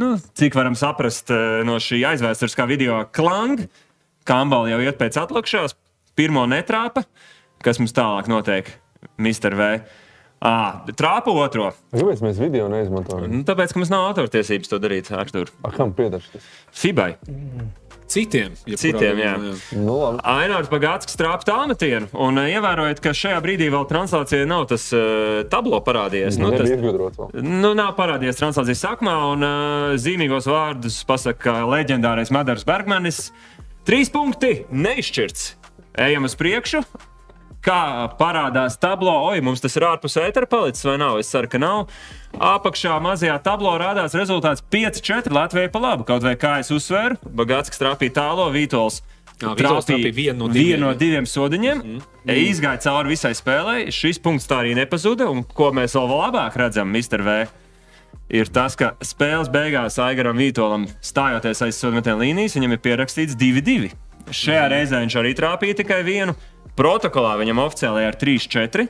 nu, 0.00 0.14
cik 0.40 0.56
varam 0.56 0.78
saprast 0.78 1.34
eh, 1.36 1.60
no 1.68 1.76
šī 1.76 2.00
aizvēsturiskā 2.14 2.64
video 2.70 3.02
klang. 3.12 3.66
Kambala 4.24 4.72
jau 4.72 4.80
iet 4.80 4.96
pēc 4.96 5.20
atlakšanās, 5.20 5.76
pirmo 6.16 6.46
netrāpa. 6.48 7.04
Kas 7.64 7.76
mums 7.82 7.92
tālāk 7.92 8.32
notiek? 8.32 8.72
Mr. 9.20 9.52
V. 9.52 9.70
À, 10.44 10.84
trāpa 10.96 11.32
otro. 11.32 11.70
Kāpēc 11.92 12.20
mēs 12.24 12.40
video 12.40 12.66
neizmantojam? 12.72 13.30
Nu, 13.32 13.44
tāpēc, 13.48 13.72
ka 13.72 13.80
mums 13.80 13.92
nav 13.92 14.10
autortiesības 14.10 14.72
to 14.72 14.80
darīt, 14.82 15.08
Artur. 15.16 15.52
A, 15.64 15.70
kam 15.72 15.92
pieder 15.96 16.24
šis? 16.24 16.44
Fibai. 16.72 17.14
Citiem. 18.10 18.52
Citiem, 18.76 19.18
jā. 19.18 19.32
gadījumā, 19.38 19.80
Nu. 19.80 19.96
Ainārs 20.28 20.68
Bagāts 20.72 21.16
trāpa 21.18 21.46
tālmetienu. 21.48 22.10
Un 22.12 22.38
uh, 22.40 22.50
ievērojot, 22.52 23.00
ka 23.04 23.14
šajā 23.16 23.38
brīdī 23.44 23.70
vēl 23.72 23.86
translācija 23.90 24.44
nav 24.48 24.66
tas 24.70 24.86
uh, 24.94 25.40
tablo 25.50 25.80
parādījies. 25.84 26.38
Nu, 26.42 26.52
tas, 26.52 26.68
nu, 27.40 27.72
nav 27.78 27.94
parādījies 27.98 28.42
translācijas 28.42 28.84
sākumā, 28.84 29.16
un 29.32 29.48
uh, 29.48 29.96
zīmīgos 30.00 30.50
vārdus 30.50 31.00
pasaka 31.08 31.62
leģendārais 31.72 32.32
Madars 32.34 32.66
Bergmanis. 32.68 33.28
Trīs 33.88 34.12
punkti 34.12 34.62
neizšķirts. 34.72 35.50
Ejam 36.04 36.28
uz 36.28 36.36
priekšu. 36.38 36.84
Kā 37.64 38.10
parādās 38.18 38.76
tablo, 38.76 39.12
oi, 39.30 39.40
mums 39.44 39.62
tas 39.64 39.72
ir 39.78 39.86
ārpus 39.88 40.18
ētera 40.20 40.44
palicis 40.50 40.84
vai 40.84 40.98
nav? 41.00 41.16
Es 41.22 41.30
ceru, 41.32 41.48
ka 41.48 41.60
nav. 41.62 41.86
Apakšā 42.36 42.98
mazajā 43.00 43.38
tablo 43.46 43.72
rādās 43.80 44.16
rezultāts 44.18 44.60
5-4 44.74 45.32
Latvijai 45.32 45.70
pa 45.72 45.80
labu. 45.80 46.04
Kaut 46.04 46.26
vai 46.26 46.34
kā 46.36 46.58
es 46.60 46.68
uzsveru, 46.74 47.16
Bagāts 47.24 47.72
trāpīja 47.80 48.18
tālo, 48.20 48.50
Vītols. 48.52 49.00
Trāpīja 49.40 50.12
vienu 50.14 50.44
no 50.44 50.52
diviem, 50.52 50.82
no 50.84 50.92
diviem 50.98 51.26
sodiņiem. 51.26 51.80
Mm. 51.82 52.36
Izgāja 52.44 52.84
cauri 52.84 53.14
visai 53.14 53.32
spēlei. 53.34 53.88
Šis 53.92 54.20
punkts 54.22 54.46
tā 54.50 54.60
arī 54.62 54.76
nepazuda. 54.76 55.26
Un 55.32 55.42
ko 55.44 55.72
mēs 55.74 55.96
vēl 55.96 56.12
labāk 56.12 56.60
redzam, 56.60 56.92
Mr. 56.92 57.24
V? 57.24 57.40
Ir 58.34 58.48
tas, 58.52 58.76
ka 58.76 58.94
spēles 59.04 59.50
beigās 59.52 59.98
Aigaram 60.00 60.38
Vītolam 60.40 60.86
stājoties 61.04 61.64
aiz 61.66 61.80
sodmetēna 61.80 62.22
līnijas, 62.22 62.56
viņam 62.56 62.76
ir 62.76 62.84
pierakstīts 62.84 63.36
2-2. 63.40 63.92
Šajā 64.32 64.68
reizē 64.72 65.02
viņš 65.02 65.16
arī 65.20 65.34
trāpīja 65.36 65.82
tikai 65.82 66.00
vienu. 66.06 66.36
Protokolā 66.78 67.36
viņam 67.38 67.62
oficiāli 67.62 68.04
ir 68.08 68.18
3-4. 68.18 68.86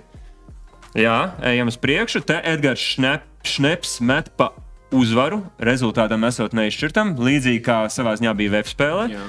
Jā, 0.97 1.19
ejam 1.45 1.69
uz 1.73 1.77
priekšu. 1.81 2.23
Te 2.25 2.39
Edgars 2.47 2.81
Šnep, 2.95 3.27
Šneps 3.45 3.99
met 4.01 4.31
pa 4.39 4.53
uzvaru. 4.95 5.43
Rezultātam 5.61 6.25
esot 6.29 6.55
neizšķirtam, 6.57 7.17
līdzīgi 7.19 7.65
kā 7.67 7.83
savā 7.93 8.15
ziņā 8.21 8.33
bija 8.39 8.55
web 8.55 8.71
spēlē. 8.71 9.09
Jā. 9.13 9.25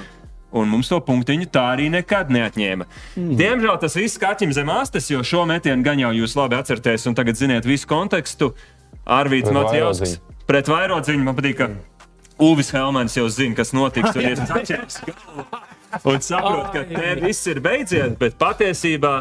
Un 0.56 0.70
mums 0.72 0.88
to 0.88 1.00
punktiņu 1.04 1.50
tā 1.52 1.66
arī 1.74 1.90
nekad 1.92 2.30
neatņēma. 2.32 2.86
Mm. 3.18 3.34
Diemžēl 3.36 3.80
tas 3.82 3.98
viss 3.98 4.20
kaķim 4.22 4.54
zem 4.56 4.70
astes, 4.72 5.10
jo 5.10 5.20
šo 5.26 5.42
metienu 5.50 5.84
gan 5.84 6.00
jau 6.00 6.14
jūs 6.16 6.36
labi 6.38 6.56
atceraties, 6.56 7.04
un 7.10 7.18
tagad 7.18 7.36
ziniet 7.36 7.66
visu 7.68 7.90
kontekstu. 7.90 8.54
Arvīts 9.04 9.50
Pret 9.50 9.58
Macijovskis 9.58 10.16
pret 10.46 10.70
vairodziņu. 10.70 11.26
Man 11.26 11.36
patīk, 11.36 11.60
ka 11.60 12.46
Uvis 12.46 12.72
Helmans 12.74 13.16
jau 13.18 13.26
zina, 13.32 13.56
kas 13.58 13.74
notiks. 13.76 14.14
Tur 14.14 14.24
ir 14.30 14.40
galvā 14.40 15.66
un 16.04 16.22
saprot, 16.24 16.70
ka 16.74 16.84
te 16.90 17.16
viss 17.22 17.48
ir 17.50 17.60
beidzies, 17.64 18.14
bet 18.20 18.38
patiesībā 18.40 19.16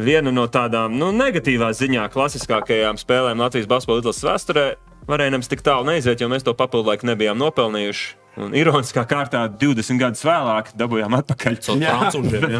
viena 0.00 0.32
no 0.34 0.46
tādām 0.50 0.94
nu, 0.98 1.10
negatīvā 1.16 1.72
ziņā 1.76 2.06
klasiskākajām 2.14 3.00
spēlēm 3.00 3.42
Latvijas 3.42 3.68
basketbola 3.70 4.04
izlases 4.04 4.26
vēsturē 4.28 4.66
varēja 5.10 5.34
nemaz 5.34 5.50
tik 5.50 5.62
tālu 5.66 5.88
neiziet, 5.88 6.20
jo 6.20 6.28
mēs 6.30 6.44
to 6.46 6.54
papildu 6.56 6.92
laiku 6.92 7.08
nebijām 7.10 7.38
nopelnījuši. 7.40 8.16
Un 8.40 8.54
ironiskā 8.54 9.02
kārtā 9.10 9.42
20 9.60 9.98
gadus 10.00 10.22
vēlāk 10.24 10.70
dabūjām 10.78 11.16
atpakaļ. 11.18 11.56
Jā. 11.82 11.96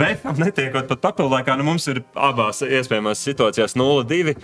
Bet 0.02 0.26
netiekot 0.42 0.88
pat 0.90 1.04
papildu 1.04 1.30
laikā, 1.36 1.54
nu 1.60 1.68
mums 1.68 1.86
ir 1.92 2.02
abās 2.18 2.64
iespējamās 2.66 3.22
situācijās 3.28 3.76
0-2. 3.78 4.34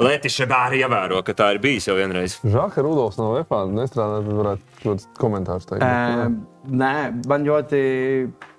Letiša 0.00 0.46
bērni 0.48 0.78
ievēro, 0.80 1.18
ka 1.26 1.34
tā 1.36 1.50
ir 1.52 1.58
bijis 1.60 1.84
jau 1.90 1.96
vienreiz. 1.98 2.38
Žēl, 2.40 2.70
ka 2.72 2.84
Rudolfs 2.84 3.18
no 3.20 3.32
VFā 3.34 3.58
nestrādā, 3.68 4.22
tad 4.24 4.38
varētu 4.38 4.62
kaut 4.78 4.86
kāds 4.86 5.08
komentārs 5.20 5.68
teikt. 5.68 5.84
Ē, 5.84 6.30
Nē, 6.62 6.92
man 7.26 7.42
ļoti 7.42 7.78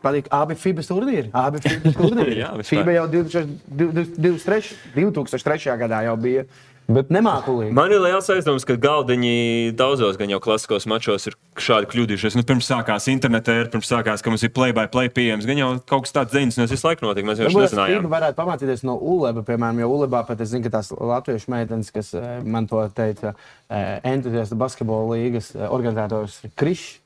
patīk 0.03 0.25
abi 0.36 0.57
FIBA 0.59 0.84
turnīri. 0.84 1.29
Abi 1.39 1.61
FIBA 1.63 1.93
turnīri. 1.97 2.36
Jā. 2.41 2.49
FIBA 2.67 2.97
jau 2.97 3.05
2023. 3.15 4.73
2003. 4.97 5.77
gadā 5.79 6.01
jau 6.09 6.17
bija 6.19 6.43
Bet 6.91 7.11
Nemākulīgi. 7.13 7.71
Man 7.75 7.93
ir 7.95 8.01
liels 8.03 8.27
aizdoms, 8.34 8.65
ka 8.67 8.75
galdiņi 8.81 9.71
daudzos 9.79 10.17
gan 10.19 10.31
jau 10.34 10.39
klasiskos 10.43 10.84
mačos 10.89 11.29
ir 11.29 11.38
šādi 11.55 11.88
kļūdījušies. 11.93 12.36
Nu, 12.36 12.43
pirms 12.47 12.67
sākās 12.67 13.07
internetā, 13.11 13.55
ir 13.61 13.69
pirms 13.71 13.88
sākās, 13.88 14.23
ka 14.23 14.34
mums 14.34 14.43
ir 14.43 14.51
play-by-play 14.55 15.11
pieejams. 15.15 15.47
Gan 15.47 15.61
jau 15.61 15.69
kaut 15.88 16.03
kas 16.07 16.15
tāds 16.17 16.36
zināms, 16.36 16.57
tas 16.59 16.73
visu 16.73 16.88
laiku 16.89 17.05
notiek. 17.07 17.27
Mēs 17.29 17.39
Varbūt 17.39 17.69
es 17.69 17.71
nezinājām. 17.71 18.09
Varētu 18.11 18.38
pamācīties 18.39 18.84
no 18.89 18.97
Uleba, 18.99 19.45
piemēram, 19.47 19.79
jo 19.79 19.93
Ulebā 19.95 20.25
pat 20.27 20.43
es 20.43 20.51
zinu, 20.51 20.65
ka 20.67 20.73
tās 20.75 20.91
latviešu 20.91 21.53
meitenes, 21.55 21.93
kas 21.95 22.11
eh, 22.19 22.27
man 22.43 22.67
to 22.67 22.84
teica, 22.97 23.31
eh, 23.71 23.95
entuziasta 24.11 24.59
basketbola 24.59 25.15
līgas 25.15 25.53
eh, 25.55 25.63
organizators 25.69 26.41
Krišs. 26.59 26.99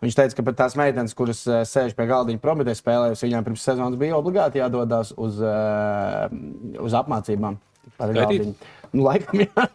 Viņš 0.00 0.16
teica, 0.16 0.34
ka 0.38 0.42
pat 0.48 0.56
tās 0.56 0.74
meitenes, 0.80 1.14
kuras 1.14 1.44
sēž 1.68 1.92
pie 1.94 2.06
galdiņa 2.08 2.40
prometē 2.42 2.72
spēlējas, 2.74 3.20
viņām 3.20 3.44
pirms 3.46 3.66
sezonas 3.68 4.00
bija 4.00 4.16
obligāti 4.16 4.58
jādodas 4.58 5.12
uz, 5.12 5.36
uz 6.80 6.96
apmācībām. 6.96 7.58
Galdiņu. 8.00 8.54
Nu, 8.92 9.04
laikam, 9.06 9.38
jā. 9.44 9.66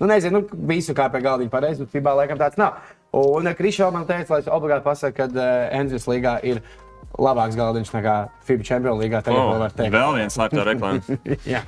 nu, 0.00 0.08
nezinu, 0.08 0.40
nu, 0.40 0.60
visu 0.70 0.94
kā 0.96 1.08
pie 1.12 1.20
galdiņa 1.24 1.52
pareizi, 1.52 1.84
bet 1.84 1.92
FIBA 1.96 2.14
laikam 2.22 2.40
tāds 2.40 2.56
nav. 2.60 2.78
Un 3.18 3.48
Krišs 3.56 3.80
man 3.92 4.06
teica, 4.08 4.34
lai 4.34 4.40
es 4.44 4.48
obligāti 4.52 4.84
pasaku, 4.86 5.16
ka 5.16 5.28
uh, 5.32 5.78
Enzijas 5.80 6.08
līgā 6.08 6.38
ir 6.48 6.62
labāks 7.18 7.56
galdiņš 7.58 7.92
nekā 7.96 8.16
FIBA 8.48 8.64
Champions 8.68 9.00
līgā. 9.02 9.22
Tagad 9.24 9.40
Oh, 9.42 9.52
vēl 9.54 9.62
var 9.66 9.76
teikt. 9.76 9.94
vēl 9.96 10.18
viens 10.20 10.36
slēptā 10.36 10.66
reklāma. 10.68 11.20
Jā. 11.56 11.62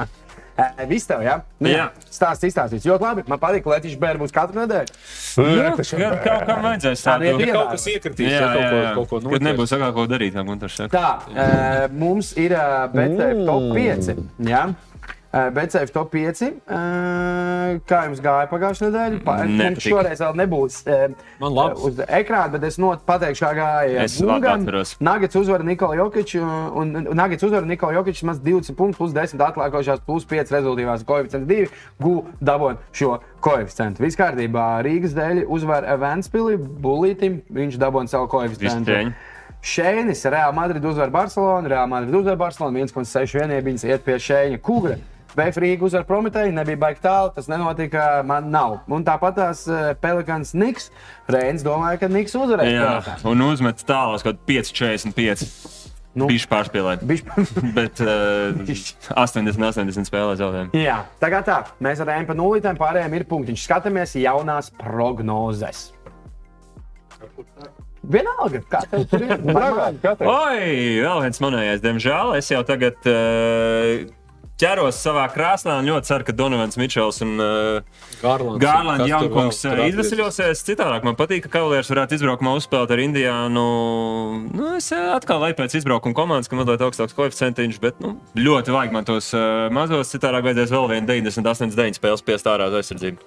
Eh, 0.61 0.83
Viss 0.91 1.07
tev, 1.09 1.23
jā? 1.25 1.39
Nu, 1.63 1.71
Jā. 1.71 1.87
Stāsts 2.13 2.45
izstāstīts. 2.45 2.85
Ļoti 2.85 3.05
labi. 3.07 3.23
Man 3.31 3.39
patīk, 3.41 3.63
ka 3.65 3.71
Latvijas 3.73 3.97
bērns 4.03 4.21
būs 4.21 4.35
katru 4.35 4.59
nedēļu. 4.61 4.97
Jā, 5.41 5.71
jā, 6.03 6.11
kaut 6.27 6.45
kam 6.51 6.61
vajadzēs 6.67 7.05
Tā 7.07 7.15
tādu. 7.15 7.31
Ja 7.41 7.55
kaut 7.55 7.71
kas 7.73 7.87
iekritīs, 7.89 8.29
ja 8.29 8.41
Jā, 8.43 8.51
kaut 8.51 8.61
jā, 8.61 8.69
ko, 8.69 8.81
jā. 8.83 8.91
kaut 8.99 9.09
ko 9.09 9.33
Kad 9.33 9.47
nebūs 9.47 9.73
sakā, 9.73 9.89
ko 9.97 10.05
darīt, 10.11 10.35
kā 10.37 10.45
Gunārs 10.45 10.77
saka. 10.83 11.01
Tā, 11.01 11.89
mums 11.97 12.35
ir 12.37 12.53
uh, 12.59 12.91
BCF 12.93 13.41
top 13.49 13.71
5. 13.79 14.11
Jā. 14.51 14.63
BCF 15.31 15.93
top 15.95 16.11
5. 16.11 16.41
Uh, 16.67 17.77
kā 17.87 18.01
jums 18.09 18.19
gāja 18.25 18.49
pagājušajā 18.51 18.89
nedēļā? 18.89 19.19
Pa, 19.23 19.37
mums 19.45 19.61
Nepatika. 19.61 19.93
šoreiz 19.93 20.23
vēl 20.25 20.39
nebūs 20.41 20.79
Man 21.39 21.55
labi. 21.55 21.85
uz 21.87 22.01
ekrāna, 22.07 22.51
bet 22.57 22.67
es 22.67 22.79
not 22.83 23.05
pateikšu, 23.07 23.45
kā 23.47 23.51
gāja. 23.55 24.03
Es 24.09 24.17
atceros. 24.19 24.97
Nagets 24.99 25.39
uzvara 25.39 25.63
Nikola 25.67 26.01
Jokiču, 26.01 26.43
un 26.83 26.97
un 26.99 27.09
Nagets 27.15 27.47
uzvara 27.47 27.69
Nikola 27.69 28.01
Jokiču 28.01 28.27
maz 28.27 28.41
20 28.43 28.75
punktus, 28.75 28.99
plus 28.99 29.15
10 29.15 29.39
atklākošās, 29.47 30.03
plus 30.07 30.27
5 30.27 30.51
rezultīvās 30.57 31.07
koeficients 31.07 31.47
2. 31.47 31.69
Gu 32.03 32.15
dabon 32.43 32.83
šo 32.91 33.21
koeficientu. 33.41 34.03
Viss 34.03 34.19
kārtībā. 34.19 34.67
Rīgas 34.83 35.15
dēļ 35.15 35.45
uzvar 35.47 35.87
Vanspili, 36.03 36.59
Bulītim, 36.59 37.45
viņš 37.55 37.79
dabon 37.79 38.11
savu 38.11 38.27
koeficientu. 38.35 39.13
Šēnis, 39.63 40.25
Real 40.33 40.53
Madrid 40.57 40.85
uzvar 40.89 41.11
Barcelonu, 41.13 41.69
Real 41.69 41.87
Madrid 41.87 42.15
uzvar 42.17 42.37
Barcelonu, 42.41 42.81
1,6 42.81 43.35
vienības 43.37 43.85
iet 43.85 44.03
pie 44.07 44.17
Šēņa 44.17 44.59
Kūgra. 44.65 44.99
Bēfrīga 45.39 45.87
uzvar 45.87 46.05
Prometēju, 46.09 46.53
nebija 46.57 46.79
baigi 46.81 47.03
tālu, 47.05 47.31
tas 47.37 47.47
nenotika, 47.51 48.07
man 48.27 48.49
nav. 48.51 48.81
Un 48.91 49.05
tāpat 49.07 49.37
tās 49.39 49.63
eh, 49.71 49.93
Pelikans 50.03 50.55
Niks, 50.59 50.89
Reins 51.31 51.63
domāja, 51.67 52.01
ka 52.03 52.09
Niks 52.11 52.35
uzvarēs. 52.35 52.73
Jā, 52.73 52.89
Pelikans. 52.97 53.27
un 53.31 53.45
uzmet 53.47 53.85
tālāk, 53.87 54.25
kaut 54.27 54.43
5,45. 54.51 55.47
Nu. 56.19 56.27
Pārspēlēt. 56.27 57.05
Bišķi- 57.07 57.73
Bet 57.79 58.01
uh, 58.03 58.59
80, 59.15 59.63
80 59.63 60.09
spēlē 60.09 60.35
zaudējumu. 60.41 60.75
Jā, 60.75 60.97
tā 61.23 61.31
kā 61.31 61.39
tā, 61.47 61.61
mēs 61.79 62.03
ar 62.03 62.11
Rēnu 62.11 62.27
pa 62.33 62.35
nulītēm 62.35 62.81
pārējiem 62.81 63.15
ir 63.21 63.27
punktiņš. 63.31 63.63
Skatāmies 63.69 64.17
jaunās 64.19 64.73
prognozes. 64.81 65.93
Vienalga, 68.11 68.63
kā 68.73 68.81
tur 68.91 69.23
ir. 69.23 69.37
Oi, 70.35 70.63
vēl 71.05 71.23
viens 71.23 71.41
manējais, 71.45 71.83
diemžēl. 71.85 72.35
Es 72.41 72.49
jau 72.51 72.63
tagad 72.67 72.97
uh, 73.07 74.09
ķeros 74.61 74.99
savā 75.01 75.25
krāsnā 75.33 75.79
un 75.81 75.89
ļoti 75.89 76.09
ceru, 76.11 76.27
ka 76.29 76.35
Donovans 76.37 76.77
Mičels 76.81 77.21
un 77.25 77.33
uh, 77.41 78.03
Gārlands. 78.21 79.07
Jankungs 79.09 79.61
tur 79.65 79.81
izvesaļosies. 79.87 80.61
Citādāk 80.69 81.07
man 81.09 81.17
patīk, 81.19 81.47
ka 81.47 81.55
Kavalieris 81.57 81.91
varētu 81.93 82.19
izbraukumā 82.19 82.53
uzspēlēt 82.61 82.93
ar 82.95 83.03
Indiānu. 83.07 83.65
Nu, 84.53 84.69
es 84.77 84.91
eh, 84.93 85.07
atkal 85.17 85.41
lai 85.43 85.53
pēc 85.57 85.79
izbraukuma 85.81 86.17
komandas, 86.17 86.51
ka 86.53 86.59
mazliet 86.61 86.85
augstāks 86.85 87.17
koeficientiņš, 87.17 87.81
bet 87.83 88.01
nu, 88.05 88.15
ļoti 88.37 88.77
vajag 88.77 88.95
man 88.97 89.09
tos 89.09 89.33
uh, 89.37 89.67
mazos. 89.75 90.13
Citādāk 90.13 90.45
vajadzēs 90.51 90.75
vēl 90.77 90.89
vienu 90.93 91.09
98, 91.09 91.75
9 91.79 91.99
spēles 92.01 92.25
piest 92.27 92.49
ārā 92.51 92.69
uz 92.71 92.79
aizsardzību. 92.83 93.25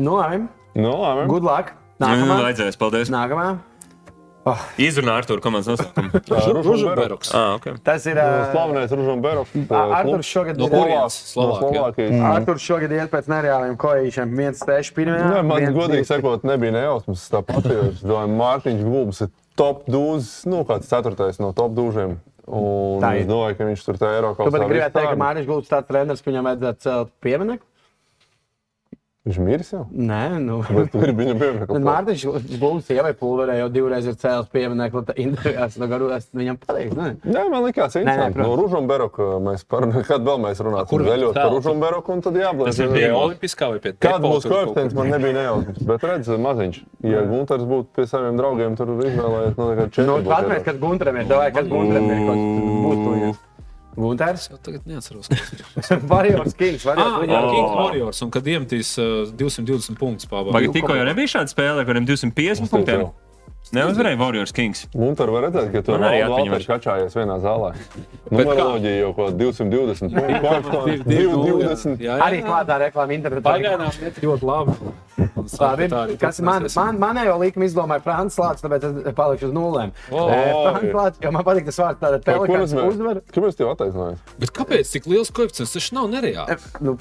Nu, 0.00 0.16
labi, 0.18 0.42
Nu, 0.74 0.90
labi. 1.04 1.28
good 1.30 1.44
luck. 1.46 1.74
Nu, 2.00 2.08
Nākamā. 2.08 2.40
vajadzēs, 2.48 2.80
paldies. 2.80 3.12
Nākamā. 3.14 3.52
Izrunā 4.78 5.14
ar 5.20 5.26
to 5.28 5.36
komandas 5.40 5.68
nosaukumu. 5.72 6.10
Ružumberoks. 6.64 7.30
ah, 7.34 7.54
okay. 7.56 7.78
Tas 7.84 8.04
ir 8.10 8.18
uh, 8.20 8.50
Slavenais 8.52 8.92
Ružomberoks. 8.92 9.54
Arthurs 9.70 10.28
šogad. 10.28 10.58
No 10.60 10.68
ir- 10.68 10.74
kurienes? 10.74 11.16
Slovākija. 11.32 11.70
Slovākijas. 11.72 12.18
Arthurs 12.34 12.66
šogad 12.66 12.92
iet 12.92 13.10
pēc 13.12 13.30
nereāliem 13.32 13.78
koeficientiem. 13.80 14.36
viens 14.44 14.60
steigš 14.60 14.92
pirmajā. 14.96 15.30
Nē, 15.32 15.40
man 15.48 15.64
viens, 15.64 15.74
godīgi 15.78 16.08
sakot, 16.10 16.44
nebija 16.44 16.76
nejausmas. 16.76 17.24
Tāpat 17.32 17.70
es 17.72 18.04
domāju, 18.04 18.36
Mārtiņš 18.42 18.84
Gulbs 18.84 19.24
ir 19.24 19.32
top 19.56 19.84
dūzs, 19.88 20.32
nu, 20.50 20.64
kāds 20.68 20.88
ceturtais 20.90 21.40
no 21.40 21.52
top 21.56 21.72
dūžiem. 21.76 22.18
Un 22.44 23.00
es 23.16 23.24
domāju, 23.24 23.56
ka 23.56 23.64
viņš 23.70 23.84
tur 23.86 23.96
tā 23.96 24.10
Eiropā 24.18 24.44
Tu 24.44 24.52
pat 24.52 24.66
gribētu 24.68 24.98
teikt, 24.98 25.14
ka 25.14 25.16
Mārcis 25.16 25.46
Gulbs 25.48 25.70
tāds 25.70 25.88
treneris, 25.88 26.20
ka 26.20 26.28
viņam 26.28 26.44
vajadzētu 26.50 26.84
celt 26.84 27.12
pieminiektu? 27.24 27.64
Viņš 29.24 29.36
miris 29.40 29.70
jau. 29.72 29.86
Nē, 29.88 30.36
nu. 30.36 30.58
Bet 30.68 30.90
tu 30.92 31.00
gribi 31.00 31.24
viņam 31.24 31.38
pieminēt. 31.40 31.70
Mārtiņš 31.86 32.24
Gulbs 32.60 32.90
sievai 32.90 33.14
pulverē 33.16 33.54
jau 33.56 33.70
divreiz 33.72 34.04
ir 34.10 34.18
cēlis 34.20 34.50
pieminiektu 34.52 35.14
intervijās. 35.22 35.78
Nu, 35.80 35.88
garu, 35.88 36.10
es 36.12 36.26
viņam 36.36 36.58
pateiktu, 36.60 36.98
ne? 36.98 37.06
Jā, 37.32 37.44
man 37.48 37.64
likās, 37.64 37.96
nē, 37.96 38.02
interesanti. 38.04 38.42
No 38.42 38.58
Ružomberoka 38.60 39.28
mēs 39.46 39.64
par, 39.64 39.86
kad 40.10 40.26
vēl 40.28 40.42
mēs 40.44 40.60
runāsim. 40.60 40.90
Kur 40.92 41.06
veļot 41.08 41.32
par 41.32 41.40
celt? 41.40 41.56
Ružomberoku 41.56 42.12
un 42.12 42.20
tad 42.26 42.36
jāblēs. 42.42 42.68
Tas 42.68 42.82
ir 42.84 42.92
Dievs. 42.92 43.16
Olimpiskā 43.22 43.70
vai 43.72 43.80
pie 43.86 43.94
Kāda 43.96 44.20
Depo 44.20 44.34
būs 44.34 44.44
tur 44.44 44.52
kaut 44.52 44.68
koeficients, 44.68 44.98
man 45.00 45.10
nebija 45.14 45.38
nejausmas. 45.38 45.80
Bet 45.88 46.06
redz, 46.10 46.30
maziņš. 46.44 46.82
Ja 47.14 47.24
Gunters 47.32 47.64
būtu 47.72 47.96
pie 47.96 48.06
saviem 48.12 48.36
draugiem 48.42 48.76
tur 48.76 48.92
izvēlējies, 48.98 49.56
nu, 49.56 49.70
tā 49.70 49.80
kā 49.80 49.88
četri. 49.88 50.06
Nu, 50.10 50.20
iedot. 50.20 50.68
kas 50.68 50.84
Gunteram 50.84 51.22
ir. 51.24 51.32
Davai, 51.32 51.48
kas 51.56 51.72
Gunteram 51.72 52.12
ir? 52.12 52.24
Kas 52.28 52.44
būs 52.84 53.00
tu 53.00 53.16
viņam? 53.16 53.36
Gunters? 53.96 54.48
Es 54.52 54.62
tagad 54.64 54.86
neatceros. 54.90 55.28
kas 55.30 55.90
ir. 55.94 56.00
Warriors 56.12 56.54
Kings. 56.58 56.86
Ah, 56.86 56.96
Warriors 56.98 57.30
jā, 57.30 57.42
Kings. 57.42 57.54
King 57.54 57.78
Warriors. 57.80 58.22
Un 58.26 58.32
kad 58.34 58.48
iemetīs 58.50 58.94
uh, 59.02 59.12
220 59.30 59.98
punktus 60.00 60.28
Vai 60.30 60.40
pārbaudīt. 60.42 60.72
tikko 60.78 60.96
jau 60.98 61.06
nebija 61.08 61.32
šāda 61.36 61.52
spēle, 61.54 61.84
kuriem 61.88 62.08
250 62.08 62.72
punktiem? 62.72 63.06
Neuzvarēja 63.72 64.18
Warriors 64.20 64.52
Kings. 64.52 64.84
Gunter 64.92 65.30
var 65.32 65.46
redzēt, 65.48 65.70
ka 65.72 65.80
tu 65.86 65.94
arī 65.96 66.20
Valteru 66.28 66.66
kačājies 66.68 67.14
vienā 67.16 67.38
zālē. 67.40 67.70
kā? 67.72 68.02
Numeroloģija 68.30 68.98
jau 69.00 69.12
kaut 69.16 69.38
220. 69.40 70.12
Koeficients 70.44 71.06
220. 71.08 72.04
Arī 72.20 72.42
klātā 72.44 72.76
reklāma 72.82 73.16
internetā. 73.16 73.44
Pagaidām 73.46 73.96
ļoti 74.20 74.48
labi. 74.50 74.76
Labi, 75.60 75.88
kas 76.20 76.40
man, 76.44 76.66
man, 76.76 76.98
manējo 77.00 77.38
likumu 77.40 77.66
izdomāja 77.68 78.02
Frants 78.04 78.36
Lācis, 78.40 78.64
tāpēc 78.64 78.84
es 78.90 79.14
palikšu 79.16 79.48
uz 79.48 79.54
nulēm. 79.56 79.92
O, 80.10 80.28
Eh, 80.28 80.52
Frants 80.52 80.94
Lācis, 80.98 81.22
jo 81.24 81.32
man 81.34 81.46
patīk 81.46 81.68
tas 81.70 81.78
vārds, 81.80 82.00
tāda 82.02 82.20
pelikāns 82.24 82.74
uzvar. 82.74 83.22
Kāpēc 83.32 83.58
tev 83.58 83.72
attaisnojas? 83.72 84.18
Bet 84.38 84.52
kāpēc 84.56 84.92
tik 84.92 85.06
liels 85.10 85.30
koeficients? 85.34 85.72
Tas 85.78 85.90
nav 85.94 86.10
nereāli. 86.12 86.58
Nu, 86.80 86.96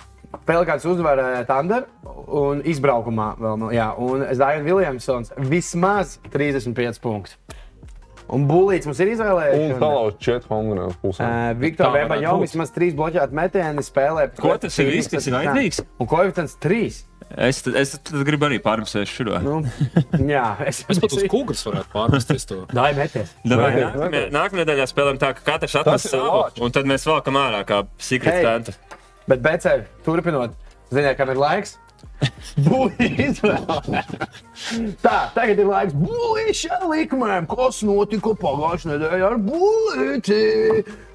Pelikāns 0.47 0.85
uzvar 0.89 1.19
eh, 1.21 1.43
Thunder 1.47 1.85
un 2.27 2.63
izbraukumā 2.65 3.33
vēl. 3.39 3.67
Jā, 3.75 3.91
un 4.01 4.25
Zion 4.33 4.65
Williamsons 4.65 5.33
vismaz 5.37 6.17
35 6.33 6.99
punktus. 7.03 7.37
Un 8.33 8.45
Bulīts 8.47 8.87
mums 8.87 8.97
ir 9.03 9.09
Un 9.09 9.13
izvēlējies. 9.17 9.73
talauts 9.81 10.17
četri 10.23 10.47
Hongkongas 10.49 10.93
uz 10.93 10.99
pusēm. 11.03 11.27
Uh, 11.27 11.57
Viktor 11.59 11.89
būt. 12.39 12.45
vismaz 12.47 12.71
trīs 12.73 12.93
bloķēti 12.97 13.35
metieni 13.35 13.83
spēlē. 13.83 14.29
Ko 14.39 14.53
tas 14.57 14.77
ir 14.79 14.87
viss, 14.89 15.11
kas 15.11 15.27
ir 15.27 15.35
vajadzīgs? 15.35 15.81
Un 15.99 16.07
koeficients 16.09 16.55
trīs. 16.63 17.01
Es, 17.35 17.59
tad- 17.65 17.75
es 17.81 17.93
gribu 18.25 18.47
arī 18.47 18.59
pārmest 18.63 18.95
šo. 19.11 19.37
Nu, 19.43 19.59
jā, 20.33 20.45
es, 20.65 20.83
Es 20.89 20.99
pat 21.03 21.13
uz 21.17 21.23
kūgas 21.29 21.61
varētu 21.67 21.91
pārmesties 21.93 22.47
to. 22.49 22.61
Dai 22.71 22.93
meties. 22.97 23.35
Nākamajā 23.45 24.63
nedēļā 24.63 24.87
spēlējam 24.89 25.19
tā, 25.21 25.33
ka 25.37 25.45
katrs 25.53 25.75
atnes 25.83 26.07
savu, 26.09 26.43
un 26.63 26.73
tad 26.73 26.89
mēs 26.89 27.05
valkam 27.09 27.37
ārā 27.43 27.63
kā 27.67 27.83
secret 28.01 28.39
Hei. 28.39 28.43
tanta. 28.47 28.75
Bet, 29.29 29.43
BC, 29.43 29.65
turpinot, 30.05 30.55
ziniet, 30.91 31.15
kam 31.19 31.31
ir 31.31 31.39
laiks? 31.39 31.77
Tā, 35.03 35.17
tagad 35.35 35.59
ir 35.59 35.67
laiks 35.67 35.95
būvēšanai 35.97 36.89
likumiem, 36.91 37.47
kas 37.51 37.81
notika 37.87 38.33
pagājušajā 38.41 38.93
nedēļā 38.93 39.29
ar 39.29 39.37
būvīti. 39.47 40.39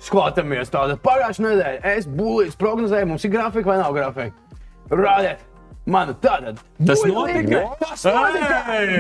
Skatāmies, 0.09 0.73
tāda 0.73 0.97
pagājušā 1.05 1.45
nedēļa. 1.45 1.95
Es 1.97 2.09
būvīju, 2.09 2.57
prognozēju, 2.61 3.11
mums 3.13 3.29
ir 3.29 3.35
grafika 3.37 3.73
vai 3.73 3.79
nav 3.83 3.93
grafika. 3.97 4.37
Rādiet! 4.89 5.48
Man 5.89 6.11
tātad 6.21 6.59
Tas 6.85 7.01
notika? 7.09 7.63
Tas 7.81 8.03
notika! 8.05 8.59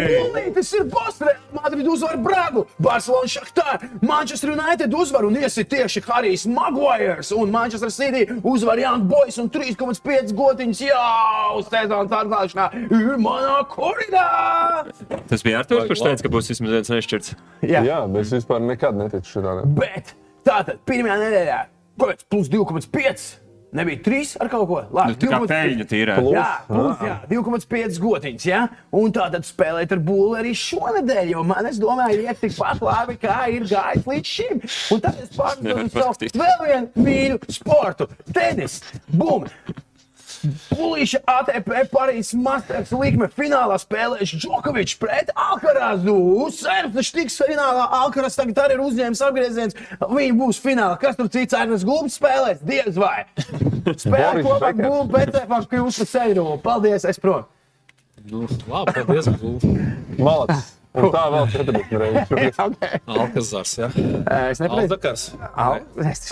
Bulītis 0.08 0.70
ir 0.78 0.86
Bostonā, 0.88 1.34
Madrid 1.52 1.88
uzvar 1.92 2.16
Bragu, 2.24 2.62
Barcelona 2.80 3.28
Šahtar, 3.28 3.82
Manchester 4.00 4.54
United 4.54 4.94
uzvar 4.96 5.26
un 5.28 5.36
iesit 5.36 5.68
tieši 5.68 6.00
Harijs 6.06 6.46
Maguires 6.48 7.28
un 7.36 7.52
Manchester 7.52 7.92
City 7.92 8.24
uzvar 8.40 8.80
Young 8.80 9.04
Boys 9.10 9.36
un 9.42 9.50
3,5 9.52 10.32
gotiņas 10.38 10.80
jau 10.86 11.60
sezonas 11.68 12.14
atklāšanā 12.22 12.68
ir 12.88 13.20
manā 13.20 13.58
koridā! 13.68 14.24
Tas 15.28 15.44
bija 15.44 15.60
Arthurs, 15.60 15.84
kurš 15.90 16.06
teica, 16.06 16.24
ka 16.24 16.32
būs 16.32 16.48
vismaz 16.54 16.72
viens 16.78 16.92
nešķirts. 16.94 17.34
Jā, 17.68 17.84
Jā, 17.84 17.98
bet 18.08 18.24
es 18.24 18.32
vispār 18.38 18.64
nekad 18.64 18.96
neticu 18.96 19.36
šitādam. 19.36 19.76
bet 19.76 20.14
tātad 20.48 20.80
pirmajā 20.88 21.18
nedēļā, 21.20 21.60
kāpēc 22.00 22.24
plus 22.32 22.48
2,5? 22.56 23.28
Nebija 23.76 24.00
3 24.04 24.36
ar 24.40 24.48
kaut 24.48 24.66
ko. 24.70 24.78
Labi, 24.96 25.12
Nu, 25.12 25.16
tā 25.20 25.28
kā 25.28 25.38
2,5. 25.42 25.48
peļņa 25.52 25.86
tīrā. 25.90 26.14
Jā, 26.32 26.44
plus, 26.68 27.02
jā, 27.04 27.16
2,5 27.28 27.98
gotiņas. 28.00 28.46
Ja? 28.48 28.60
Un 28.96 29.12
tā 29.12 29.26
tad 29.34 29.44
spēlēt 29.44 29.92
ar 29.92 30.00
būli 30.04 30.38
arī 30.40 30.54
šonadēļ, 30.56 31.32
jo 31.34 31.42
man, 31.44 31.68
es 31.68 31.80
domāju, 31.82 32.22
iet 32.24 32.40
tikpat 32.40 32.80
labi, 32.80 33.18
kā 33.20 33.40
ir 33.52 33.66
gājis 33.68 34.08
līdz 34.08 34.32
šim. 34.38 34.62
Un 34.96 35.04
tad 35.04 35.20
es 35.20 35.34
pārdomāju 35.36 36.32
vēl 36.38 36.56
vienu 36.64 37.04
mīļu 37.08 37.42
sportu- 37.58 38.08
tenis. 38.36 38.80
Bum! 39.12 39.44
Pulīša 40.70 41.20
ATP 41.28 41.70
Parīzes 41.92 42.36
Masters 42.38 42.92
likme 42.94 43.28
finālā 43.32 43.76
spēlēs 43.80 44.34
Džokovičs 44.38 44.98
pret 45.00 45.32
Alkarazu. 45.34 46.16
Sērfs 46.54 47.12
tiks 47.16 47.38
finālā. 47.42 47.88
Alkaraz 48.00 48.38
tagad 48.38 48.62
arī 48.64 48.78
ir 48.78 48.84
uzņēmis 48.86 49.24
apgrieziens. 49.26 49.78
Viņi 50.02 50.38
būs 50.38 50.62
finālā. 50.62 50.98
Kas 51.02 51.18
tur 51.18 51.30
cits 51.32 51.56
Arnes 51.58 51.86
Gulbs 51.88 52.18
spēlēs? 52.20 52.62
Diez 52.66 52.98
vai. 52.98 53.26
Spēlē 54.04 54.44
kopā. 54.46 54.72
Gulbs, 54.78 55.12
bet 55.14 55.34
efekts 55.34 55.70
kļūst 55.72 56.04
par 56.04 56.12
seju. 56.14 56.48
Paldies, 56.64 57.06
es 57.08 57.22
prom. 57.22 57.46
Nu, 58.28 58.46
labi, 58.68 59.04
paldies. 59.06 59.30
Gulf. 60.18 60.74
Un 60.96 61.10
tā 61.12 61.22
vēl 61.34 61.48
40 61.52 61.98
reizes. 62.00 62.30
Okay. 62.68 62.98
Alkazars, 63.06 63.72
jā. 63.78 63.88
Es 64.50 64.60
nepareizi. 64.62 64.88
Aldakars. 64.88 65.24
Al- 65.54 65.82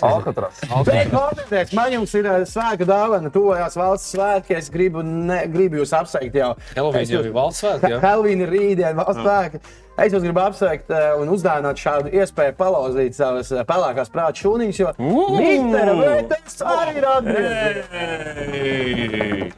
Alcatraz. 0.08 0.60
Bet, 0.88 1.10
komentēs, 1.12 1.72
man 1.76 1.92
jums 1.94 2.14
ir 2.18 2.28
eh, 2.30 2.44
svētku 2.48 2.88
dāvana, 2.88 3.30
tuvojās 3.34 3.76
valsts 3.78 4.14
svētki. 4.16 4.56
Es 4.58 4.70
gribu, 4.72 5.04
ne, 5.06 5.42
gribu 5.52 5.80
jūs 5.82 5.92
apsveikt 5.96 6.38
jau. 6.40 6.54
Es 6.98 7.12
jau 7.12 7.22
ir 7.24 7.32
valsts 7.36 7.64
svētki, 7.64 7.92
ir 8.46 8.54
rītdien, 8.56 8.96
valsts 8.98 9.22
svētki. 9.22 9.62
Es 9.96 10.12
jūs 10.12 10.20
gribu 10.20 10.42
apsveikt 10.44 10.90
eh, 10.92 11.14
un 11.16 11.30
uzdāvināt 11.32 11.78
šādu 11.80 12.10
iespēju 12.12 12.52
palauzīt 12.58 13.16
savas 13.16 13.48
eh, 13.54 13.62
pelēkās 13.64 14.10
prāta 14.12 14.36
šūniņas, 14.42 14.80
jo 14.82 14.90
Vēters 15.96 16.58
arī 16.68 16.98
ir 17.00 17.06
atgriezies. 17.14 17.80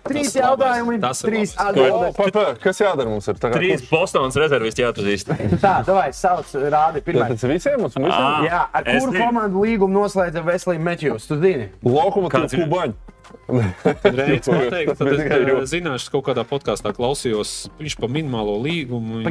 Trīs 0.06 0.30
Tas 0.30 0.38
jautājumi, 0.38 1.00
tas 1.02 1.24
trīs 1.24 1.56
pa, 1.58 2.44
kas 2.62 2.82
jādara 2.84 3.10
mums? 3.10 3.26
Ir 3.26 3.40
tagad 3.42 3.58
Trīs 3.58 3.82
Bostonas 3.90 4.38
rezervisti 4.38 4.84
jāatpazīst. 4.84 5.34
Tā, 5.58 5.74
davai, 5.88 6.08
sauc, 6.14 6.54
rādi 6.70 7.02
pirmais. 7.04 7.34
Tas 7.34 7.46
ir 7.48 7.54
visiem 7.56 7.82
mums 7.82 7.98
visiem? 7.98 8.46
Jā, 8.46 8.62
ar 8.70 8.88
kuru 8.88 9.10
komandu 9.18 9.66
līgumu 9.66 10.04
noslēdza 10.04 10.46
Veslija 10.46 10.86
Metjūs? 10.86 11.26
Tu 11.30 11.42
zini? 11.42 11.66
Lokomotīva 11.82 12.44
Kāds 12.46 12.54
ir? 12.54 12.66
kubaņa. 12.66 13.07
Reiz 13.48 14.48
man 14.50 14.68
teikt, 14.72 14.94
tad 14.98 15.08
es 15.12 15.20
eh, 15.24 15.46
joks. 15.48 15.70
zināšu, 15.72 16.02
es 16.06 16.12
kaut 16.12 16.24
kādā 16.28 16.44
podkāstā 16.48 16.92
klausījos. 16.96 17.54
Viņš 17.80 17.96
pa 18.00 18.10
minimālo 18.10 18.58
līgumu. 18.64 19.24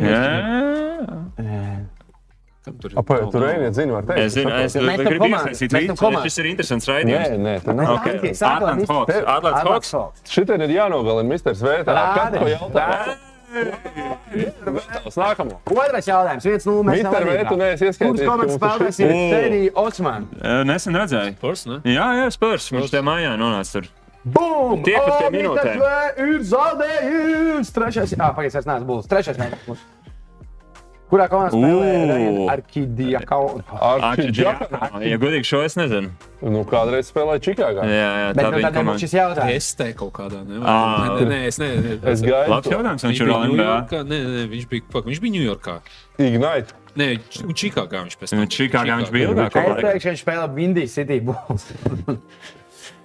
Kam 2.68 2.76
tur 2.84 2.92
nav- 2.92 3.36
Reiniet 3.42 3.76
zina, 3.78 3.94
var 3.94 4.04
teikt. 4.04 4.20
Es 4.26 4.34
zinu, 4.36 4.52
es 4.52 4.74
gribu 4.76 5.30
iesaistīt 5.32 5.94
komandu. 5.96 6.26
Šis 6.28 6.42
ir 6.42 6.50
interesants 6.52 6.88
Nē, 6.90 6.98
raidījums. 6.98 7.38
nē, 7.46 7.54
tur 7.64 7.78
nav. 7.80 7.94
Okay. 7.96 8.34
Atlants 8.34 8.90
Hawks. 8.92 9.22
Atlants 9.24 9.94
Hawks. 9.96 10.22
Šitien 10.28 10.66
ir 10.68 10.76
jānogalina 10.76 11.32
Mr. 11.32 11.56
Svētā. 11.56 11.96
Rādi. 11.96 12.44
Katru 12.44 13.27
jautājumu. 13.54 14.82
Nākamo. 15.18 15.60
Otrais 15.72 16.08
jautājums, 16.10 16.48
viens 16.48 16.68
no 16.68 16.78
mums. 16.82 16.98
Mister 16.98 17.28
Vētu 17.28 17.60
neesi 17.60 17.88
ieskaitījis, 17.88 18.20
Kurš 18.20 18.28
komandas 18.28 18.58
spēlētājs 18.58 19.00
ir. 19.04 19.14
Teddy 19.34 19.62
Osman? 19.84 20.28
Nesen 20.68 21.00
redzēju. 21.00 21.38
Spurs, 21.38 21.64
ne? 21.70 21.80
Jā, 21.88 22.08
jā, 22.22 22.28
spērs. 22.36 22.72
Viņš 22.76 22.92
te 22.94 23.04
mājā 23.06 23.36
nonāca 23.40 23.78
tur. 23.78 23.92
Bum! 24.28 24.82
Tie, 24.84 24.98
kas. 25.00 25.30
Mister 25.32 25.78
V 25.80 25.92
ir 26.26 26.42
zaudējis! 26.50 27.70
Trešais, 27.76 28.18
ah, 28.20 28.34
pagaid, 28.36 28.52
es 28.52 28.68
neesmu 28.68 28.90
būs. 28.90 29.08
Trešais 29.08 29.40
jautājums. 29.40 29.86
Kurā 31.08 31.28
spēlē 31.32 31.92
O. 32.18 32.48
Arkidija 32.52 33.22
Kauna? 33.28 33.64
Ar 33.80 34.20
Ja 35.08 35.20
godīgi 35.22 35.48
šo 35.48 35.62
es 35.64 35.78
nezinu. 35.80 36.12
Nu, 36.44 36.66
kādreiz 36.68 37.08
spēlēja 37.14 37.44
Čikāgā. 37.48 37.86
Jā, 37.88 38.10
jā, 38.22 38.34
tā 38.36 38.50
nu 38.52 38.60
bija 38.60 38.72
komanda. 38.76 39.02
šis 39.02 39.16
jautājums. 39.16 39.54
Es 39.56 39.70
te 39.80 39.88
kaut 39.98 40.12
kādā 40.20 40.42
nevaru. 40.44 40.68
Ā. 40.68 41.16
Nē, 41.22 41.30
nē, 41.32 41.40
es 41.48 41.62
neesmu. 41.64 41.96
Es 42.12 42.26
gaidu. 42.26 42.52
Labs 42.52 42.74
jautājums, 42.74 43.08
viņš 43.08 43.24
ir. 43.24 43.32
Ņujorkā. 43.32 44.04
Nē, 44.12 44.20
nē, 44.34 44.44
viņš 44.52 44.68
bija, 44.74 44.88
pak, 44.92 45.08
viņš 45.08 45.24
bija 45.24 45.38
Ņujorkā. 45.38 45.78
Ignite. 46.28 46.84
Nē, 46.98 47.10
Čikāgā 47.32 48.04
viņš 48.04 48.20
pēc 48.20 48.34
tam. 48.34 48.44
Un 48.44 48.52
Čikāgā 48.58 49.00
viņš 49.02 49.16
bija 49.16 49.32
ilgāk. 49.32 49.58
Es 49.64 49.82
teikšu, 49.88 50.04
ka 50.04 50.14
viņš 50.14 50.24
spēlē 50.26 50.48
Windy 50.60 50.88
City 50.92 51.22
Bulls. 51.24 51.70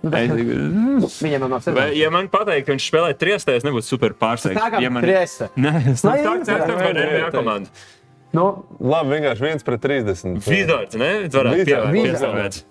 Viņam 0.02 1.44
nav 1.46 1.58
Vai, 1.58 1.62
sevi. 1.62 1.98
ja 2.00 2.10
man 2.10 2.28
pateikt, 2.32 2.66
ka 2.66 2.74
viņš 2.74 2.86
spēlē 2.90 3.12
triestē, 3.18 3.54
es 3.60 3.66
nebūtu 3.66 3.86
super 3.86 4.14
pārsteigts. 4.18 4.58
Tā 4.58 4.70
kā 4.74 4.80
ja 4.82 4.90
man... 4.90 5.04
trieste. 5.04 5.48
Nē, 5.54 5.74
es 5.92 6.02
Lai 6.06 6.16
tā 6.24 6.36
ceru, 6.48 6.66
ka 6.66 6.78
varētu 6.78 7.04
NBA 7.06 7.32
komanda. 7.34 7.84
Nu, 8.32 8.46
Labi, 8.80 9.12
vienkārši 9.18 9.44
viens 9.44 9.66
pret 9.66 9.82
30. 9.84 10.40
Vizards, 10.48 10.96
ne? 10.98 11.10
Piestāvēt. 11.28 12.62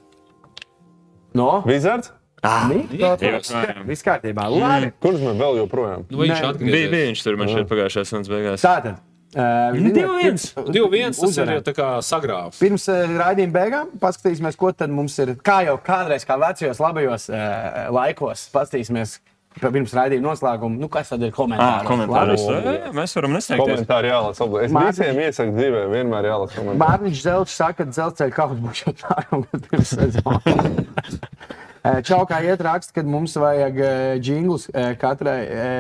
no. 1.37 1.51
Vizards? 1.69 2.11
Ņujorkā. 2.41 3.83
Viss 3.85 4.01
kārtībā. 4.05 4.47
Labi. 4.49 4.89
Kurš 5.03 5.21
man 5.27 5.37
vēl 5.37 5.61
joprojām? 5.61 6.07
Nu, 6.09 6.23
Viņš. 6.23 6.41
Bija, 6.57 6.89
bija 6.89 7.11
viņš 7.11 7.23
tur 7.27 7.37
man 7.37 7.51
šeit 7.53 7.69
pagājušajā 7.69 8.07
sanas 8.09 8.31
beigās. 8.31 8.65
Tātad. 8.65 8.97
Uh, 9.31 9.71
Nu, 9.79 9.91
divi 9.95 10.09
viens. 10.23 10.49
Divi 10.67 10.87
viens, 10.91 11.15
tas 11.15 11.37
ir 11.37 11.45
Uzvarēja. 11.45 11.61
tā 11.63 11.73
kā 11.77 11.89
sagrāvs. 12.03 12.57
Pirms 12.59 12.83
uh, 12.91 13.05
raidījuma 13.21 13.53
beigām 13.55 13.91
paskatīsimies, 14.01 14.57
ko 14.59 14.71
tad 14.75 14.91
mums 14.91 15.15
ir. 15.23 15.35
Kā 15.39 15.61
jau 15.63 15.77
kādreiz, 15.79 16.25
kā 16.27 16.35
vecajos 16.41 16.81
labajos 16.83 17.29
uh, 17.31 17.87
laikos, 17.95 18.49
paskatīsimies 18.51 19.19
pirms 19.61 19.91
raidījuma 19.95 20.29
noslēguma. 20.33 20.77
Nu, 20.79 20.87
kas 20.91 21.09
tad 21.11 21.23
ir 21.23 21.31
Ah, 21.31 21.35
komentārs? 21.37 21.87
komentārus. 21.87 22.43
Labi. 22.47 22.67
Jā, 22.75 22.75
jā, 22.87 22.91
Mēs 22.99 23.15
varam 23.15 23.33
nesteigties. 23.37 23.71
Komentāri 23.71 24.11
jālasa. 24.11 24.43
obli- 24.47 24.63
Es 24.67 24.71
Mārtiņš. 24.71 24.99
visiem 24.99 25.23
iesaku 25.23 25.55
dzīvē, 25.57 25.81
vienmēr 25.95 26.27
jālasa 26.31 26.55
komentāri. 26.59 26.81
Mārtiņš 26.83 27.23
Zelčs 27.25 27.55
saka, 27.59 27.73
ka 27.85 27.89
dzelzceļa 27.91 28.35
kaut 28.35 28.59
būs 28.63 28.83
jau 28.83 28.93
nākamgad 28.99 29.67
pirms 29.71 29.95
sezonas. 29.95 31.19
Čau, 32.07 32.21
kā 32.29 32.37
iet 32.45 32.61
raksts, 32.61 32.91
kad 32.93 33.05
mums 33.09 33.33
vajag 33.41 33.79
jinglus 34.23 34.67
eh, 34.73 34.91
katrai 35.01 35.39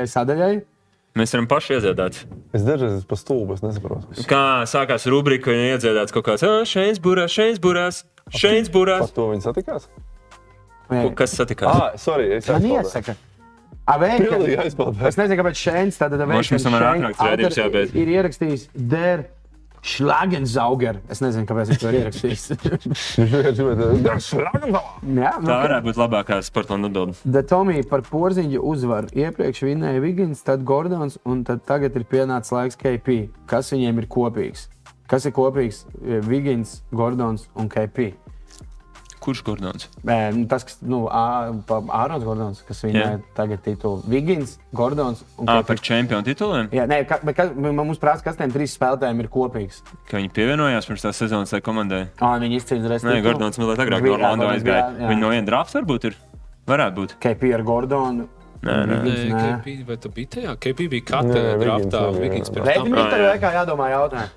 sadaļai. 0.09 0.53
Mēs 1.19 1.33
varam 1.35 1.47
paši 1.51 1.73
iedziedāt. 1.75 2.21
Es 2.55 2.63
dažreiz 2.63 2.93
esmu 3.01 3.07
pa 3.09 3.17
stulbu, 3.19 3.55
es 3.57 3.63
nesaprotu. 3.65 4.23
Kā 4.29 4.63
sākās 4.69 5.03
rubrika, 5.11 5.51
un 5.51 5.59
iedziedāts 5.73 6.13
kaut 6.15 6.23
kāds 6.29 6.45
"Ā, 6.47 6.61
šeit 6.63 7.01
burās, 7.03 7.33
šeit 7.35 7.59
burās, 7.59 8.03
šeit 8.31 8.69
burās. 8.71 9.11
to 9.13 9.27
viņi 9.33 9.43
satikās? 9.43 9.89
Eh, 10.91 11.09
Kas 11.15 11.35
satikās? 11.35 11.67
Ah, 11.67 11.91
sorry, 11.97 12.31
es 12.37 12.47
Man 12.47 12.63
iesaka. 12.63 13.15
A, 13.87 13.97
vei, 13.97 14.17
ka- 14.19 14.23
Pilnīgi 14.37 14.57
aizpildēju. 14.61 15.07
Es 15.07 15.15
nezinu, 15.17 15.37
kāpēc 15.41 15.55
šeit 15.59 15.95
tādā 15.99 16.15
veidā 16.19 16.35
Moš, 16.37 16.51
mums 16.51 16.63
tomēr 16.63 16.83
ātrāk 16.87 17.15
redzējums 17.19 17.59
jābeidz. 17.59 17.95
ir 17.95 18.07
ierakstījis 18.15 18.67
Der 18.75 19.25
Schlagenzauger. 19.81 20.99
Es 21.09 21.23
nezinu, 21.23 21.47
kāpēc 21.49 21.71
viņš 21.71 21.79
to 21.81 21.89
ir 21.89 21.97
ierakstījis. 22.01 22.43
Viņš 23.17 23.31
vienkārši 23.33 23.65
gribēja 23.65 23.87
teikt, 24.05 24.27
Jā, 25.21 25.31
nu, 25.41 25.47
Tā 25.49 25.57
varētu 25.63 25.87
būt 25.87 26.01
labākā 26.01 26.37
sporta 26.45 26.77
atbilde. 26.77 27.17
Da 27.25 27.41
Tomija 27.49 27.87
par 27.89 28.03
porziņu 28.05 28.61
uzvaru. 28.71 29.09
Iepriekš 29.17 29.63
vinēja 29.65 30.03
Vigins, 30.03 30.43
tad 30.45 30.65
Gordons, 30.69 31.17
un 31.25 31.41
tad 31.47 31.65
tagad 31.65 31.97
ir 31.97 32.05
pienācis 32.09 32.53
laiks 32.53 32.77
KP. 32.77 33.23
Kas 33.49 33.73
viņiem 33.73 34.03
ir 34.03 34.09
kopīgs? 34.11 34.67
Kas 35.09 35.25
ir 35.27 35.33
kopīgs? 35.35 35.83
Vigins, 36.29 36.77
Gordons 36.93 37.49
un 37.57 37.67
KP. 37.71 38.13
Kurš 39.21 39.43
Gordons? 39.45 39.83
Nu, 40.01 40.45
tas, 40.49 40.63
kas, 40.65 40.79
nu, 40.81 41.03
Ārons 41.07 42.23
Gordons, 42.25 42.61
kas 42.65 42.79
viņai 42.81 43.01
Jā. 43.03 43.19
tagad 43.37 43.61
titulu. 43.65 44.01
Vigins, 44.09 44.55
Gordons 44.73 45.21
un 45.37 45.45
Ah, 45.51 45.61
par 45.61 45.77
čempionu 45.77 46.25
tituliem? 46.25 46.71
Jā, 46.73 46.87
nē, 46.89 47.03
ka, 47.07 47.19
bet 47.23 47.37
kas, 47.37 47.51
man 47.53 47.75
mums 47.77 48.01
prasa, 48.01 48.23
kas 48.25 48.35
tiem 48.39 48.49
trīs 48.51 48.73
spēlētājiem 48.77 49.21
ir 49.21 49.29
kopīgs. 49.29 49.83
Ka 50.09 50.17
viņi 50.17 50.31
pievienojās 50.33 50.89
pirms 50.89 51.05
tās 51.05 51.21
sezonas 51.21 51.53
tai 51.53 51.61
komandai. 51.61 52.07
Ah, 52.19 52.39
viņi 52.41 52.57
izcīnīja 52.63 52.89
reizi. 52.95 53.05
Nē, 53.11 53.21
Gordons 53.25 53.61
mazliet 53.61 53.85
agrāk 53.85 54.01
no 54.09 54.13
Orlando 54.17 54.49
aizgāja. 54.55 54.89
Viņi 55.05 55.21
no 55.21 55.29
viena 55.29 55.45
drafta 55.45 55.79
varbūt 55.81 56.09
ir. 56.11 56.17
Varētu 56.67 56.95
būt. 56.97 57.15
KP 57.21 57.53
ar 57.53 57.61
Gordonu. 57.65 58.27
Nē, 58.61 58.73
nē. 58.85 58.97
Nē, 59.05 59.13
Nē. 59.33 59.45
KP, 59.61 59.71
vai 59.87 59.95
tu 59.97 60.09
biji 60.13 60.27
tajā? 60.35 60.51
KP 60.61 60.85
bija 60.89 61.05
katra 61.13 61.39
Nē, 61.41 61.57
Vigins 61.61 61.87
draftā. 61.89 62.01
Vigins 62.21 62.49
Bet 62.53 62.75
tam. 62.75 62.85
viņam 62.85 62.99
Ah, 63.01 63.09
tur 63.09 63.23
laikā 63.25 63.49
jādomā 63.57 63.87
jautājumu. 63.89 64.29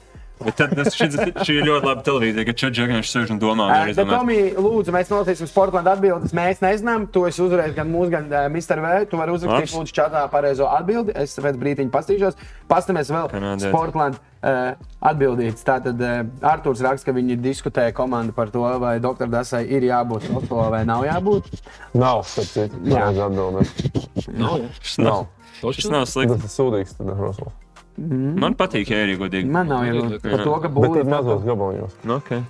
Bet 0.42 0.56
tad 0.58 0.72
tas, 0.74 0.90
šis, 0.98 1.14
šī 1.46 1.54
ir 1.60 1.66
ļoti 1.68 1.86
laba 1.86 2.02
televīzija, 2.04 2.44
ka 2.48 2.54
Čaģis 2.58 3.10
sēž 3.12 3.30
un 3.36 3.38
domā. 3.38 3.68
un 3.70 3.70
Uh, 3.70 3.92
bet. 3.94 4.10
Tomī, 4.10 4.38
lūdzu, 4.58 4.92
mēs 4.94 5.12
nolasīsim 5.12 5.46
Sportlandu 5.46 5.92
atbildes. 5.92 6.34
Mēs 6.34 6.60
nezinām, 6.64 7.06
to 7.14 7.22
es 7.28 7.38
uzvarēju 7.38 7.76
gan 7.76 7.92
mūsu, 7.92 8.10
gan 8.16 8.26
uh, 8.32 8.48
Mr. 8.50 8.82
V. 8.82 8.90
Tu 9.10 9.20
vari 9.20 9.34
uzrakstīt, 9.36 9.70
Labs. 9.70 9.76
lūdzu, 9.78 9.94
čatā 9.94 10.24
pareizo 10.32 10.66
atbildi. 10.74 11.14
Es 11.22 11.38
pēc 11.38 11.60
brīdiņa 11.62 11.94
pastīšos. 11.94 12.38
Pastāmies 12.70 13.14
vēl 13.14 13.30
Kanādietis. 13.30 13.70
Sportlandu 13.70 14.18
uh, 14.18 14.74
atbildīts. 15.12 15.64
Tātad 15.70 16.02
uh, 16.02 16.20
Artūrs 16.50 16.82
raksta, 16.84 17.12
ka 17.12 17.16
viņi 17.16 17.38
diskutēja 17.38 17.94
komandu 17.94 18.34
par 18.34 18.50
to, 18.50 18.66
vai 18.82 18.98
doktor 19.04 19.30
Dasai 19.30 19.64
ir 19.70 19.86
jābūt 19.86 20.28
Oslo 20.34 20.66
vai 20.74 20.82
nav 20.88 21.06
jābūt. 21.06 21.50
Nav, 21.94 22.26
starp 22.26 22.50
citu. 22.50 22.82
Jā. 22.90 23.06
Jā, 23.14 23.28
atbildēt. 23.30 24.30
Nav, 24.34 24.64
jā. 24.66 24.72
Šis 24.82 25.02
nav, 25.04 25.28
Točs 25.60 25.84
šis 25.84 25.92
nav 25.94 26.08
slikti. 26.10 26.40
Tas 26.42 26.50
ir 26.50 26.58
sūdīgs, 26.58 26.98
tad 26.98 27.62
Rosals. 27.98 28.40
Man 28.42 28.54
patīk, 28.58 28.90
ja 28.90 29.04
ir 29.06 29.16
godīgi. 29.20 29.46
Man 29.54 29.68
nav 29.70 29.84
jau 29.86 30.06
par 30.22 30.42
to, 30.44 30.54
ka 30.64 30.68
būs. 30.68 31.04
mazos 31.06 31.44
gabaliņos. 31.46 31.92
Nu, 32.04 32.16
okay. 32.18 32.42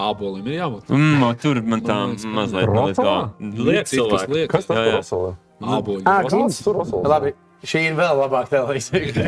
Ābolim 0.00 0.46
ir 0.48 0.54
jābūt. 0.60 0.88
mm, 0.96 1.24
tur 1.42 1.60
man 1.66 1.80
tā 1.84 1.98
liekas, 2.08 2.24
mazliet 2.24 2.96
tā. 2.96 3.16
Liek 3.40 3.84
Cik 3.84 3.84
tas 3.84 3.92
cilvēku. 3.98 4.32
liek? 4.38 4.48
Kas 4.50 4.66
tas 4.70 5.12
ir. 5.12 5.34
Ah, 5.60 6.22
Kāds 6.24 6.62
tur 6.64 6.78
Rosalē? 6.80 7.04
Labi, 7.12 7.32
šī 7.68 7.82
ir 7.90 7.98
vēl 7.98 8.14
labāka 8.22 8.48
televīzija. 8.54 9.26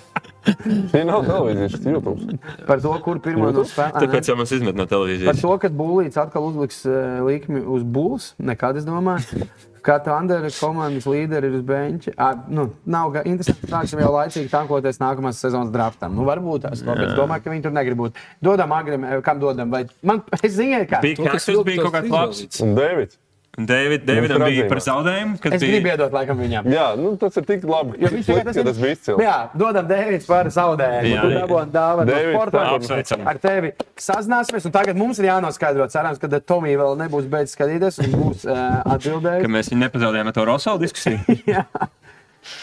Šī 0.90 1.02
nav 1.04 1.24
televīzija, 1.26 1.68
šis 1.68 1.82
ir 1.84 1.96
YouTube. 1.96 2.36
Par 2.68 2.80
to, 2.80 2.92
kur 3.04 3.18
pirmo 3.20 3.50
no 3.52 3.64
spēlēm. 3.68 3.98
Tāpēc 4.06 4.30
jau 4.30 4.36
mums 4.38 4.52
izmet 4.56 4.78
no 4.78 4.86
Par 4.86 4.92
televīzijas. 4.94 5.42
to, 5.42 5.50
ka 5.60 5.68
Bulīts 5.68 6.16
atkal 6.20 6.46
uzliks 6.48 6.78
uh, 6.88 7.20
likmi 7.26 7.60
uz 7.60 7.82
būs, 7.84 8.30
nekad 8.40 8.78
es 8.80 8.86
domāju. 8.88 9.44
Kā 9.84 9.96
tā 10.04 10.12
Andrēra 10.16 10.50
komandas 10.52 11.06
līderi 11.08 11.48
ir 11.50 11.56
uz 11.60 11.64
beņķa. 11.68 12.14
À, 12.20 12.30
nu, 12.52 12.66
nav 12.90 13.16
interesanti, 13.22 13.64
ka 13.64 13.72
sāksim 13.78 14.02
jau 14.02 14.10
laicīgi 14.14 14.52
tankoties 14.52 15.00
nākamās 15.00 15.40
sezonas 15.40 15.72
draftam. 15.74 16.14
Nu, 16.18 16.26
varbūt 16.28 16.66
tas 16.68 16.84
ir. 16.84 16.92
Es 17.06 17.16
domāju, 17.16 17.46
ka 17.46 17.54
viņi 17.54 17.64
tur 17.66 17.74
negrib 17.76 18.02
būt. 18.02 18.20
Dodam 18.44 18.76
agrim, 18.76 19.06
eh, 19.08 19.18
kam 19.24 19.40
dodam. 19.40 19.72
Vai 19.72 19.86
man, 20.02 20.22
es 20.36 20.54
zinu, 20.58 20.84
kā. 20.90 21.00
Bija 21.04 21.32
kas 21.32 21.48
bija 21.48 21.86
kaut 21.86 21.96
kāds 21.96 22.12
labs. 22.12 22.60
Un 22.64 22.76
Davids. 22.76 23.18
David, 23.58 24.04
Davidam 24.06 24.44
bija 24.46 24.62
ir 24.64 24.68
par 24.70 24.78
zaudējumu, 24.78 25.34
kad 25.42 25.52
Es 25.56 25.60
gribu 25.60 25.82
bija. 25.82 25.96
iedot 25.96 26.12
laikam 26.14 26.38
viņam. 26.38 26.68
Jā, 26.70 26.84
nu, 26.96 27.16
tas 27.18 27.34
ir 27.36 27.44
tik 27.48 27.64
labi. 27.66 27.98
Jo 27.98 28.08
viņš 28.14 28.28
tikai 28.28 28.44
Slikti, 28.44 28.54
ka 28.60 28.64
tas 28.70 28.78
bija 28.78 28.94
izcils. 28.94 29.20
Jā, 29.24 29.34
dodam 29.58 29.88
Dēvids 29.90 30.26
par 30.30 30.46
zaudējumu. 30.54 31.10
Jā, 31.10 31.20
Tu 31.26 31.32
jā. 31.34 31.40
dabūji 31.42 31.72
dāvanu 31.74 32.14
no 32.14 32.20
sporta. 32.30 32.62
apsveicam. 32.78 33.26
Ar 33.26 33.40
tevi 33.42 33.72
sazināsimies, 33.98 34.64
un 34.70 34.76
tagad 34.78 34.96
mums 34.96 35.18
ir 35.18 35.26
jānoskaidro. 35.32 35.90
Cerams, 35.90 36.22
ka 36.22 36.30
Tomija 36.40 36.78
vēl 36.78 36.96
nebūs 37.02 37.26
beidzis 37.28 37.58
skatīties 37.58 37.98
un 38.06 38.14
būs 38.22 38.46
uh, 38.46 38.54
Ka 38.54 38.94
atbildējis. 38.96 39.50
mēs 39.58 39.72
viņu 39.74 39.82
nepazaudējām 39.82 40.30
ar 40.30 40.38
to 40.38 40.44
Rosalu 40.46 40.86
diskusiju. 40.86 41.18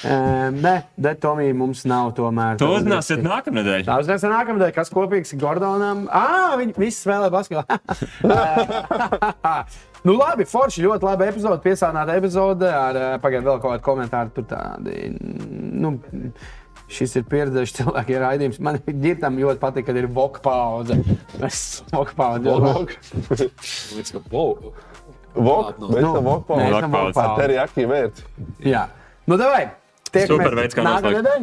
Uh, 0.01 0.49
nē, 0.57 0.71
bet 0.97 1.19
Tomija 1.21 1.53
mums 1.53 1.83
nav 1.85 2.07
tomēr. 2.17 2.57
To 2.57 2.65
uzzināsiet 2.79 3.21
nākamnedēļ. 3.21 3.83
Tā 3.85 3.99
uzzināsim 4.01 4.31
nākamajā, 4.33 4.71
kas 4.73 4.89
kopīgs 4.89 5.35
ir 5.35 5.39
Gordonam. 5.39 6.07
Ah, 6.09 6.55
viņi 6.57 6.73
visi 6.81 7.05
spēlē 7.05 7.29
basketbolu. 7.29 7.77
nu, 10.07 10.15
labi, 10.17 10.45
Forši 10.47 10.85
ļoti 10.85 11.07
labi 11.07 11.27
epizode, 11.27 11.59
piesātināta 11.65 12.15
epizode 12.17 12.69
ar 12.71 12.99
eh, 13.01 13.09
pagaidu 13.23 13.51
vēl 13.51 13.59
kaut 13.63 13.73
kādu 13.75 13.85
komentāru. 13.87 14.33
Tur 14.37 14.47
tādi, 14.49 15.09
nu, 15.83 15.93
šis 16.87 17.17
ir 17.19 17.25
pieredzējuši 17.27 17.75
cilvēki 17.81 18.15
ir 18.15 18.23
raidījums. 18.23 18.59
Man 18.63 18.79
ģirtam 18.87 19.39
ļoti 19.41 19.61
patīk, 19.63 19.87
kad 19.89 19.99
ir 19.99 20.07
voka 20.15 20.43
pauze. 20.45 20.99
Es 21.47 21.63
voka 21.95 22.15
pauze. 22.17 22.55
Līdz 23.97 24.13
ka, 24.15 24.23
wow, 24.31 24.71
Vok, 25.37 25.75
Nu, 25.77 25.91
mēs 25.91 26.01
nu, 26.01 26.13
tam 26.15 26.23
vok 26.25 26.47
mēs 26.47 26.71
pauzi. 26.71 26.79
tam 26.81 26.93
pauzi. 26.95 27.11
voka 27.11 27.19
pauzi. 27.19 27.35
Te 27.37 27.43
ir 27.45 27.51
jaki 27.59 27.83
vērts. 27.91 28.23
Jā. 28.65 28.87
Nu, 29.29 29.37
davai. 29.37 29.67
Super 30.07 30.55
veids, 30.57 30.73
kā 30.73 30.81
nākamā. 30.81 31.35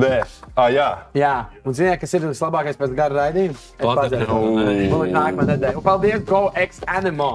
Nē, 0.00 0.08
ah, 0.56 0.70
jā. 0.72 0.86
Jā, 1.14 1.32
un 1.68 1.76
ziniet, 1.76 2.00
kas 2.00 2.14
ir 2.16 2.24
vislabākais 2.24 2.78
pēc 2.80 2.94
gara 2.96 3.14
raidījuma? 3.28 3.54
Es 3.54 3.84
Pagaid, 3.84 4.16
pateiktu. 4.16 4.38
nē. 4.56 4.64
Man 4.64 5.02
liekas, 5.04 5.12
nākamā 5.14 5.46
nedēļa. 5.52 5.76
Un 5.78 5.84
paldies 5.86 6.24
GoX 6.26 6.80
Animo 6.90 7.28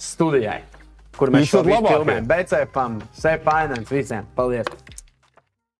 studijai, 0.00 0.60
kur 1.18 1.32
mēs 1.34 1.44
Jūs 1.46 1.52
esat 1.52 1.60
šo 1.60 1.66
visu 1.68 1.76
labākie. 1.76 1.98
filmējam. 1.98 2.30
BCPam, 2.30 2.98
Finance 3.46 3.94
visiem. 3.94 4.26
Paldies! 4.38 4.66